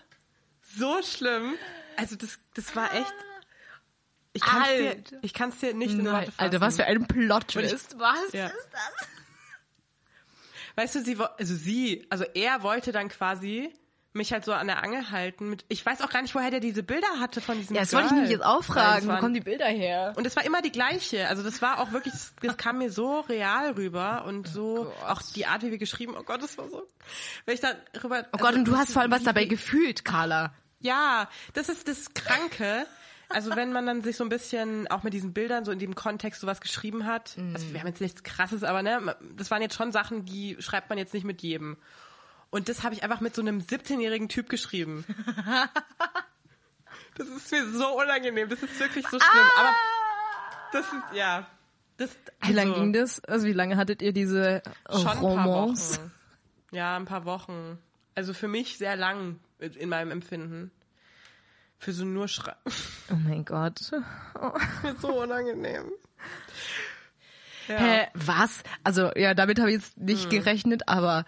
so 0.62 1.02
schlimm. 1.04 1.56
Also 1.96 2.16
das, 2.16 2.38
das 2.56 2.76
war 2.76 2.94
echt. 2.94 3.14
Ich 4.34 4.42
kann 4.42 4.64
es 4.64 5.10
dir, 5.10 5.20
ich 5.22 5.34
kann's 5.34 5.60
dir 5.60 5.74
nicht 5.74 5.92
in 5.92 6.04
Nein. 6.04 6.14
Worte 6.14 6.26
fassen. 6.32 6.42
Alter, 6.42 6.60
was 6.62 6.76
für 6.76 6.86
ein 6.86 7.08
Plot-Twist. 7.08 7.98
Was 7.98 8.34
Ja. 8.34 8.48
ist 8.48 8.70
das? 8.72 9.08
Weißt 10.76 10.96
du, 10.96 11.02
sie, 11.04 11.18
also 11.18 11.56
sie, 11.56 12.06
also 12.10 12.26
er 12.34 12.62
wollte 12.62 12.92
dann 12.92 13.08
quasi 13.08 13.74
mich 14.16 14.32
halt 14.32 14.46
so 14.46 14.54
an 14.54 14.68
der 14.68 14.84
Angel 14.84 15.12
halten. 15.12 15.50
Mit, 15.50 15.66
ich 15.68 15.86
weiß 15.86 16.02
auch 16.02 16.10
gar 16.10 16.22
nicht, 16.22 16.34
woher 16.34 16.50
der 16.50 16.60
diese 16.60 16.84
Bilder 16.84 17.08
hatte 17.20 17.42
von 17.42 17.58
diesem 17.58 17.76
Ja, 17.76 17.82
das 17.82 17.94
wollte 17.94 18.08
ich 18.08 18.12
Girl. 18.12 18.22
mich 18.22 18.32
jetzt 18.32 18.46
auffragen. 18.46 19.10
es 19.10 19.16
Wo 19.16 19.20
kommen 19.20 19.34
die 19.34 19.42
Bilder 19.42 19.68
her? 19.68 20.14
Und 20.16 20.26
es 20.26 20.36
war 20.36 20.46
immer 20.46 20.62
die 20.62 20.72
gleiche. 20.72 21.28
Also 21.28 21.44
das 21.44 21.62
war 21.62 21.80
auch 21.80 21.92
wirklich, 21.92 22.14
das, 22.42 22.58
kam 22.58 22.80
mir 22.80 22.92
so 22.92 23.20
real 23.22 23.72
rüber 23.72 24.26
und 24.26 24.48
so 24.48 24.92
auch 25.06 25.22
die 25.22 25.46
Art, 25.46 25.64
wie 25.64 25.72
wir 25.72 25.78
geschrieben. 25.78 26.16
Oh 26.18 26.24
Gott, 26.24 26.42
das 26.42 26.58
war 26.58 26.70
so. 26.70 26.88
Wenn 27.46 27.56
ich 27.56 27.62
da 27.62 27.74
rüber. 28.04 28.26
Oh 28.34 28.38
Gott, 28.38 28.56
und 28.56 28.66
du 28.66 28.78
hast 28.78 28.94
vor 28.94 29.02
allem 29.02 29.12
was 29.12 29.24
dabei 29.24 29.46
gefühlt, 29.46 30.06
Carla. 30.06 30.54
Ja, 30.80 31.30
das 31.54 31.70
ist 31.70 31.88
das 31.88 32.14
Kranke. 32.14 32.86
Also 33.28 33.56
wenn 33.56 33.74
man 33.74 33.86
dann 33.86 34.02
sich 34.04 34.18
so 34.18 34.24
ein 34.24 34.30
bisschen 34.30 34.88
auch 34.88 35.04
mit 35.04 35.14
diesen 35.14 35.34
Bildern 35.34 35.66
so 35.66 35.72
in 35.72 35.80
dem 35.80 35.96
Kontext 35.96 36.42
sowas 36.42 36.62
geschrieben 36.62 37.06
hat. 37.06 37.36
Also 37.54 37.74
wir 37.74 37.80
haben 37.80 37.88
jetzt 37.88 38.02
nichts 38.02 38.24
Krasses, 38.24 38.64
aber 38.64 38.84
ne, 38.84 39.16
das 39.36 39.50
waren 39.50 39.62
jetzt 39.62 39.76
schon 39.76 39.92
Sachen, 39.92 40.26
die 40.26 40.58
schreibt 40.60 40.90
man 40.90 40.98
jetzt 40.98 41.14
nicht 41.14 41.26
mit 41.26 41.42
jedem. 41.42 41.78
Und 42.56 42.70
das 42.70 42.84
habe 42.84 42.96
ich 42.96 43.04
einfach 43.04 43.20
mit 43.20 43.36
so 43.36 43.42
einem 43.42 43.60
17-jährigen 43.60 44.30
Typ 44.30 44.48
geschrieben. 44.48 45.04
Das 47.18 47.30
ist 47.30 47.50
mir 47.50 47.66
so 47.70 47.98
unangenehm. 47.98 48.50
Das 48.50 48.62
ist 48.62 48.78
wirklich 48.78 49.06
so 49.08 49.18
schlimm. 49.18 49.46
Aber 49.58 49.70
das 50.74 50.86
ist, 50.86 51.04
ja. 51.14 51.48
Das, 51.96 52.10
Wie 52.42 52.52
lange 52.52 52.72
also, 52.72 52.82
ging 52.82 52.92
das? 52.92 53.24
Also 53.24 53.46
wie 53.48 53.54
lange 53.54 53.78
hattet 53.78 54.02
ihr 54.02 54.12
diese 54.12 54.62
Schon 54.90 55.00
ein 55.00 55.06
paar 55.06 55.18
Romance? 55.22 55.98
Wochen. 55.98 56.12
Ja, 56.72 56.98
ein 56.98 57.06
paar 57.06 57.24
Wochen. 57.24 57.78
Also 58.16 58.34
für 58.34 58.50
mich 58.50 58.78
sehr 58.78 58.98
lang 58.98 59.40
in 59.60 59.88
meinem 59.88 60.12
Empfinden. 60.12 60.72
Für 61.78 61.94
so 61.94 62.04
nur 62.04 62.28
Schrei. 62.28 62.56
Oh 63.10 63.16
mein 63.16 63.46
Gott. 63.46 63.80
so 65.00 65.22
unangenehm. 65.22 65.92
Ja. 67.70 67.78
Hä, 67.78 68.08
was? 68.14 68.62
Also, 68.84 69.12
ja, 69.16 69.34
damit 69.34 69.60
habe 69.60 69.70
ich 69.72 69.78
jetzt 69.78 69.96
Hm. 69.96 70.06
nicht 70.06 70.30
gerechnet, 70.30 70.90
aber 70.90 71.26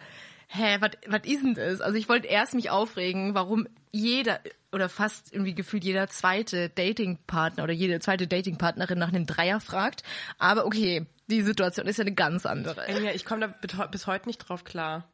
hä, 0.47 0.79
was 1.07 1.21
ist 1.23 1.43
denn 1.43 1.53
das? 1.53 1.81
Also 1.81 1.97
ich 1.97 2.09
wollte 2.09 2.27
erst 2.27 2.53
mich 2.53 2.69
aufregen, 2.69 3.35
warum 3.35 3.67
jeder 3.91 4.39
oder 4.71 4.89
fast 4.89 5.33
irgendwie 5.33 5.55
gefühlt 5.55 5.83
jeder 5.83 6.07
zweite 6.07 6.69
Datingpartner 6.69 7.63
oder 7.63 7.73
jede 7.73 7.99
zweite 7.99 8.27
Datingpartnerin 8.27 8.99
nach 8.99 9.09
einem 9.09 9.25
Dreier 9.25 9.59
fragt. 9.59 10.03
Aber 10.37 10.65
okay, 10.65 11.05
die 11.27 11.41
Situation 11.41 11.87
ist 11.87 11.97
ja 11.97 12.03
eine 12.03 12.13
ganz 12.13 12.45
andere. 12.45 12.85
Enya, 12.85 13.13
ich 13.13 13.25
komme 13.25 13.53
da 13.61 13.85
bis 13.85 14.07
heute 14.07 14.27
nicht 14.27 14.39
drauf 14.39 14.63
klar. 14.63 15.07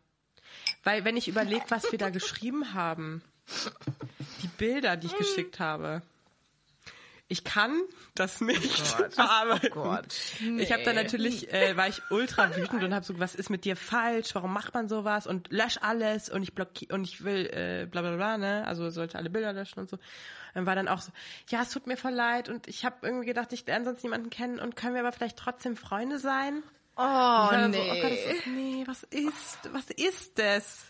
Weil 0.84 1.06
wenn 1.06 1.17
ich 1.17 1.28
überlege, 1.28 1.65
was 1.69 1.91
wir 1.91 2.00
da 2.00 2.10
geschrieben 2.10 2.74
haben, 2.74 3.22
die 4.41 4.48
Bilder, 4.48 4.98
die 4.98 5.08
ich 5.08 5.17
geschickt 5.17 5.60
habe, 5.60 6.02
ich 7.34 7.43
kann 7.43 7.82
das 8.13 8.41
nicht 8.41 8.88
verarbeiten. 9.10 9.72
Oh 9.76 9.84
Gott. 9.84 10.15
Ich 10.60 10.72
habe 10.72 10.84
dann 10.84 10.96
Nee. 10.96 11.04
natürlich, 11.04 11.52
äh, 11.52 11.76
war 11.76 11.88
ich 11.88 12.02
ultra 12.12 12.56
wütend 12.56 12.84
und 12.84 12.93
habe 12.93 13.04
so, 13.04 13.19
was 13.19 13.34
ist 13.34 13.50
mit 13.50 13.65
dir 13.65 13.76
falsch? 13.76 14.36
Warum 14.36 14.54
macht 14.54 14.76
man 14.76 14.88
sowas? 14.88 15.26
Und 15.26 15.52
lösch 15.52 15.80
alles 15.82 16.30
und 16.30 16.43
ich 16.43 16.54
blockiere 16.54 16.93
und 16.93 17.04
ich 17.06 17.24
will 17.24 17.48
äh, 17.48 17.88
bla 17.89 18.02
bla 18.02 18.15
bla, 18.15 18.38
ne? 18.38 18.67
Also 18.67 18.89
sollte 18.91 19.17
alle 19.17 19.32
Bilder 19.32 19.52
löschen 19.52 19.80
und 19.80 19.89
so. 19.89 19.98
Dann 20.54 20.67
war 20.67 20.76
dann 20.76 20.88
auch 20.88 21.02
so, 21.02 21.12
ja, 21.50 21.63
es 21.63 21.72
tut 21.72 21.88
mir 21.88 21.98
voll 21.98 22.13
leid 22.13 22.50
und 22.50 22.67
ich 22.67 22.86
habe 22.86 22.98
irgendwie 23.02 23.26
gedacht, 23.26 23.52
ich 23.52 23.65
lerne 23.65 23.86
sonst 23.86 24.04
niemanden 24.04 24.30
kennen 24.30 24.60
und 24.60 24.76
können 24.76 24.93
wir 24.93 25.02
aber 25.02 25.12
vielleicht 25.12 25.38
trotzdem 25.38 25.76
Freunde 25.76 26.19
sein? 26.19 26.62
Oh, 26.96 27.02
dann 27.02 27.74
so, 27.74 27.80
nee. 27.80 27.91
oh 27.91 28.02
Gott, 28.02 28.12
ist, 28.12 28.46
nee, 28.48 28.84
was 28.86 29.02
ist, 29.04 29.58
was 29.72 29.89
ist 29.89 30.38
das? 30.38 30.86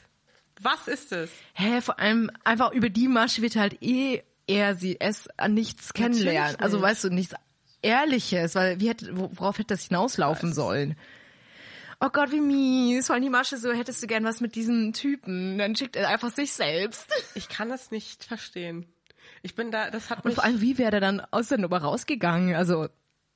Was 0.59 0.89
ist 0.89 1.13
es? 1.13 1.31
Hä, 1.53 1.79
vor 1.79 1.99
allem 1.99 2.29
einfach 2.43 2.73
über 2.73 2.89
die 2.89 3.07
Masche 3.07 3.41
wird 3.41 3.55
halt 3.55 3.81
eh 3.81 4.21
er 4.47 4.75
sie 4.75 4.99
es 4.99 5.27
an 5.37 5.53
nichts 5.53 5.93
kennenlernen. 5.93 6.51
nicht. 6.51 6.61
Also 6.61 6.81
weißt 6.81 7.05
du, 7.05 7.09
nichts 7.09 7.35
Ehrliches, 7.81 8.55
weil 8.55 8.79
wie 8.79 8.89
hätte, 8.89 9.17
wo- 9.17 9.29
worauf 9.33 9.57
hätte 9.57 9.73
das 9.73 9.83
hinauslaufen 9.83 10.53
sollen? 10.53 10.95
Oh 11.99 12.09
Gott, 12.09 12.31
wie 12.31 12.39
mies. 12.41 13.07
Vor 13.07 13.15
allem 13.15 13.23
die 13.23 13.29
Masche 13.29 13.57
so, 13.57 13.71
hättest 13.71 14.01
du 14.03 14.07
gern 14.07 14.23
was 14.25 14.41
mit 14.41 14.55
diesem 14.55 14.93
Typen. 14.93 15.57
Dann 15.57 15.75
schickt 15.75 15.95
er 15.95 16.09
einfach 16.09 16.31
sich 16.31 16.53
selbst. 16.53 17.07
Ich 17.35 17.49
kann 17.49 17.69
das 17.69 17.91
nicht 17.91 18.23
verstehen. 18.23 18.85
Ich 19.41 19.55
bin 19.55 19.71
da, 19.71 19.89
das 19.89 20.09
hat 20.09 20.19
Und 20.19 20.25
mich, 20.25 20.35
vor 20.35 20.43
allem, 20.43 20.61
wie 20.61 20.77
wäre 20.77 20.91
der 20.91 20.99
dann 21.01 21.21
aus 21.31 21.47
der 21.49 21.57
Nummer 21.57 21.79
rausgegangen? 21.79 22.55
Also 22.55 22.87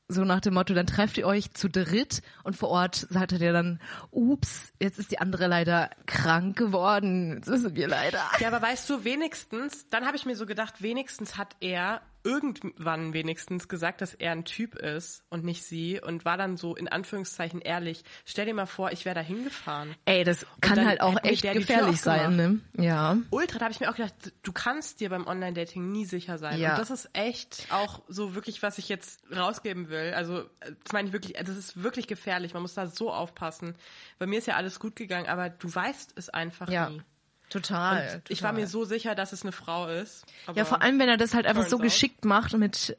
so 0.10 0.24
nach 0.24 0.40
dem 0.40 0.54
Motto, 0.54 0.74
dann 0.74 0.88
trefft 0.88 1.18
ihr 1.18 1.28
euch 1.28 1.54
zu 1.54 1.70
dritt 1.70 2.22
und 2.44 2.56
vor 2.56 2.70
Ort 2.70 3.08
sagt 3.10 3.34
er 3.34 3.54
dann, 3.54 3.80
ups, 4.12 4.72
jetzt 4.80 5.00
ist 5.00 5.12
die 5.12 5.20
andere 5.20 5.48
leider 5.48 5.90
krank 6.06 6.58
geworden. 6.58 7.36
Jetzt 7.36 7.48
wissen 7.48 7.76
wir 7.76 7.88
leider. 7.88 8.22
ja, 8.40 8.48
aber 8.48 8.62
weißt 8.62 8.90
du, 8.90 9.04
wenigstens, 9.04 9.90
dann 9.90 10.06
habe 10.06 10.16
ich 10.16 10.26
mir 10.26 10.36
so 10.36 10.46
gedacht, 10.46 10.82
wenigstens 10.82 11.38
hat 11.38 11.56
er 11.60 12.02
irgendwann 12.28 13.14
wenigstens 13.14 13.70
gesagt, 13.70 14.02
dass 14.02 14.14
er 14.14 14.34
ein 14.34 14.44
Typ 14.44 14.76
ist 14.76 15.24
und 15.30 15.46
nicht 15.46 15.64
sie 15.64 16.02
und 16.02 16.26
war 16.26 16.38
dann 16.38 16.58
so 16.58 16.76
in 16.76 16.90
Anführungszeichen 16.90 17.62
ehrlich. 17.62 18.04
Stell 18.26 18.46
dir 18.46 18.54
mal 18.54 18.66
vor, 18.66 18.92
ich 18.92 19.06
wäre 19.06 19.16
da 19.16 19.22
hingefahren. 19.22 19.96
Ey, 20.06 20.26
das 20.26 20.46
kann 20.60 20.86
halt 20.86 21.00
auch 21.00 21.18
echt 21.24 21.44
gefährlich 21.44 22.02
sein, 22.02 22.36
ne? 22.36 22.60
Ja. 22.78 23.18
Ultra, 23.32 23.60
da 23.60 23.66
habe 23.66 23.74
ich 23.74 23.80
mir 23.80 23.90
auch 23.90 23.96
gedacht, 23.96 24.14
du 24.44 24.52
kannst 24.52 25.00
dir 25.00 25.10
beim 25.10 25.26
Online-Dating 25.26 25.92
nie 25.92 26.06
sicher 26.06 26.38
sein. 26.38 26.60
Ja. 26.60 26.72
Und 26.72 26.80
das 26.80 26.92
ist 26.92 27.10
echt 27.14 27.68
auch 27.72 28.02
so 28.10 28.36
wirklich, 28.36 28.62
was 28.62 28.78
ich 28.78 28.90
jetzt 28.90 29.22
rausgeben 29.34 29.90
will. 29.90 30.14
Also, 30.14 30.44
das 30.84 30.92
meine 30.92 31.08
ich 31.08 31.14
wirklich, 31.14 31.34
das 31.42 31.56
ist 31.56 31.82
wirklich 31.82 32.08
gefährlich. 32.08 32.54
Man 32.54 32.62
muss 32.62 32.74
da 32.74 32.88
so 32.88 33.12
aufpassen. 33.12 33.76
Bei 34.20 34.26
mir 34.28 34.40
ist 34.40 34.48
ja 34.48 34.56
alles 34.56 34.80
gut 34.80 34.96
gegangen, 34.98 35.28
aber 35.28 35.50
du 35.50 35.74
weißt 35.74 36.14
es 36.16 36.30
einfach 36.30 36.70
Ja. 36.70 36.90
nie. 36.90 37.02
Total. 37.50 38.16
Und 38.16 38.30
ich 38.30 38.44
war 38.44 38.52
mir 38.54 38.68
so 38.68 38.84
sicher, 38.86 39.16
dass 39.16 39.32
es 39.34 39.44
eine 39.44 39.52
Frau 39.52 39.88
ist. 39.88 40.26
Ja, 40.54 40.66
vor 40.66 40.82
allem, 40.82 41.00
wenn 41.00 41.08
er 41.10 41.18
das 41.18 41.34
halt 41.34 41.46
einfach 41.46 41.66
so 41.68 41.78
geschickt 41.78 42.26
macht 42.26 42.54
und 42.54 42.60
mit 42.60 42.98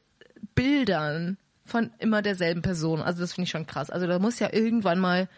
Bildern 0.55 1.37
von 1.65 1.91
immer 1.99 2.21
derselben 2.21 2.61
Person. 2.61 3.01
Also 3.01 3.21
das 3.21 3.33
finde 3.33 3.43
ich 3.45 3.51
schon 3.51 3.67
krass. 3.67 3.89
Also 3.89 4.07
da 4.07 4.17
muss 4.19 4.39
ja 4.39 4.51
irgendwann 4.51 4.99
mal 4.99 5.29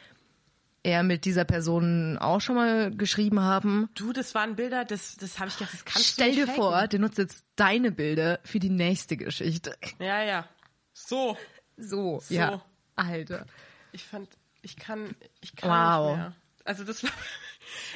er 0.83 1.03
mit 1.03 1.25
dieser 1.25 1.43
Person 1.45 2.17
auch 2.17 2.39
schon 2.41 2.55
mal 2.55 2.89
geschrieben 2.95 3.39
haben. 3.41 3.89
Du, 3.93 4.13
das 4.13 4.33
waren 4.33 4.55
Bilder, 4.55 4.83
das, 4.83 5.15
das 5.17 5.37
habe 5.39 5.49
ich 5.49 5.57
gedacht, 5.57 5.73
das 5.73 5.85
kannst 5.85 6.07
Stell 6.07 6.29
du 6.31 6.35
dir 6.37 6.45
nicht 6.47 6.55
vor, 6.55 6.71
faken. 6.71 6.89
der 6.89 6.99
nutzt 6.99 7.17
jetzt 7.19 7.45
deine 7.55 7.91
Bilder 7.91 8.39
für 8.43 8.59
die 8.59 8.69
nächste 8.71 9.15
Geschichte. 9.17 9.75
Ja, 9.99 10.23
ja. 10.23 10.47
So. 10.93 11.37
So, 11.77 12.19
So. 12.21 12.33
ja. 12.33 12.61
Alter. 12.95 13.45
Ich 13.91 14.03
fand, 14.03 14.27
ich 14.63 14.75
kann, 14.77 15.15
ich 15.41 15.55
kann 15.55 15.69
Wow. 15.69 16.07
nicht 16.11 16.17
mehr. 16.17 16.33
Also 16.65 16.83
das 16.83 17.03
war, 17.03 17.11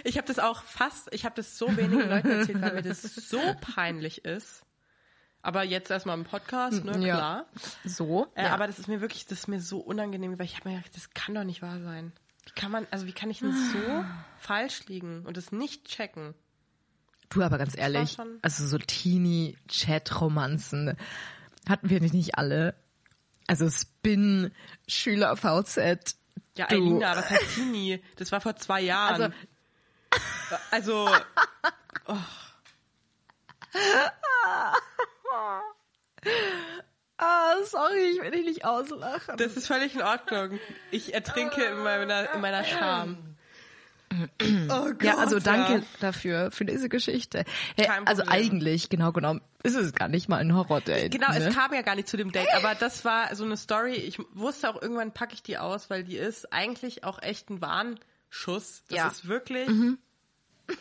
ich 0.04 0.18
habe 0.18 0.28
das 0.28 0.40
auch 0.40 0.64
fast, 0.64 1.14
ich 1.14 1.26
habe 1.26 1.36
das 1.36 1.58
so 1.58 1.76
wenigen 1.78 2.02
Leuten 2.10 2.30
erzählt, 2.30 2.62
weil 2.62 2.74
mir 2.76 2.82
das 2.82 3.02
so 3.02 3.40
peinlich 3.62 4.26
ist. 4.26 4.64
Aber 5.42 5.64
jetzt 5.64 5.92
erstmal 5.92 6.18
im 6.18 6.24
Podcast, 6.24 6.84
ne, 6.84 6.93
Ja. 7.06 7.16
klar. 7.16 7.45
So. 7.84 8.28
Äh, 8.36 8.45
Aber 8.47 8.66
das 8.66 8.80
ist 8.80 8.88
mir 8.88 8.99
wirklich, 9.02 9.28
das 9.28 9.39
ist 9.41 9.47
mir 9.47 9.62
so 9.62 9.78
unangenehm, 9.80 10.39
weil 10.39 10.45
ich 10.45 10.56
habe 10.58 10.70
mir 10.70 10.78
gedacht, 10.78 10.95
das 10.95 11.12
kann 11.12 11.36
doch 11.36 11.43
nicht 11.43 11.62
wahr 11.62 11.80
sein. 11.82 12.14
Wie 12.45 12.52
kann 12.60 12.72
man, 12.72 12.88
also 12.89 13.06
wie 13.06 13.14
kann 13.14 13.30
ich 13.30 13.39
denn 13.39 13.52
so 13.54 14.06
falsch 14.39 14.86
liegen 14.88 15.24
und 15.26 15.38
das 15.38 15.52
nicht 15.52 15.86
checken? 15.88 16.34
Du 17.30 17.41
aber 17.43 17.58
ganz 17.58 17.76
ehrlich, 17.78 18.18
also 18.41 18.68
so 18.68 18.78
Teenie-Chat-Romanzen 18.78 20.95
hatten 21.68 21.89
wir 21.89 21.99
nicht 22.02 22.38
alle. 22.38 22.76
Also 23.47 23.70
Spin, 23.70 24.52
Schüler 24.88 25.36
VZ, 25.38 26.16
Ja, 26.56 26.66
Alina, 26.68 27.16
was 27.16 27.30
heißt 27.30 27.56
Teenie? 27.56 28.02
Das 28.16 28.32
war 28.32 28.41
vor 28.41 28.56
zwei 28.56 28.82
Jahren. 28.82 29.22
Also, 29.22 29.36
Ah, 37.18 37.56
sorry, 37.64 38.12
ich 38.16 38.22
will 38.22 38.32
dich 38.32 38.46
nicht 38.46 38.66
auslachen. 38.66 39.38
das 39.38 39.56
ist 39.56 39.68
völlig 39.68 39.96
in 39.96 40.02
Ordnung. 40.02 40.60
Ich 40.91 41.14
ertrinke 41.14 41.64
in 41.64 41.78
meiner, 41.84 42.34
in 42.34 42.41
meiner 42.41 42.64
Scham. 42.66 43.18
Oh 44.70 44.86
Gott, 44.91 45.04
Ja, 45.04 45.18
also 45.18 45.39
danke 45.39 45.74
ja. 45.74 45.82
dafür, 46.00 46.52
für 46.52 46.64
diese 46.66 46.89
Geschichte. 46.89 47.43
Hey, 47.78 47.89
also 48.06 48.24
eigentlich, 48.28 48.89
genau 48.89 49.12
genommen, 49.12 49.41
ist 49.64 49.76
es 49.76 49.93
gar 49.93 50.08
nicht 50.10 50.30
mal 50.30 50.38
ein 50.38 50.54
Horror-Date. 50.56 51.12
Genau, 51.12 51.30
ne? 51.32 51.38
es 51.48 51.56
kam 51.56 51.74
ja 51.74 51.82
gar 51.82 51.96
nicht 51.96 52.08
zu 52.08 52.16
dem 52.18 52.32
Date, 52.32 52.48
aber 52.56 52.76
das 52.76 53.04
war 53.06 53.34
so 53.36 53.43
eine 53.46 53.58
Story. 53.58 53.93
Ich 53.96 54.20
wusste 54.34 54.70
auch 54.70 54.82
irgendwann 54.82 55.14
packe 55.14 55.34
ich 55.34 55.43
die 55.43 55.58
aus, 55.58 55.89
weil 55.89 56.04
die 56.04 56.18
ist 56.18 56.52
eigentlich 56.54 57.04
auch 57.04 57.22
echt 57.22 57.50
ein 57.50 57.62
Warnschuss. 57.62 58.84
Das 58.89 58.98
Ja. 58.98 59.08
ist 59.08 59.28
wirklich, 59.28 59.68
Mhm. 59.68 59.98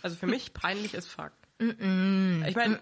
Also 0.03 0.17
für 0.17 0.27
mich 0.27 0.53
peinlich 0.55 0.97
as 0.97 1.07
fuck. 1.07 1.33
Ich 1.59 2.57
meine, 2.57 2.79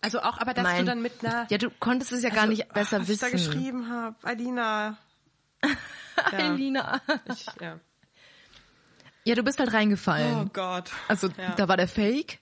also 0.00 0.20
auch, 0.20 0.38
aber 0.38 0.54
dass 0.54 0.64
Mein- 0.64 0.78
du 0.80 0.84
dann 0.86 1.02
mit 1.02 1.24
einer, 1.24 1.46
Ja, 1.50 1.58
du 1.58 1.70
konntest 1.70 2.12
es 2.12 2.22
ja 2.22 2.30
gar 2.30 2.46
nicht 2.46 2.68
besser 2.72 3.00
was 3.00 3.08
wissen. 3.08 3.26
ich 3.26 3.30
da 3.32 3.36
geschrieben 3.36 3.88
habe, 3.90 4.16
Alina. 4.22 4.96
Ja, 6.32 6.38
Elina. 6.38 7.00
ich, 7.32 7.46
ja. 7.60 7.78
Ja, 9.24 9.34
du 9.34 9.42
bist 9.42 9.58
halt 9.58 9.72
reingefallen. 9.72 10.34
Oh 10.46 10.50
Gott. 10.52 10.90
Also 11.08 11.28
ja. 11.28 11.54
da 11.54 11.68
war 11.68 11.76
der 11.78 11.88
Fake 11.88 12.38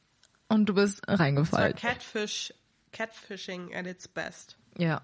und 0.48 0.66
du 0.66 0.74
bist 0.74 1.06
war 1.06 1.20
reingefallen. 1.20 1.74
Catfish, 1.76 2.52
Catfishing 2.92 3.74
at 3.74 3.86
its 3.86 4.08
best. 4.08 4.56
Ja. 4.76 5.02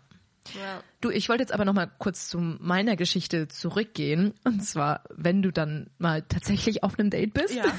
Ja. 0.54 0.82
Du, 1.00 1.10
ich 1.10 1.28
wollte 1.28 1.42
jetzt 1.42 1.52
aber 1.52 1.64
noch 1.64 1.72
mal 1.72 1.90
kurz 1.98 2.28
zu 2.28 2.38
meiner 2.38 2.96
Geschichte 2.96 3.48
zurückgehen. 3.48 4.34
Und 4.44 4.64
zwar, 4.64 5.04
wenn 5.10 5.40
du 5.42 5.50
dann 5.52 5.90
mal 5.98 6.22
tatsächlich 6.22 6.82
auf 6.82 6.98
einem 6.98 7.10
Date 7.10 7.32
bist. 7.34 7.54
Ja. 7.54 7.64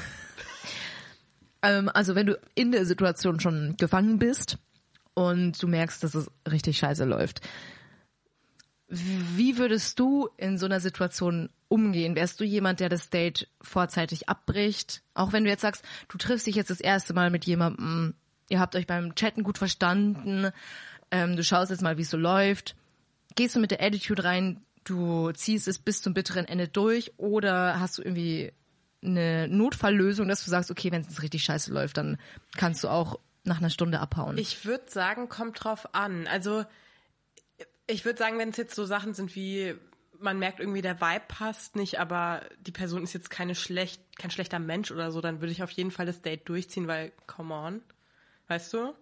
Ähm, 1.66 1.90
also 1.92 2.14
wenn 2.14 2.26
du 2.26 2.38
in 2.54 2.70
der 2.70 2.86
Situation 2.86 3.40
schon 3.40 3.76
gefangen 3.76 4.18
bist 4.18 4.58
und 5.14 5.60
du 5.60 5.66
merkst, 5.66 6.02
dass 6.02 6.14
es 6.14 6.30
richtig 6.48 6.78
scheiße 6.78 7.04
läuft. 7.04 7.40
Wie 8.88 9.58
würdest 9.58 9.98
du 9.98 10.28
in 10.36 10.58
so 10.58 10.66
einer 10.66 10.78
Situation 10.78 11.50
umgehen? 11.66 12.14
Wärst 12.14 12.38
du 12.38 12.44
jemand, 12.44 12.78
der 12.78 12.88
das 12.88 13.10
Date 13.10 13.48
vorzeitig 13.60 14.28
abbricht? 14.28 15.02
Auch 15.14 15.32
wenn 15.32 15.42
du 15.42 15.50
jetzt 15.50 15.62
sagst, 15.62 15.84
du 16.08 16.18
triffst 16.18 16.46
dich 16.46 16.54
jetzt 16.54 16.70
das 16.70 16.80
erste 16.80 17.12
Mal 17.12 17.30
mit 17.30 17.44
jemandem, 17.46 18.14
ihr 18.48 18.60
habt 18.60 18.76
euch 18.76 18.86
beim 18.86 19.16
Chatten 19.16 19.42
gut 19.42 19.58
verstanden, 19.58 20.52
ähm, 21.10 21.34
du 21.34 21.42
schaust 21.42 21.72
jetzt 21.72 21.82
mal, 21.82 21.98
wie 21.98 22.02
es 22.02 22.10
so 22.10 22.16
läuft. 22.16 22.76
Gehst 23.34 23.56
du 23.56 23.60
mit 23.60 23.72
der 23.72 23.82
Attitude 23.82 24.22
rein, 24.22 24.60
du 24.84 25.32
ziehst 25.32 25.66
es 25.66 25.80
bis 25.80 26.00
zum 26.00 26.14
bitteren 26.14 26.46
Ende 26.46 26.68
durch 26.68 27.12
oder 27.16 27.80
hast 27.80 27.98
du 27.98 28.02
irgendwie 28.02 28.52
eine 29.06 29.48
Notfalllösung, 29.48 30.28
dass 30.28 30.44
du 30.44 30.50
sagst, 30.50 30.70
okay, 30.70 30.92
wenn 30.92 31.02
es 31.02 31.22
richtig 31.22 31.44
scheiße 31.44 31.72
läuft, 31.72 31.96
dann 31.96 32.18
kannst 32.56 32.84
du 32.84 32.88
auch 32.88 33.18
nach 33.44 33.58
einer 33.58 33.70
Stunde 33.70 34.00
abhauen. 34.00 34.38
Ich 34.38 34.64
würde 34.64 34.90
sagen, 34.90 35.28
kommt 35.28 35.62
drauf 35.62 35.94
an. 35.94 36.26
Also 36.26 36.64
ich 37.86 38.04
würde 38.04 38.18
sagen, 38.18 38.38
wenn 38.38 38.50
es 38.50 38.56
jetzt 38.56 38.74
so 38.74 38.84
Sachen 38.84 39.14
sind 39.14 39.34
wie 39.36 39.74
man 40.20 40.38
merkt 40.38 40.60
irgendwie 40.60 40.82
der 40.82 41.00
Vibe 41.00 41.24
passt 41.28 41.76
nicht, 41.76 41.98
aber 41.98 42.42
die 42.60 42.72
Person 42.72 43.02
ist 43.02 43.12
jetzt 43.12 43.30
keine 43.30 43.54
schlecht, 43.54 44.00
kein 44.18 44.30
schlechter 44.30 44.58
Mensch 44.58 44.90
oder 44.90 45.10
so, 45.10 45.20
dann 45.20 45.40
würde 45.40 45.52
ich 45.52 45.62
auf 45.62 45.70
jeden 45.70 45.90
Fall 45.90 46.06
das 46.06 46.22
Date 46.22 46.48
durchziehen, 46.48 46.88
weil 46.88 47.12
come 47.26 47.54
on, 47.54 47.82
weißt 48.48 48.72
du? 48.72 48.94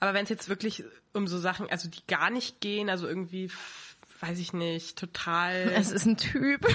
Aber 0.00 0.14
wenn 0.14 0.24
es 0.24 0.30
jetzt 0.30 0.48
wirklich 0.48 0.84
um 1.12 1.26
so 1.26 1.38
Sachen, 1.38 1.68
also 1.70 1.88
die 1.88 2.06
gar 2.06 2.30
nicht 2.30 2.60
gehen, 2.60 2.88
also 2.88 3.08
irgendwie 3.08 3.50
weiß 4.20 4.38
ich 4.38 4.52
nicht, 4.52 4.98
total 4.98 5.70
es 5.74 5.90
ist 5.92 6.06
ein 6.06 6.16
Typ. 6.16 6.66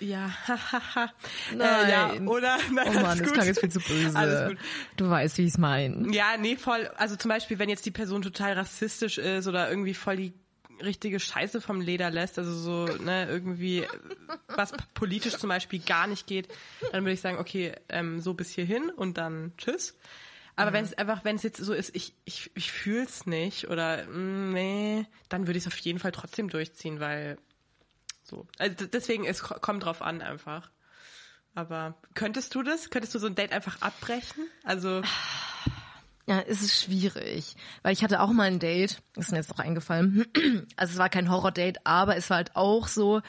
ja, 0.00 0.30
hahaha. 0.46 1.12
Nein. 1.54 1.86
Äh, 1.86 1.90
ja, 1.90 2.12
oder 2.26 2.58
nein, 2.72 2.86
Oh 2.88 3.00
Mann, 3.00 3.18
das 3.18 3.32
klang 3.32 3.46
jetzt 3.46 3.60
viel 3.60 3.70
zu 3.70 3.80
böse. 3.80 4.16
Alles 4.16 4.48
gut. 4.50 4.58
Du 4.96 5.08
weißt, 5.08 5.38
wie 5.38 5.42
ich 5.44 5.52
es 5.52 5.58
meine. 5.58 6.12
Ja, 6.14 6.36
nee, 6.38 6.56
voll. 6.56 6.88
Also 6.96 7.16
zum 7.16 7.28
Beispiel, 7.28 7.58
wenn 7.58 7.68
jetzt 7.68 7.86
die 7.86 7.90
Person 7.90 8.22
total 8.22 8.54
rassistisch 8.54 9.18
ist 9.18 9.46
oder 9.46 9.68
irgendwie 9.70 9.94
voll 9.94 10.16
die 10.16 10.32
richtige 10.82 11.18
Scheiße 11.18 11.60
vom 11.60 11.80
Leder 11.80 12.08
lässt, 12.10 12.38
also 12.38 12.54
so, 12.54 12.84
ne, 13.02 13.26
irgendwie, 13.28 13.84
was 14.48 14.70
p- 14.70 14.78
politisch 14.94 15.36
zum 15.36 15.48
Beispiel 15.48 15.80
gar 15.80 16.06
nicht 16.06 16.28
geht, 16.28 16.46
dann 16.92 17.02
würde 17.02 17.14
ich 17.14 17.20
sagen, 17.20 17.38
okay, 17.38 17.72
ähm, 17.88 18.20
so 18.20 18.32
bis 18.34 18.50
hierhin 18.50 18.88
und 18.90 19.18
dann 19.18 19.52
tschüss. 19.58 19.96
Aber 20.58 20.72
wenn 20.72 20.84
es 20.84 20.94
einfach, 20.94 21.24
wenn 21.24 21.36
es 21.36 21.42
jetzt 21.42 21.58
so 21.58 21.72
ist, 21.72 21.94
ich, 21.94 22.14
ich, 22.24 22.50
ich 22.54 22.72
fühl's 22.72 23.26
nicht 23.26 23.68
oder 23.68 24.04
mm, 24.06 24.52
nee, 24.52 25.06
dann 25.28 25.46
würde 25.46 25.58
ich 25.58 25.64
es 25.66 25.72
auf 25.72 25.78
jeden 25.78 25.98
Fall 25.98 26.12
trotzdem 26.12 26.48
durchziehen, 26.50 27.00
weil 27.00 27.38
so. 28.24 28.46
Also 28.58 28.86
deswegen, 28.86 29.24
es 29.24 29.42
ko- 29.42 29.58
kommt 29.60 29.84
drauf 29.84 30.02
an 30.02 30.20
einfach. 30.20 30.70
Aber 31.54 31.94
könntest 32.14 32.54
du 32.54 32.62
das? 32.62 32.90
Könntest 32.90 33.14
du 33.14 33.18
so 33.18 33.26
ein 33.26 33.34
Date 33.34 33.52
einfach 33.52 33.80
abbrechen? 33.82 34.46
Also, 34.64 35.02
Ja, 36.26 36.40
es 36.46 36.60
ist 36.62 36.78
schwierig, 36.82 37.56
weil 37.82 37.92
ich 37.94 38.04
hatte 38.04 38.20
auch 38.20 38.30
mal 38.32 38.44
ein 38.48 38.58
Date, 38.58 39.00
ist 39.16 39.30
mir 39.30 39.38
jetzt 39.38 39.48
noch 39.50 39.58
eingefallen. 39.60 40.26
Also 40.76 40.92
es 40.92 40.98
war 40.98 41.08
kein 41.08 41.30
Horror-Date, 41.30 41.78
aber 41.84 42.16
es 42.16 42.28
war 42.30 42.36
halt 42.36 42.54
auch 42.54 42.86
so, 42.86 43.22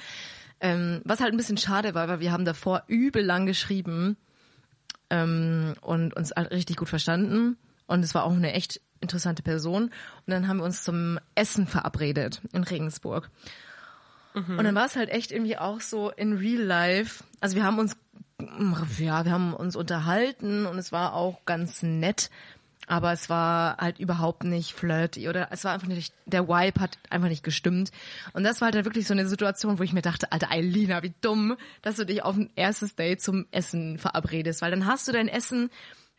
ähm, 0.60 1.02
was 1.06 1.22
halt 1.22 1.34
ein 1.34 1.38
bisschen 1.38 1.58
schade 1.58 1.94
war, 1.96 2.08
weil 2.10 2.20
wir 2.20 2.32
haben 2.32 2.44
davor 2.46 2.84
übel 2.88 3.24
lang 3.24 3.46
geschrieben 3.46 4.18
ähm, 5.10 5.76
und 5.82 6.16
uns 6.16 6.32
richtig 6.36 6.78
gut 6.78 6.89
verstanden 6.89 7.57
und 7.88 8.03
es 8.03 8.14
war 8.14 8.24
auch 8.24 8.34
eine 8.34 8.53
echt 8.53 8.82
interessante 9.01 9.43
Person 9.43 9.84
und 9.84 9.91
dann 10.28 10.47
haben 10.47 10.57
wir 10.57 10.66
uns 10.66 10.84
zum 10.84 11.20
Essen 11.36 11.68
verabredet 11.68 12.41
in 12.53 12.64
Regensburg. 12.64 13.30
Und 14.57 14.64
dann 14.64 14.76
war 14.76 14.86
es 14.86 14.95
halt 14.95 15.10
echt 15.10 15.32
irgendwie 15.32 15.57
auch 15.57 15.82
so 15.82 16.12
in 16.12 16.34
Real 16.38 16.62
Life. 16.62 17.24
Also 17.39 17.55
wir 17.55 17.64
haben 17.64 17.80
uns, 17.80 17.97
ja, 18.99 19.26
wir 19.26 19.32
haben 19.32 19.53
uns 19.53 19.76
unterhalten 19.76 20.66
und 20.66 20.78
es 20.78 20.91
war 20.91 21.14
auch 21.14 21.45
ganz 21.45 21.82
nett, 21.82 22.30
aber 22.90 23.14
es 23.14 23.30
war 23.30 23.78
halt 23.78 24.00
überhaupt 24.00 24.44
nicht 24.44 24.74
flirty 24.74 25.30
oder 25.30 25.50
es 25.52 25.64
war 25.64 25.74
einfach 25.74 25.88
nicht, 25.88 26.12
der 26.26 26.48
Vibe 26.48 26.82
hat 26.82 26.98
einfach 27.12 27.30
nicht 27.30 27.44
gestimmt. 27.44 27.92
Und 28.34 28.44
das 28.44 28.60
war 28.60 28.66
halt 28.66 28.76
dann 28.76 28.86
wirklich 28.86 29.06
so 29.06 29.14
eine 29.14 29.28
Situation, 29.28 29.78
wo 29.78 29.84
ich 29.84 29.94
mir 29.94 30.02
dachte, 30.02 30.32
Alter, 30.32 30.50
Eilina, 30.50 31.04
wie 31.04 31.14
dumm, 31.22 31.56
dass 31.84 31.98
du 31.98 32.06
dich 32.06 32.24
auf 32.24 32.36
ein 32.36 32.50
erstes 32.56 32.96
Date 32.96 33.22
zum 33.22 33.46
Essen 33.52 34.00
verabredest, 34.00 34.64
weil 34.64 34.72
dann 34.72 34.88
hast 34.88 35.08
du 35.08 35.12
dein 35.12 35.28
Essen, 35.28 35.70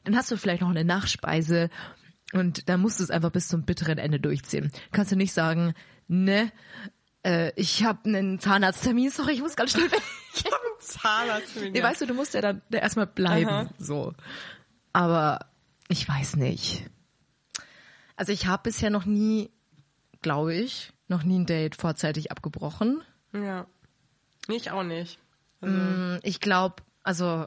dann 0.05 0.17
hast 0.17 0.31
du 0.31 0.37
vielleicht 0.37 0.63
noch 0.63 0.71
eine 0.71 0.85
Nachspeise 0.85 1.71
und 2.33 2.69
dann 2.69 2.81
musst 2.81 3.01
du 3.01 3.05
es 3.05 3.11
einfach 3.11 3.33
bis 3.33 3.49
zum 3.49 3.65
bitteren 3.65 3.99
Ende 3.99 4.21
durchziehen. 4.21 4.71
Kannst 4.93 5.11
du 5.11 5.17
nicht 5.17 5.33
sagen, 5.33 5.75
ne, 6.07 6.53
äh, 7.25 7.51
ich 7.57 7.83
habe 7.83 8.09
einen 8.09 8.39
Zahnarzttermin, 8.39 9.11
sorry, 9.11 9.33
ich 9.33 9.43
muss 9.43 9.57
ganz 9.57 9.73
schnell 9.73 9.91
weg. 9.91 10.03
Zahnarzt. 10.79 11.57
Nee, 11.57 11.83
weißt 11.83 12.03
du, 12.03 12.07
du 12.07 12.15
musst 12.15 12.33
ja 12.33 12.41
dann 12.41 12.63
erstmal 12.71 13.09
bleiben, 13.09 13.51
Aha. 13.51 13.71
so. 13.79 14.15
Aber 14.93 15.50
ich 15.91 16.09
weiß 16.09 16.37
nicht. 16.37 16.85
Also 18.17 18.33
ich 18.33 18.47
habe 18.47 18.63
bisher 18.65 18.91
noch 18.91 19.05
nie, 19.05 19.51
glaube 20.23 20.55
ich, 20.55 20.93
noch 21.09 21.23
nie 21.25 21.39
ein 21.39 21.47
Date 21.47 21.77
vorzeitig 21.77 22.31
abgebrochen. 22.31 23.03
Ja. 23.33 23.67
Ich 24.49 24.71
auch 24.71 24.83
nicht. 24.83 25.19
Also, 25.61 25.75
Mm, 25.75 26.19
Ich 26.23 26.41
glaube, 26.41 26.77
also 27.03 27.47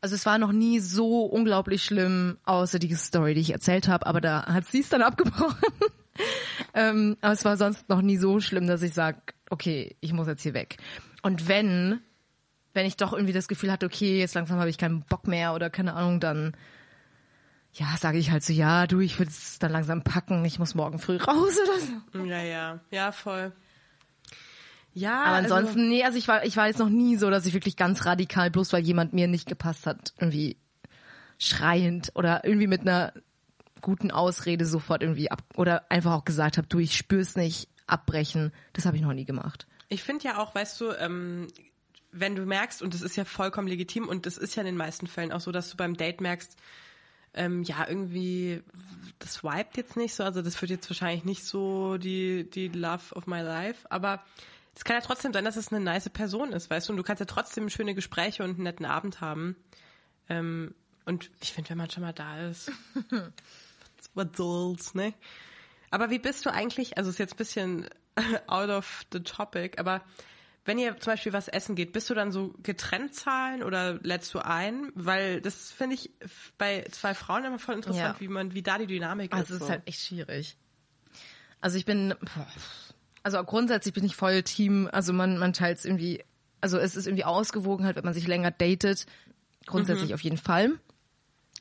also 0.00 0.16
es 0.16 0.26
war 0.26 0.36
noch 0.36 0.52
nie 0.52 0.80
so 0.80 1.24
unglaublich 1.24 1.82
schlimm, 1.82 2.36
außer 2.44 2.78
die 2.78 2.94
Story, 2.94 3.32
die 3.32 3.40
ich 3.40 3.52
erzählt 3.52 3.88
habe, 3.88 4.06
aber 4.06 4.20
da 4.20 4.44
hat 4.44 4.66
sie 4.66 4.80
es 4.80 4.90
dann 4.90 5.00
abgebrochen. 5.00 5.56
ähm, 6.74 7.16
aber 7.22 7.32
es 7.32 7.44
war 7.46 7.56
sonst 7.56 7.88
noch 7.88 8.02
nie 8.02 8.18
so 8.18 8.38
schlimm, 8.38 8.66
dass 8.66 8.82
ich 8.82 8.92
sage, 8.92 9.18
okay, 9.48 9.96
ich 10.00 10.12
muss 10.12 10.26
jetzt 10.26 10.42
hier 10.42 10.52
weg. 10.52 10.76
Und 11.22 11.48
wenn, 11.48 12.00
wenn 12.74 12.84
ich 12.84 12.98
doch 12.98 13.14
irgendwie 13.14 13.32
das 13.32 13.48
Gefühl 13.48 13.72
hatte, 13.72 13.86
okay, 13.86 14.18
jetzt 14.18 14.34
langsam 14.34 14.58
habe 14.58 14.68
ich 14.68 14.76
keinen 14.76 15.04
Bock 15.04 15.26
mehr 15.26 15.54
oder 15.54 15.70
keine 15.70 15.94
Ahnung, 15.94 16.20
dann 16.20 16.54
ja, 17.74 17.96
sage 17.98 18.18
ich 18.18 18.30
halt 18.30 18.44
so, 18.44 18.52
ja, 18.52 18.86
du, 18.86 19.00
ich 19.00 19.18
würde 19.18 19.30
es 19.30 19.58
dann 19.58 19.72
langsam 19.72 20.02
packen, 20.02 20.44
ich 20.44 20.58
muss 20.58 20.74
morgen 20.74 20.98
früh 20.98 21.16
raus 21.16 21.54
oder 21.62 21.80
so. 21.80 22.24
ja, 22.24 22.42
ja. 22.42 22.80
Ja, 22.90 23.12
voll. 23.12 23.52
Ja, 24.92 25.24
Aber 25.24 25.36
also- 25.36 25.54
ansonsten, 25.54 25.88
nee, 25.88 26.04
also 26.04 26.16
ich 26.16 26.28
war, 26.28 26.44
ich 26.44 26.56
war 26.56 26.68
jetzt 26.68 26.78
noch 26.78 26.88
nie 26.88 27.16
so, 27.16 27.28
dass 27.30 27.46
ich 27.46 27.52
wirklich 27.54 27.76
ganz 27.76 28.06
radikal, 28.06 28.50
bloß 28.50 28.72
weil 28.72 28.84
jemand 28.84 29.12
mir 29.12 29.26
nicht 29.26 29.48
gepasst 29.48 29.86
hat, 29.86 30.14
irgendwie 30.18 30.56
schreiend 31.38 32.12
oder 32.14 32.44
irgendwie 32.44 32.68
mit 32.68 32.82
einer 32.82 33.12
guten 33.80 34.12
Ausrede 34.12 34.64
sofort 34.66 35.02
irgendwie 35.02 35.30
ab 35.30 35.42
oder 35.56 35.90
einfach 35.90 36.12
auch 36.12 36.24
gesagt 36.24 36.56
habe, 36.58 36.68
du, 36.68 36.78
ich 36.78 36.96
spür's 36.96 37.34
nicht, 37.34 37.68
abbrechen. 37.86 38.52
Das 38.72 38.86
habe 38.86 38.96
ich 38.96 39.02
noch 39.02 39.12
nie 39.12 39.24
gemacht. 39.26 39.66
Ich 39.88 40.02
finde 40.04 40.24
ja 40.24 40.38
auch, 40.38 40.54
weißt 40.54 40.80
du, 40.80 40.92
ähm, 40.92 41.48
wenn 42.12 42.36
du 42.36 42.46
merkst, 42.46 42.80
und 42.80 42.94
das 42.94 43.02
ist 43.02 43.16
ja 43.16 43.24
vollkommen 43.24 43.66
legitim, 43.68 44.08
und 44.08 44.26
das 44.26 44.38
ist 44.38 44.54
ja 44.54 44.62
in 44.62 44.66
den 44.66 44.76
meisten 44.76 45.06
Fällen 45.08 45.32
auch 45.32 45.40
so, 45.40 45.50
dass 45.52 45.68
du 45.70 45.76
beim 45.76 45.96
Date 45.96 46.20
merkst, 46.20 46.56
ähm, 47.34 47.62
ja, 47.64 47.86
irgendwie, 47.88 48.62
das 49.18 49.42
vibet 49.42 49.76
jetzt 49.76 49.96
nicht 49.96 50.14
so, 50.14 50.24
also 50.24 50.42
das 50.42 50.60
wird 50.60 50.70
jetzt 50.70 50.88
wahrscheinlich 50.88 51.24
nicht 51.24 51.44
so 51.44 51.98
die, 51.98 52.48
die 52.48 52.68
Love 52.68 53.14
of 53.14 53.26
my 53.26 53.40
life, 53.40 53.90
aber 53.90 54.24
es 54.74 54.84
kann 54.84 54.96
ja 54.96 55.02
trotzdem 55.02 55.32
sein, 55.32 55.44
dass 55.44 55.56
es 55.56 55.72
eine 55.72 55.84
nice 55.84 56.08
Person 56.10 56.52
ist, 56.52 56.70
weißt 56.70 56.88
du, 56.88 56.92
und 56.92 56.96
du 56.96 57.02
kannst 57.02 57.20
ja 57.20 57.26
trotzdem 57.26 57.70
schöne 57.70 57.94
Gespräche 57.94 58.42
und 58.42 58.50
einen 58.50 58.64
netten 58.64 58.86
Abend 58.86 59.20
haben. 59.20 59.56
Ähm, 60.28 60.74
und 61.04 61.30
ich 61.40 61.52
finde, 61.52 61.70
wenn 61.70 61.78
man 61.78 61.90
schon 61.90 62.02
mal 62.02 62.12
da 62.12 62.48
ist, 62.48 62.72
was 64.14 64.28
soll's, 64.36 64.94
ne? 64.94 65.14
Aber 65.90 66.10
wie 66.10 66.18
bist 66.18 66.44
du 66.44 66.52
eigentlich, 66.52 66.98
also 66.98 67.10
ist 67.10 67.18
jetzt 67.18 67.34
ein 67.34 67.38
bisschen 67.38 67.88
out 68.46 68.70
of 68.70 69.02
the 69.12 69.20
topic, 69.20 69.78
aber 69.78 70.02
wenn 70.64 70.78
ihr 70.78 70.98
zum 70.98 71.12
Beispiel 71.12 71.32
was 71.32 71.48
essen 71.48 71.74
geht, 71.76 71.92
bist 71.92 72.08
du 72.10 72.14
dann 72.14 72.32
so 72.32 72.54
getrennt 72.62 73.14
zahlen 73.14 73.62
oder 73.62 73.94
lädst 74.02 74.32
du 74.34 74.38
ein? 74.38 74.90
Weil 74.94 75.40
das 75.40 75.70
finde 75.72 75.94
ich 75.96 76.10
bei 76.58 76.86
zwei 76.90 77.14
Frauen 77.14 77.44
immer 77.44 77.58
voll 77.58 77.74
interessant, 77.74 78.14
Ja. 78.16 78.20
wie 78.20 78.28
man, 78.28 78.54
wie 78.54 78.62
da 78.62 78.78
die 78.78 78.86
Dynamik 78.86 79.32
Also 79.32 79.44
ist. 79.54 79.60
es 79.60 79.62
ist 79.64 79.70
halt 79.70 79.82
echt 79.86 80.00
schwierig. 80.00 80.56
Also 81.60 81.76
ich 81.78 81.84
bin, 81.84 82.14
also 83.22 83.42
grundsätzlich 83.44 83.94
bin 83.94 84.04
ich 84.04 84.16
voll 84.16 84.42
Team, 84.42 84.88
also 84.92 85.12
man, 85.12 85.38
man 85.38 85.52
teilt 85.52 85.78
es 85.78 85.84
irgendwie, 85.84 86.22
also 86.60 86.78
es 86.78 86.96
ist 86.96 87.06
irgendwie 87.06 87.24
ausgewogen 87.24 87.84
halt, 87.86 87.96
wenn 87.96 88.04
man 88.04 88.14
sich 88.14 88.26
länger 88.26 88.50
datet, 88.50 89.06
grundsätzlich 89.66 90.10
Mhm. 90.10 90.14
auf 90.14 90.20
jeden 90.22 90.36
Fall. 90.38 90.72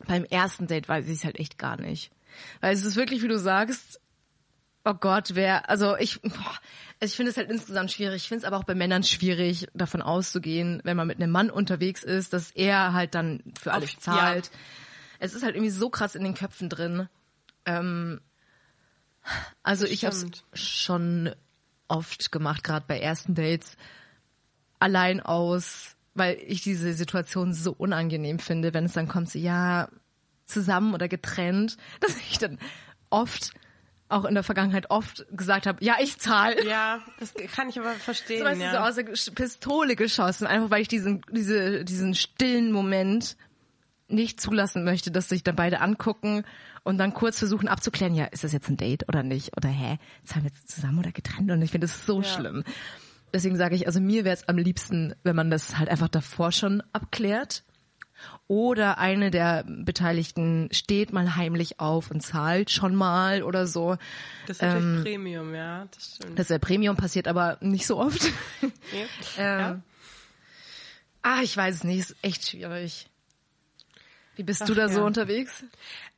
Beim 0.07 0.25
ersten 0.25 0.67
Date 0.67 0.89
weiß 0.89 1.07
ich 1.07 1.19
es 1.19 1.23
halt 1.23 1.39
echt 1.39 1.57
gar 1.57 1.79
nicht. 1.79 2.11
Weil 2.61 2.73
es 2.73 2.83
ist 2.83 2.95
wirklich, 2.95 3.21
wie 3.21 3.27
du 3.27 3.37
sagst, 3.37 4.01
oh 4.85 4.93
Gott, 4.93 5.31
wer, 5.33 5.69
also 5.69 5.97
ich, 5.97 6.21
boah, 6.21 6.57
also 6.99 7.11
ich 7.11 7.15
finde 7.15 7.31
es 7.31 7.37
halt 7.37 7.49
insgesamt 7.49 7.91
schwierig. 7.91 8.23
Ich 8.23 8.27
finde 8.27 8.39
es 8.39 8.45
aber 8.45 8.57
auch 8.57 8.63
bei 8.63 8.75
Männern 8.75 9.03
schwierig, 9.03 9.67
davon 9.73 10.01
auszugehen, 10.01 10.81
wenn 10.83 10.97
man 10.97 11.07
mit 11.07 11.17
einem 11.21 11.31
Mann 11.31 11.49
unterwegs 11.49 12.03
ist, 12.03 12.33
dass 12.33 12.51
er 12.51 12.93
halt 12.93 13.15
dann 13.15 13.41
für 13.59 13.73
alles 13.73 13.95
Auf- 13.95 13.99
zahlt. 13.99 14.51
Es 15.19 15.33
ist 15.33 15.43
halt 15.43 15.55
irgendwie 15.55 15.71
so 15.71 15.89
krass 15.89 16.15
in 16.15 16.23
den 16.23 16.33
Köpfen 16.33 16.69
drin. 16.69 17.07
Ähm, 17.65 18.19
also 19.63 19.85
ich 19.85 20.05
habe 20.05 20.15
schon 20.53 21.33
oft 21.87 22.31
gemacht, 22.31 22.63
gerade 22.63 22.85
bei 22.87 22.99
ersten 22.99 23.35
Dates, 23.35 23.77
allein 24.79 25.21
aus, 25.21 25.95
weil 26.13 26.37
ich 26.45 26.61
diese 26.61 26.93
Situation 26.93 27.53
so 27.53 27.71
unangenehm 27.71 28.39
finde, 28.39 28.73
wenn 28.73 28.85
es 28.85 28.93
dann 28.93 29.07
kommt, 29.07 29.29
so 29.29 29.39
ja, 29.39 29.87
zusammen 30.45 30.93
oder 30.93 31.07
getrennt, 31.07 31.77
dass 32.01 32.17
ich 32.17 32.37
dann 32.37 32.59
oft, 33.09 33.51
auch 34.13 34.25
in 34.25 34.33
der 34.33 34.43
Vergangenheit 34.43 34.89
oft 34.89 35.25
gesagt 35.31 35.65
habe, 35.65 35.83
ja, 35.83 35.95
ich 35.99 36.19
zahle. 36.19 36.65
ja, 36.67 37.01
das 37.19 37.33
kann 37.53 37.69
ich 37.69 37.79
aber 37.79 37.91
verstehen. 37.93 38.39
So, 38.39 38.45
weißt 38.45 38.61
du, 38.61 38.65
ja. 38.65 38.71
so 38.71 38.77
aus 38.77 38.95
der 38.95 39.31
Pistole 39.33 39.95
geschossen, 39.95 40.47
einfach 40.47 40.69
weil 40.69 40.81
ich 40.81 40.87
diesen, 40.87 41.21
diese, 41.31 41.83
diesen 41.83 42.15
stillen 42.15 42.71
Moment 42.71 43.35
nicht 44.07 44.39
zulassen 44.39 44.83
möchte, 44.83 45.11
dass 45.11 45.29
sich 45.29 45.43
dann 45.43 45.55
beide 45.55 45.81
angucken 45.81 46.43
und 46.83 46.97
dann 46.97 47.13
kurz 47.13 47.39
versuchen 47.39 47.67
abzuklären, 47.67 48.13
ja, 48.13 48.25
ist 48.25 48.43
das 48.43 48.51
jetzt 48.51 48.69
ein 48.69 48.77
Date 48.77 49.07
oder 49.07 49.23
nicht? 49.23 49.55
Oder 49.57 49.69
hä, 49.69 49.97
zahlen 50.23 50.45
wir 50.45 50.51
jetzt 50.51 50.69
zusammen 50.69 50.99
oder 50.99 51.11
getrennt? 51.11 51.49
Und 51.51 51.61
ich 51.61 51.71
finde 51.71 51.87
das 51.87 52.05
so 52.05 52.21
schlimm. 52.21 52.63
Deswegen 53.33 53.57
sage 53.57 53.75
ich, 53.75 53.87
also 53.87 53.99
mir 53.99 54.25
wäre 54.25 54.35
es 54.35 54.47
am 54.47 54.57
liebsten, 54.57 55.15
wenn 55.23 55.35
man 55.35 55.49
das 55.49 55.77
halt 55.77 55.89
einfach 55.89 56.09
davor 56.09 56.51
schon 56.51 56.83
abklärt. 56.93 57.63
Oder 58.47 58.97
eine 58.97 59.31
der 59.31 59.63
Beteiligten 59.67 60.69
steht 60.71 61.13
mal 61.13 61.35
heimlich 61.35 61.79
auf 61.79 62.11
und 62.11 62.21
zahlt 62.21 62.69
schon 62.69 62.93
mal 62.95 63.41
oder 63.43 63.65
so. 63.67 63.97
das 64.47 64.57
ist 64.57 64.61
natürlich 64.61 65.03
Premium, 65.03 65.55
ja, 65.55 65.87
das 65.93 66.15
stimmt. 66.15 66.37
Das 66.37 66.49
wäre 66.49 66.59
Premium, 66.59 66.95
passiert 66.95 67.27
aber 67.27 67.57
nicht 67.61 67.87
so 67.87 67.97
oft. 67.97 68.23
Nee. 68.61 68.69
Ähm, 69.37 69.59
Ja. 69.59 69.81
Ah, 71.21 71.41
ich 71.41 71.55
weiß 71.55 71.75
es 71.75 71.83
nicht, 71.85 71.99
ist 71.99 72.15
echt 72.21 72.49
schwierig. 72.49 73.07
Wie 74.35 74.43
bist 74.43 74.67
du 74.67 74.73
Ach, 74.73 74.77
da 74.77 74.89
so 74.89 74.99
ja. 75.01 75.05
unterwegs? 75.05 75.63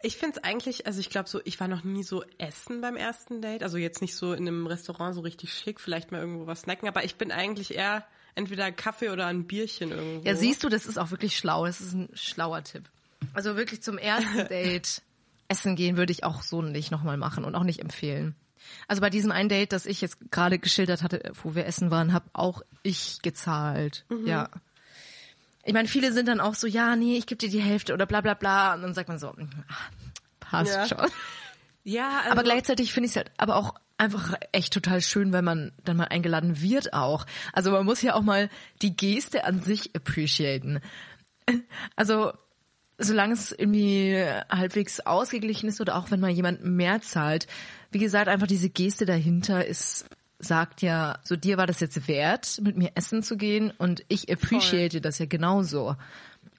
Ich 0.02 0.18
finde 0.18 0.38
es 0.38 0.44
eigentlich, 0.44 0.88
also 0.88 1.00
ich 1.00 1.10
glaube 1.10 1.30
so, 1.30 1.42
ich 1.44 1.60
war 1.60 1.68
noch 1.68 1.84
nie 1.84 2.04
so 2.04 2.24
essen 2.38 2.82
beim 2.82 2.96
ersten 2.96 3.42
Date. 3.42 3.62
Also 3.62 3.78
jetzt 3.78 4.02
nicht 4.02 4.16
so 4.16 4.34
in 4.34 4.48
einem 4.48 4.68
Restaurant 4.68 5.14
so 5.14 5.22
richtig 5.22 5.54
schick, 5.54 5.80
vielleicht 5.80 6.12
mal 6.12 6.22
irgendwo 6.22 6.48
was 6.48 6.62
snacken, 6.62 6.88
aber 6.88 7.04
ich 7.04 7.16
bin 7.16 7.32
eigentlich 7.32 7.76
eher 7.76 8.06
entweder 8.36 8.72
Kaffee 8.72 9.10
oder 9.10 9.28
ein 9.28 9.46
Bierchen 9.48 9.92
irgendwo. 9.92 10.28
Ja, 10.28 10.36
siehst 10.36 10.64
du, 10.64 10.70
das 10.70 10.86
ist 10.86 10.98
auch 10.98 11.12
wirklich 11.12 11.38
schlau. 11.38 11.66
Das 11.66 11.82
ist 11.82 11.94
ein 11.94 12.10
schlauer 12.14 12.64
Tipp. 12.64 12.84
Also 13.34 13.56
wirklich 13.56 13.82
zum 13.82 13.98
ersten 13.98 14.48
Date 14.50 15.02
essen 15.48 15.76
gehen 15.76 15.98
würde 15.98 16.12
ich 16.12 16.24
auch 16.24 16.42
so 16.42 16.62
nicht 16.62 16.92
nochmal 16.92 17.18
machen 17.18 17.46
und 17.46 17.56
auch 17.56 17.64
nicht 17.64 17.80
empfehlen. 17.80 18.36
Also 18.88 19.02
bei 19.02 19.10
diesem 19.12 19.32
einen 19.32 19.50
Date, 19.50 19.72
das 19.72 19.86
ich 19.86 20.02
jetzt 20.02 20.18
gerade 20.32 20.58
geschildert 20.60 21.04
hatte, 21.04 21.32
wo 21.44 21.54
wir 21.56 21.66
essen 21.68 21.92
waren, 21.92 22.14
habe 22.14 22.26
auch 22.34 22.62
ich 22.84 23.20
gezahlt. 23.22 24.06
Ja. 24.26 24.50
Ich 25.64 25.74
meine, 25.74 25.88
viele 25.88 26.12
sind 26.14 26.28
dann 26.28 26.40
auch 26.40 26.56
so, 26.56 26.68
ja, 26.68 26.96
nee, 26.96 27.18
ich 27.18 27.28
gebe 27.28 27.38
dir 27.38 27.50
die 27.50 27.62
Hälfte 27.62 27.94
oder 27.94 28.06
bla 28.06 28.22
bla 28.22 28.34
bla. 28.34 28.74
Und 28.74 28.82
dann 28.82 28.94
sagt 28.94 29.08
man 29.08 29.20
so, 29.20 29.28
ah, 29.30 29.36
passt 30.40 30.74
Ja. 30.76 30.88
schon. 30.88 31.12
Ja, 31.84 32.18
also, 32.20 32.32
Aber 32.32 32.44
gleichzeitig 32.44 32.94
finde 32.94 33.06
ich 33.06 33.12
es 33.12 33.16
halt 33.18 33.32
aber 33.38 33.56
auch 33.58 33.76
einfach 33.98 34.34
echt 34.52 34.74
total 34.74 35.02
schön, 35.02 35.34
wenn 35.34 35.46
man 35.46 35.72
dann 35.84 35.98
mal 35.98 36.06
eingeladen 36.06 36.62
wird 36.62 36.94
auch. 36.94 37.26
Also 37.54 37.72
man 37.72 37.86
muss 37.86 38.02
ja 38.02 38.16
auch 38.16 38.22
mal 38.22 38.50
die 38.82 38.96
Geste 38.96 39.46
an 39.46 39.62
sich 39.62 39.96
appreciaten. 39.96 40.80
Also 41.96 42.34
solange 42.98 43.34
es 43.34 43.52
irgendwie 43.52 44.26
halbwegs 44.50 45.00
ausgeglichen 45.00 45.70
ist 45.70 45.80
oder 45.80 45.96
auch 45.96 46.10
wenn 46.10 46.20
mal 46.20 46.32
jemand 46.32 46.66
mehr 46.66 47.02
zahlt, 47.02 47.46
wie 47.92 48.00
gesagt, 48.00 48.28
einfach 48.28 48.48
diese 48.48 48.70
Geste 48.72 49.06
dahinter 49.06 49.64
ist 49.64 50.06
sagt 50.40 50.82
ja, 50.82 51.20
so 51.24 51.36
dir 51.36 51.58
war 51.58 51.68
das 51.68 51.80
jetzt 51.80 52.08
wert, 52.08 52.60
mit 52.62 52.78
mir 52.78 52.92
essen 52.96 53.24
zu 53.24 53.38
gehen 53.38 53.72
und 53.78 54.04
ich 54.08 54.32
appreciate 54.32 55.02
das 55.02 55.20
ja 55.20 55.26
genauso. 55.26 55.96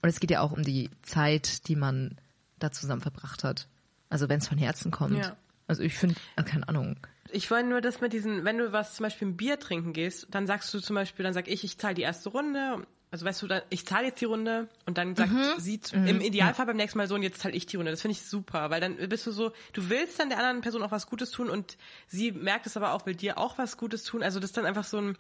Und 0.02 0.08
es 0.08 0.20
geht 0.20 0.30
ja 0.30 0.40
auch 0.40 0.52
um 0.52 0.62
die 0.62 0.90
Zeit, 1.02 1.68
die 1.68 1.76
man 1.76 2.16
da 2.58 2.72
zusammen 2.72 3.02
verbracht 3.02 3.44
hat. 3.44 3.68
Also 4.08 4.28
wenn 4.28 4.38
es 4.38 4.48
von 4.48 4.58
Herzen 4.58 4.90
kommt. 4.90 5.18
Ja. 5.18 5.36
Also 5.66 5.82
ich 5.82 5.94
finde, 5.94 6.16
keine 6.44 6.68
Ahnung. 6.68 6.96
Ich 7.32 7.50
wollte 7.50 7.68
nur 7.68 7.80
das 7.80 8.00
mit 8.00 8.12
diesen, 8.12 8.44
wenn 8.44 8.58
du 8.58 8.72
was 8.72 8.94
zum 8.94 9.04
Beispiel 9.04 9.28
ein 9.28 9.36
Bier 9.36 9.58
trinken 9.58 9.92
gehst, 9.92 10.26
dann 10.30 10.46
sagst 10.46 10.72
du 10.72 10.80
zum 10.80 10.94
Beispiel, 10.94 11.22
dann 11.24 11.34
sag 11.34 11.48
ich, 11.48 11.64
ich 11.64 11.78
zahle 11.78 11.94
die 11.94 12.02
erste 12.02 12.28
Runde. 12.30 12.86
Also 13.12 13.24
weißt 13.24 13.40
du, 13.42 13.46
dann, 13.46 13.62
ich 13.70 13.86
zahle 13.86 14.06
jetzt 14.08 14.20
die 14.20 14.24
Runde 14.24 14.68
und 14.84 14.98
dann 14.98 15.14
sagt 15.14 15.30
sie 15.58 15.80
zu- 15.80 15.94
im 16.08 16.20
Idealfall 16.20 16.66
beim 16.66 16.76
nächsten 16.76 16.98
Mal 16.98 17.06
so 17.06 17.14
und 17.14 17.22
jetzt 17.22 17.40
zahle 17.40 17.54
ich 17.54 17.64
die 17.64 17.76
Runde. 17.76 17.92
Das 17.92 18.02
finde 18.02 18.12
ich 18.12 18.22
super, 18.26 18.68
weil 18.70 18.80
dann 18.80 18.96
bist 19.08 19.26
du 19.26 19.30
so, 19.30 19.52
du 19.72 19.88
willst 19.88 20.18
dann 20.18 20.28
der 20.28 20.38
anderen 20.38 20.60
Person 20.60 20.82
auch 20.82 20.90
was 20.90 21.06
Gutes 21.06 21.30
tun 21.30 21.48
und 21.48 21.78
sie 22.08 22.32
merkt 22.32 22.66
es 22.66 22.76
aber 22.76 22.92
auch, 22.92 23.06
will 23.06 23.14
dir 23.14 23.38
auch 23.38 23.58
was 23.58 23.76
Gutes 23.76 24.02
tun. 24.02 24.22
Also 24.24 24.40
das 24.40 24.50
ist 24.50 24.56
dann 24.56 24.66
einfach 24.66 24.84
so 24.84 24.98
ein 24.98 25.16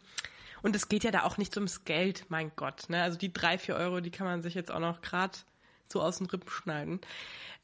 und 0.62 0.74
es 0.74 0.88
geht 0.88 1.04
ja 1.04 1.12
da 1.12 1.22
auch 1.22 1.38
nicht 1.38 1.56
ums 1.56 1.84
Geld, 1.84 2.24
mein 2.28 2.50
Gott. 2.56 2.88
Ne? 2.88 3.02
Also 3.02 3.16
die 3.18 3.32
drei, 3.32 3.56
vier 3.56 3.76
Euro, 3.76 4.00
die 4.00 4.10
kann 4.10 4.26
man 4.26 4.42
sich 4.42 4.54
jetzt 4.54 4.72
auch 4.72 4.80
noch 4.80 5.00
gerade 5.00 5.38
so 5.86 6.02
aus 6.02 6.18
den 6.18 6.26
Rippen 6.26 6.50
schneiden. 6.50 7.00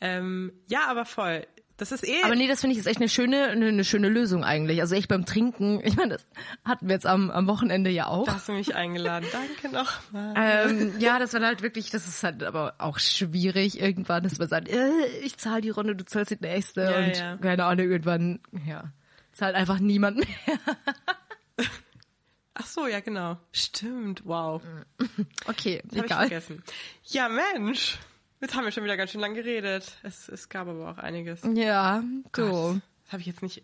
Ähm, 0.01 0.53
ja, 0.69 0.87
aber 0.87 1.05
voll. 1.05 1.47
Das 1.83 1.91
ist 1.91 2.07
eh. 2.07 2.23
Aber 2.23 2.37
nee, 2.37 2.47
das 2.47 2.61
finde 2.61 2.75
ich 2.75 2.79
ist 2.79 2.87
echt 2.87 2.99
eine 3.01 3.09
schöne, 3.09 3.49
eine, 3.49 3.67
eine 3.67 3.83
schöne 3.83 4.09
Lösung 4.09 4.45
eigentlich. 4.45 4.81
Also 4.81 4.95
echt 4.95 5.09
beim 5.09 5.27
Trinken, 5.27 5.81
ich 5.85 5.97
meine, 5.97 6.11
das 6.11 6.27
hatten 6.65 6.87
wir 6.87 6.95
jetzt 6.95 7.07
am, 7.07 7.29
am 7.33 7.49
Wochenende 7.49 7.91
ja 7.91 8.07
auch. 8.07 8.25
Da 8.25 8.35
hast 8.35 8.49
du 8.49 8.53
mich 8.53 8.77
eingeladen. 8.77 9.27
Danke 9.33 9.75
nochmal. 9.75 10.35
Ähm, 10.37 10.93
ja, 11.01 11.19
das 11.19 11.35
war 11.35 11.41
halt 11.41 11.63
wirklich, 11.63 11.91
das 11.91 12.07
ist 12.07 12.23
halt 12.23 12.45
aber 12.45 12.77
auch 12.79 13.01
schwierig 13.01 13.81
irgendwann, 13.81 14.23
dass 14.23 14.39
man 14.39 14.49
sagt, 14.49 14.69
äh, 14.69 15.09
ich 15.25 15.39
zahle 15.39 15.61
die 15.61 15.71
Runde, 15.71 15.97
du 15.97 16.05
zahlst 16.05 16.31
die 16.31 16.39
nächste 16.41 16.83
Ja, 16.83 16.99
und 16.99 17.17
ja. 17.17 17.37
keine 17.39 17.65
Ahnung, 17.65 17.91
irgendwann, 17.91 18.39
ja, 18.65 18.93
zahlt 19.33 19.57
einfach 19.57 19.81
niemand 19.81 20.19
mehr. 20.19 20.59
Ach 22.55 22.67
so, 22.67 22.87
ja, 22.87 23.01
genau. 23.01 23.39
Stimmt, 23.51 24.23
wow. 24.25 24.63
Okay, 25.47 25.83
Hab 25.85 25.93
ich 25.93 26.05
egal. 26.05 26.21
vergessen. 26.29 26.63
Ja, 27.07 27.29
Mensch. 27.29 27.99
Jetzt 28.43 28.57
haben 28.57 28.65
wir 28.65 28.73
schon 28.73 28.83
wieder 28.83 28.97
ganz 28.97 29.13
schön 29.13 29.21
lang 29.21 29.35
geredet. 29.35 29.99
Es, 30.03 30.29
es 30.29 30.49
gab 30.49 30.67
aber 30.67 30.91
auch 30.91 30.99
einiges. 30.99 31.43
Ja, 31.55 32.01
du. 32.01 32.23
Gott, 32.33 32.83
Das 33.05 33.13
habe 33.13 33.21
ich 33.21 33.27
jetzt 33.29 33.41
nicht. 33.41 33.63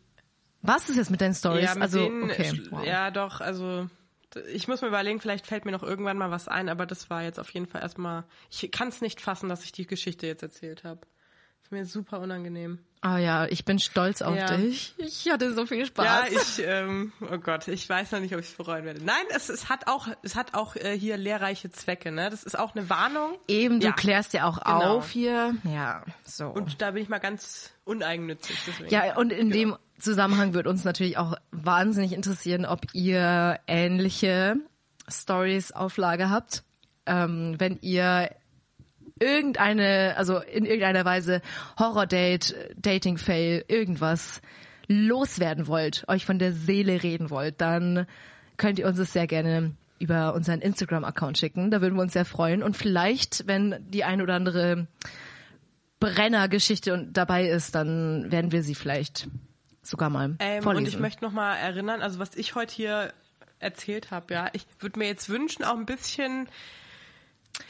Was 0.62 0.89
ist 0.89 0.97
jetzt 0.97 1.11
mit 1.11 1.20
deinen 1.20 1.35
Stories? 1.35 1.64
Ja, 1.64 1.74
mit 1.74 1.83
also, 1.83 1.99
denen, 1.99 2.22
okay. 2.22 2.62
wow. 2.70 2.85
ja, 2.85 3.11
doch, 3.11 3.41
also 3.41 3.89
ich 4.53 4.68
muss 4.68 4.81
mir 4.81 4.89
überlegen, 4.89 5.20
vielleicht 5.20 5.49
fällt 5.49 5.64
mir 5.64 5.72
noch 5.72 5.83
irgendwann 5.83 6.16
mal 6.16 6.31
was 6.31 6.47
ein, 6.47 6.68
aber 6.68 6.87
das 6.87 7.11
war 7.11 7.24
jetzt 7.24 7.41
auf 7.41 7.51
jeden 7.51 7.66
Fall 7.66 7.83
erstmal. 7.83 8.24
Ich 8.51 8.70
kann 8.70 8.89
es 8.89 9.01
nicht 9.01 9.20
fassen, 9.20 9.49
dass 9.49 9.64
ich 9.64 9.72
die 9.72 9.87
Geschichte 9.87 10.29
jetzt 10.29 10.43
erzählt 10.45 10.85
habe. 10.85 11.01
Ist 11.69 11.73
mir 11.73 11.85
super 11.85 12.21
unangenehm. 12.21 12.79
Ah 13.03 13.19
ja, 13.19 13.45
ich 13.45 13.66
bin 13.66 13.79
stolz 13.79 14.23
auf 14.23 14.35
Ja. 14.35 14.57
dich. 14.57 14.95
Ich 14.97 15.31
hatte 15.31 15.53
so 15.53 15.66
viel 15.66 15.85
Spaß. 15.85 16.07
Ja, 16.07 16.25
ich, 16.31 16.64
ähm, 16.66 17.12
oh 17.31 17.37
Gott, 17.37 17.69
ich 17.69 17.87
weiß 17.87 18.12
noch 18.12 18.21
nicht, 18.21 18.33
ob 18.33 18.41
ich 18.41 18.47
es 18.47 18.55
bereuen 18.55 18.87
werde. 18.87 19.05
Nein, 19.05 19.23
es, 19.37 19.51
es 19.51 19.69
hat 19.69 19.87
auch, 19.87 20.09
es 20.23 20.35
hat 20.35 20.55
auch 20.55 20.77
äh, 20.77 20.99
hier 20.99 21.19
lehrreiche 21.19 21.69
Zwecke, 21.71 22.11
ne? 22.11 22.31
Das 22.31 22.43
ist 22.43 22.59
auch 22.59 22.75
eine 22.75 22.89
Warnung. 22.89 23.37
Eben, 23.49 23.81
du 23.81 23.89
Ja. 23.89 23.93
klärst 23.93 24.33
ja 24.33 24.45
auch 24.49 24.59
Genau. 24.64 24.97
auf 24.97 25.11
hier. 25.11 25.55
Ja, 25.64 26.05
so. 26.25 26.47
Und 26.49 26.81
da 26.81 26.93
bin 26.93 27.03
ich 27.03 27.11
mal 27.11 27.19
ganz 27.19 27.71
uneigennützig. 27.85 28.57
Deswegen. 28.66 28.89
Ja, 28.89 29.19
und 29.19 29.31
in 29.31 29.51
dem 29.51 29.77
Zusammenhang 29.99 30.55
wird 30.55 30.66
uns 30.66 30.85
natürlich 30.85 31.19
auch 31.19 31.35
wahnsinnig 31.51 32.14
interessieren, 32.14 32.64
ob 32.64 32.87
ihr 32.95 33.61
ähnliche 33.66 34.57
Stories 35.07 35.71
auf 35.73 35.99
Lager 35.99 36.31
habt. 36.31 36.64
Ähm, 37.05 37.57
wenn 37.59 37.79
ihr 37.83 38.31
irgendeine, 39.21 40.14
also 40.16 40.39
in 40.39 40.64
irgendeiner 40.64 41.05
Weise 41.05 41.43
Horror-Date, 41.79 42.55
Dating-Fail, 42.77 43.64
irgendwas 43.69 44.41
loswerden 44.87 45.66
wollt, 45.66 46.05
euch 46.09 46.25
von 46.25 46.39
der 46.39 46.53
Seele 46.53 47.03
reden 47.03 47.31
wollt, 47.31 47.61
dann 47.61 48.07
könnt 48.57 48.79
ihr 48.79 48.87
uns 48.87 48.99
es 48.99 49.12
sehr 49.12 49.27
gerne 49.27 49.73
über 49.99 50.35
unseren 50.35 50.61
Instagram-Account 50.61 51.39
schicken. 51.39 51.71
Da 51.71 51.81
würden 51.81 51.97
wir 51.97 52.03
uns 52.03 52.12
sehr 52.12 52.25
freuen. 52.25 52.62
Und 52.62 52.77
vielleicht, 52.77 53.47
wenn 53.47 53.77
die 53.91 54.05
ein 54.05 54.23
oder 54.23 54.35
andere 54.35 54.87
Brenner-Geschichte 56.01 57.09
dabei 57.12 57.49
ist, 57.49 57.75
dann 57.75 58.31
werden 58.31 58.53
wir 58.53 58.62
sie 58.62 58.75
vielleicht 58.75 59.29
sogar 59.83 60.11
mal 60.11 60.37
Ähm, 60.39 60.62
vorlesen. 60.62 60.87
und 60.87 60.89
ich 60.95 61.01
möchte 61.01 61.25
noch 61.25 61.33
mal 61.33 61.57
erinnern, 61.57 62.03
also 62.03 62.19
was 62.19 62.37
ich 62.37 62.55
heute 62.55 62.75
hier 62.75 63.12
erzählt 63.59 64.11
habe, 64.11 64.33
ja, 64.33 64.49
ich 64.53 64.66
würde 64.79 64.99
mir 64.99 65.07
jetzt 65.07 65.29
wünschen, 65.29 65.64
auch 65.64 65.77
ein 65.77 65.87
bisschen 65.87 66.49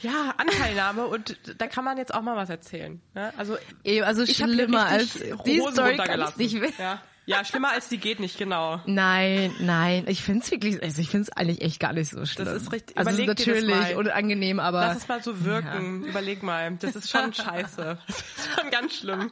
ja, 0.01 0.33
Anteilnahme 0.37 1.07
und 1.07 1.37
da 1.57 1.67
kann 1.67 1.83
man 1.83 1.97
jetzt 1.97 2.13
auch 2.13 2.21
mal 2.21 2.35
was 2.35 2.49
erzählen. 2.49 3.01
Ne? 3.15 3.33
Also 3.37 3.57
Eben, 3.83 4.05
also 4.05 4.25
schlimmer 4.25 4.85
als 4.85 5.13
die 5.13 5.61
Hosen 5.61 5.73
Story 5.73 5.97
kann 5.97 6.09
es 6.21 6.35
runtergelassen. 6.37 6.41
nicht 6.41 6.61
werden. 6.61 6.73
Ja, 6.77 7.01
Ja, 7.25 7.43
schlimmer 7.45 7.71
als 7.71 7.89
die 7.89 7.97
geht 7.97 8.19
nicht, 8.19 8.37
genau. 8.37 8.81
Nein, 8.85 9.53
nein, 9.59 10.05
ich 10.07 10.21
find's 10.23 10.49
wirklich, 10.51 10.81
also 10.81 11.01
ich 11.01 11.09
find's 11.09 11.29
eigentlich 11.31 11.61
echt 11.61 11.79
gar 11.79 11.93
nicht 11.93 12.09
so 12.09 12.25
schlimm. 12.25 12.45
Das 12.45 12.61
ist 12.63 12.71
richtig. 12.71 12.97
Also 12.97 13.09
es 13.11 13.17
ist 13.17 13.23
Überleg 13.23 13.37
das 13.37 13.45
natürlich 13.47 13.75
mal. 13.75 13.95
unangenehm, 13.97 14.59
aber 14.59 14.79
Lass 14.81 14.97
es 14.97 15.07
mal 15.07 15.21
so 15.21 15.43
wirken. 15.43 16.03
Überleg 16.05 16.43
mal. 16.43 16.75
Das 16.79 16.95
ist 16.95 17.09
schon 17.09 17.33
scheiße. 17.33 17.97
Das 18.07 18.17
ist 18.19 18.49
schon 18.59 18.71
ganz 18.71 18.95
schlimm. 18.95 19.31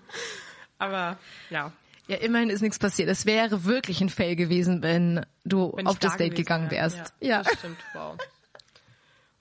Aber 0.79 1.17
ja. 1.49 1.71
ja, 2.07 2.17
immerhin 2.17 2.49
ist 2.51 2.61
nichts 2.61 2.77
passiert. 2.77 3.09
Es 3.09 3.25
wäre 3.25 3.63
wirklich 3.63 3.99
ein 4.01 4.09
Fail 4.09 4.35
gewesen, 4.35 4.83
wenn 4.83 5.25
du 5.45 5.73
Wenn 5.75 5.87
auf 5.87 5.97
das 5.97 6.11
da 6.11 6.17
Date 6.17 6.31
gewesen 6.31 6.43
gegangen 6.43 6.71
wärst. 6.71 7.13
Ja. 7.19 7.41
Das 7.41 7.53
stimmt, 7.57 7.77
wow. 7.93 8.15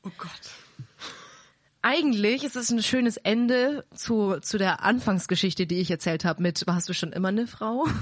Oh 0.04 0.10
Gott. 0.16 0.30
Eigentlich 1.88 2.42
ist 2.42 2.56
es 2.56 2.72
ein 2.72 2.82
schönes 2.82 3.16
Ende 3.16 3.84
zu, 3.94 4.40
zu 4.40 4.58
der 4.58 4.82
Anfangsgeschichte, 4.82 5.68
die 5.68 5.78
ich 5.78 5.88
erzählt 5.88 6.24
habe 6.24 6.42
mit, 6.42 6.66
warst 6.66 6.88
du 6.88 6.94
schon 6.94 7.12
immer 7.12 7.28
eine 7.28 7.46
Frau? 7.46 7.86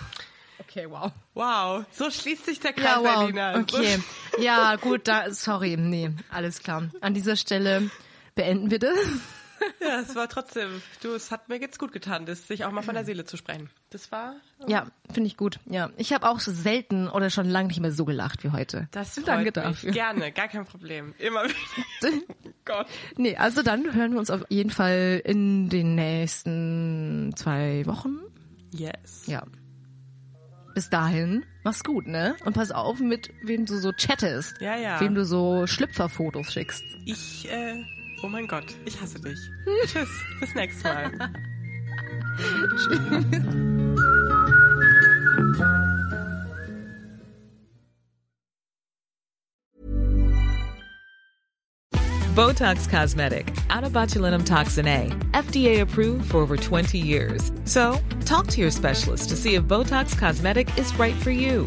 Okay, 0.60 0.86
wow. 0.88 1.10
Wow. 1.34 1.84
So 1.92 2.10
schließt 2.10 2.46
sich 2.46 2.58
der 2.60 2.72
Kreis, 2.72 2.84
Ja, 2.84 2.98
wow. 3.00 3.18
Berliner. 3.18 3.58
Okay. 3.60 3.98
Ja, 4.40 4.76
gut, 4.76 5.06
da, 5.06 5.30
sorry, 5.32 5.76
nee, 5.76 6.10
alles 6.30 6.60
klar. 6.60 6.88
An 7.00 7.12
dieser 7.12 7.36
Stelle 7.36 7.90
beenden 8.34 8.70
wir 8.70 8.78
das. 8.78 8.96
Ja, 9.80 10.00
es 10.00 10.14
war 10.14 10.28
trotzdem, 10.28 10.82
du, 11.02 11.14
es 11.14 11.30
hat 11.30 11.48
mir 11.48 11.60
jetzt 11.60 11.78
gut 11.78 11.92
getan, 11.92 12.26
das, 12.26 12.46
sich 12.48 12.64
auch 12.64 12.72
mal 12.72 12.82
von 12.82 12.94
der 12.94 13.04
Seele 13.04 13.24
zu 13.24 13.36
sprechen. 13.36 13.70
Das 13.90 14.10
war, 14.12 14.34
Ja, 14.66 14.86
finde 15.12 15.26
ich 15.28 15.36
gut. 15.36 15.60
Ja, 15.66 15.90
ich 15.96 16.12
habe 16.12 16.28
auch 16.28 16.40
selten 16.40 17.08
oder 17.08 17.30
schon 17.30 17.48
lange 17.48 17.68
nicht 17.68 17.80
mehr 17.80 17.92
so 17.92 18.04
gelacht 18.04 18.44
wie 18.44 18.50
heute. 18.50 18.88
das 18.92 19.14
freut 19.14 19.28
Danke 19.28 19.44
mich. 19.44 19.52
dafür. 19.54 19.92
Gerne, 19.92 20.32
gar 20.32 20.48
kein 20.48 20.64
Problem. 20.64 21.14
Immer 21.18 21.44
wieder. 21.44 21.54
Oh 22.66 22.72
Gott. 22.72 22.86
Nee, 23.18 23.36
also 23.36 23.62
dann 23.62 23.94
hören 23.94 24.12
wir 24.12 24.18
uns 24.18 24.30
auf 24.30 24.44
jeden 24.48 24.70
Fall 24.70 25.20
in 25.24 25.68
den 25.68 25.94
nächsten 25.94 27.32
zwei 27.36 27.84
Wochen. 27.86 28.20
Yes. 28.72 29.24
Ja. 29.26 29.42
Bis 30.74 30.88
dahin, 30.90 31.44
mach's 31.62 31.84
gut, 31.84 32.06
ne? 32.06 32.36
Und 32.44 32.54
pass 32.54 32.72
auf, 32.72 32.98
mit 33.00 33.30
wem 33.42 33.64
du 33.66 33.76
so 33.78 33.92
chattest. 33.92 34.54
Ja, 34.60 34.76
ja. 34.76 34.98
Wem 35.00 35.14
du 35.14 35.24
so 35.26 35.66
Schlüpferfotos 35.66 36.52
schickst. 36.52 36.82
Ich, 37.04 37.48
äh, 37.50 37.84
oh 38.24 38.28
mein 38.28 38.46
Gott, 38.46 38.64
ich 38.86 38.98
hasse 39.00 39.20
dich. 39.20 39.38
Tschüss, 39.86 40.08
bis 40.40 40.54
nächstes 40.54 40.82
Mal. 40.82 41.12
Botox 52.34 52.88
Cosmetic, 52.88 53.54
out 53.70 53.84
of 53.84 53.92
botulinum 53.92 54.44
toxin 54.44 54.88
A, 54.88 55.08
FDA 55.32 55.82
approved 55.82 56.30
for 56.30 56.38
over 56.38 56.56
20 56.56 56.98
years. 56.98 57.52
So, 57.64 58.00
talk 58.24 58.48
to 58.48 58.60
your 58.60 58.70
specialist 58.70 59.28
to 59.28 59.36
see 59.36 59.54
if 59.54 59.64
Botox 59.64 60.18
Cosmetic 60.18 60.76
is 60.78 60.92
right 60.98 61.14
for 61.14 61.30
you. 61.30 61.66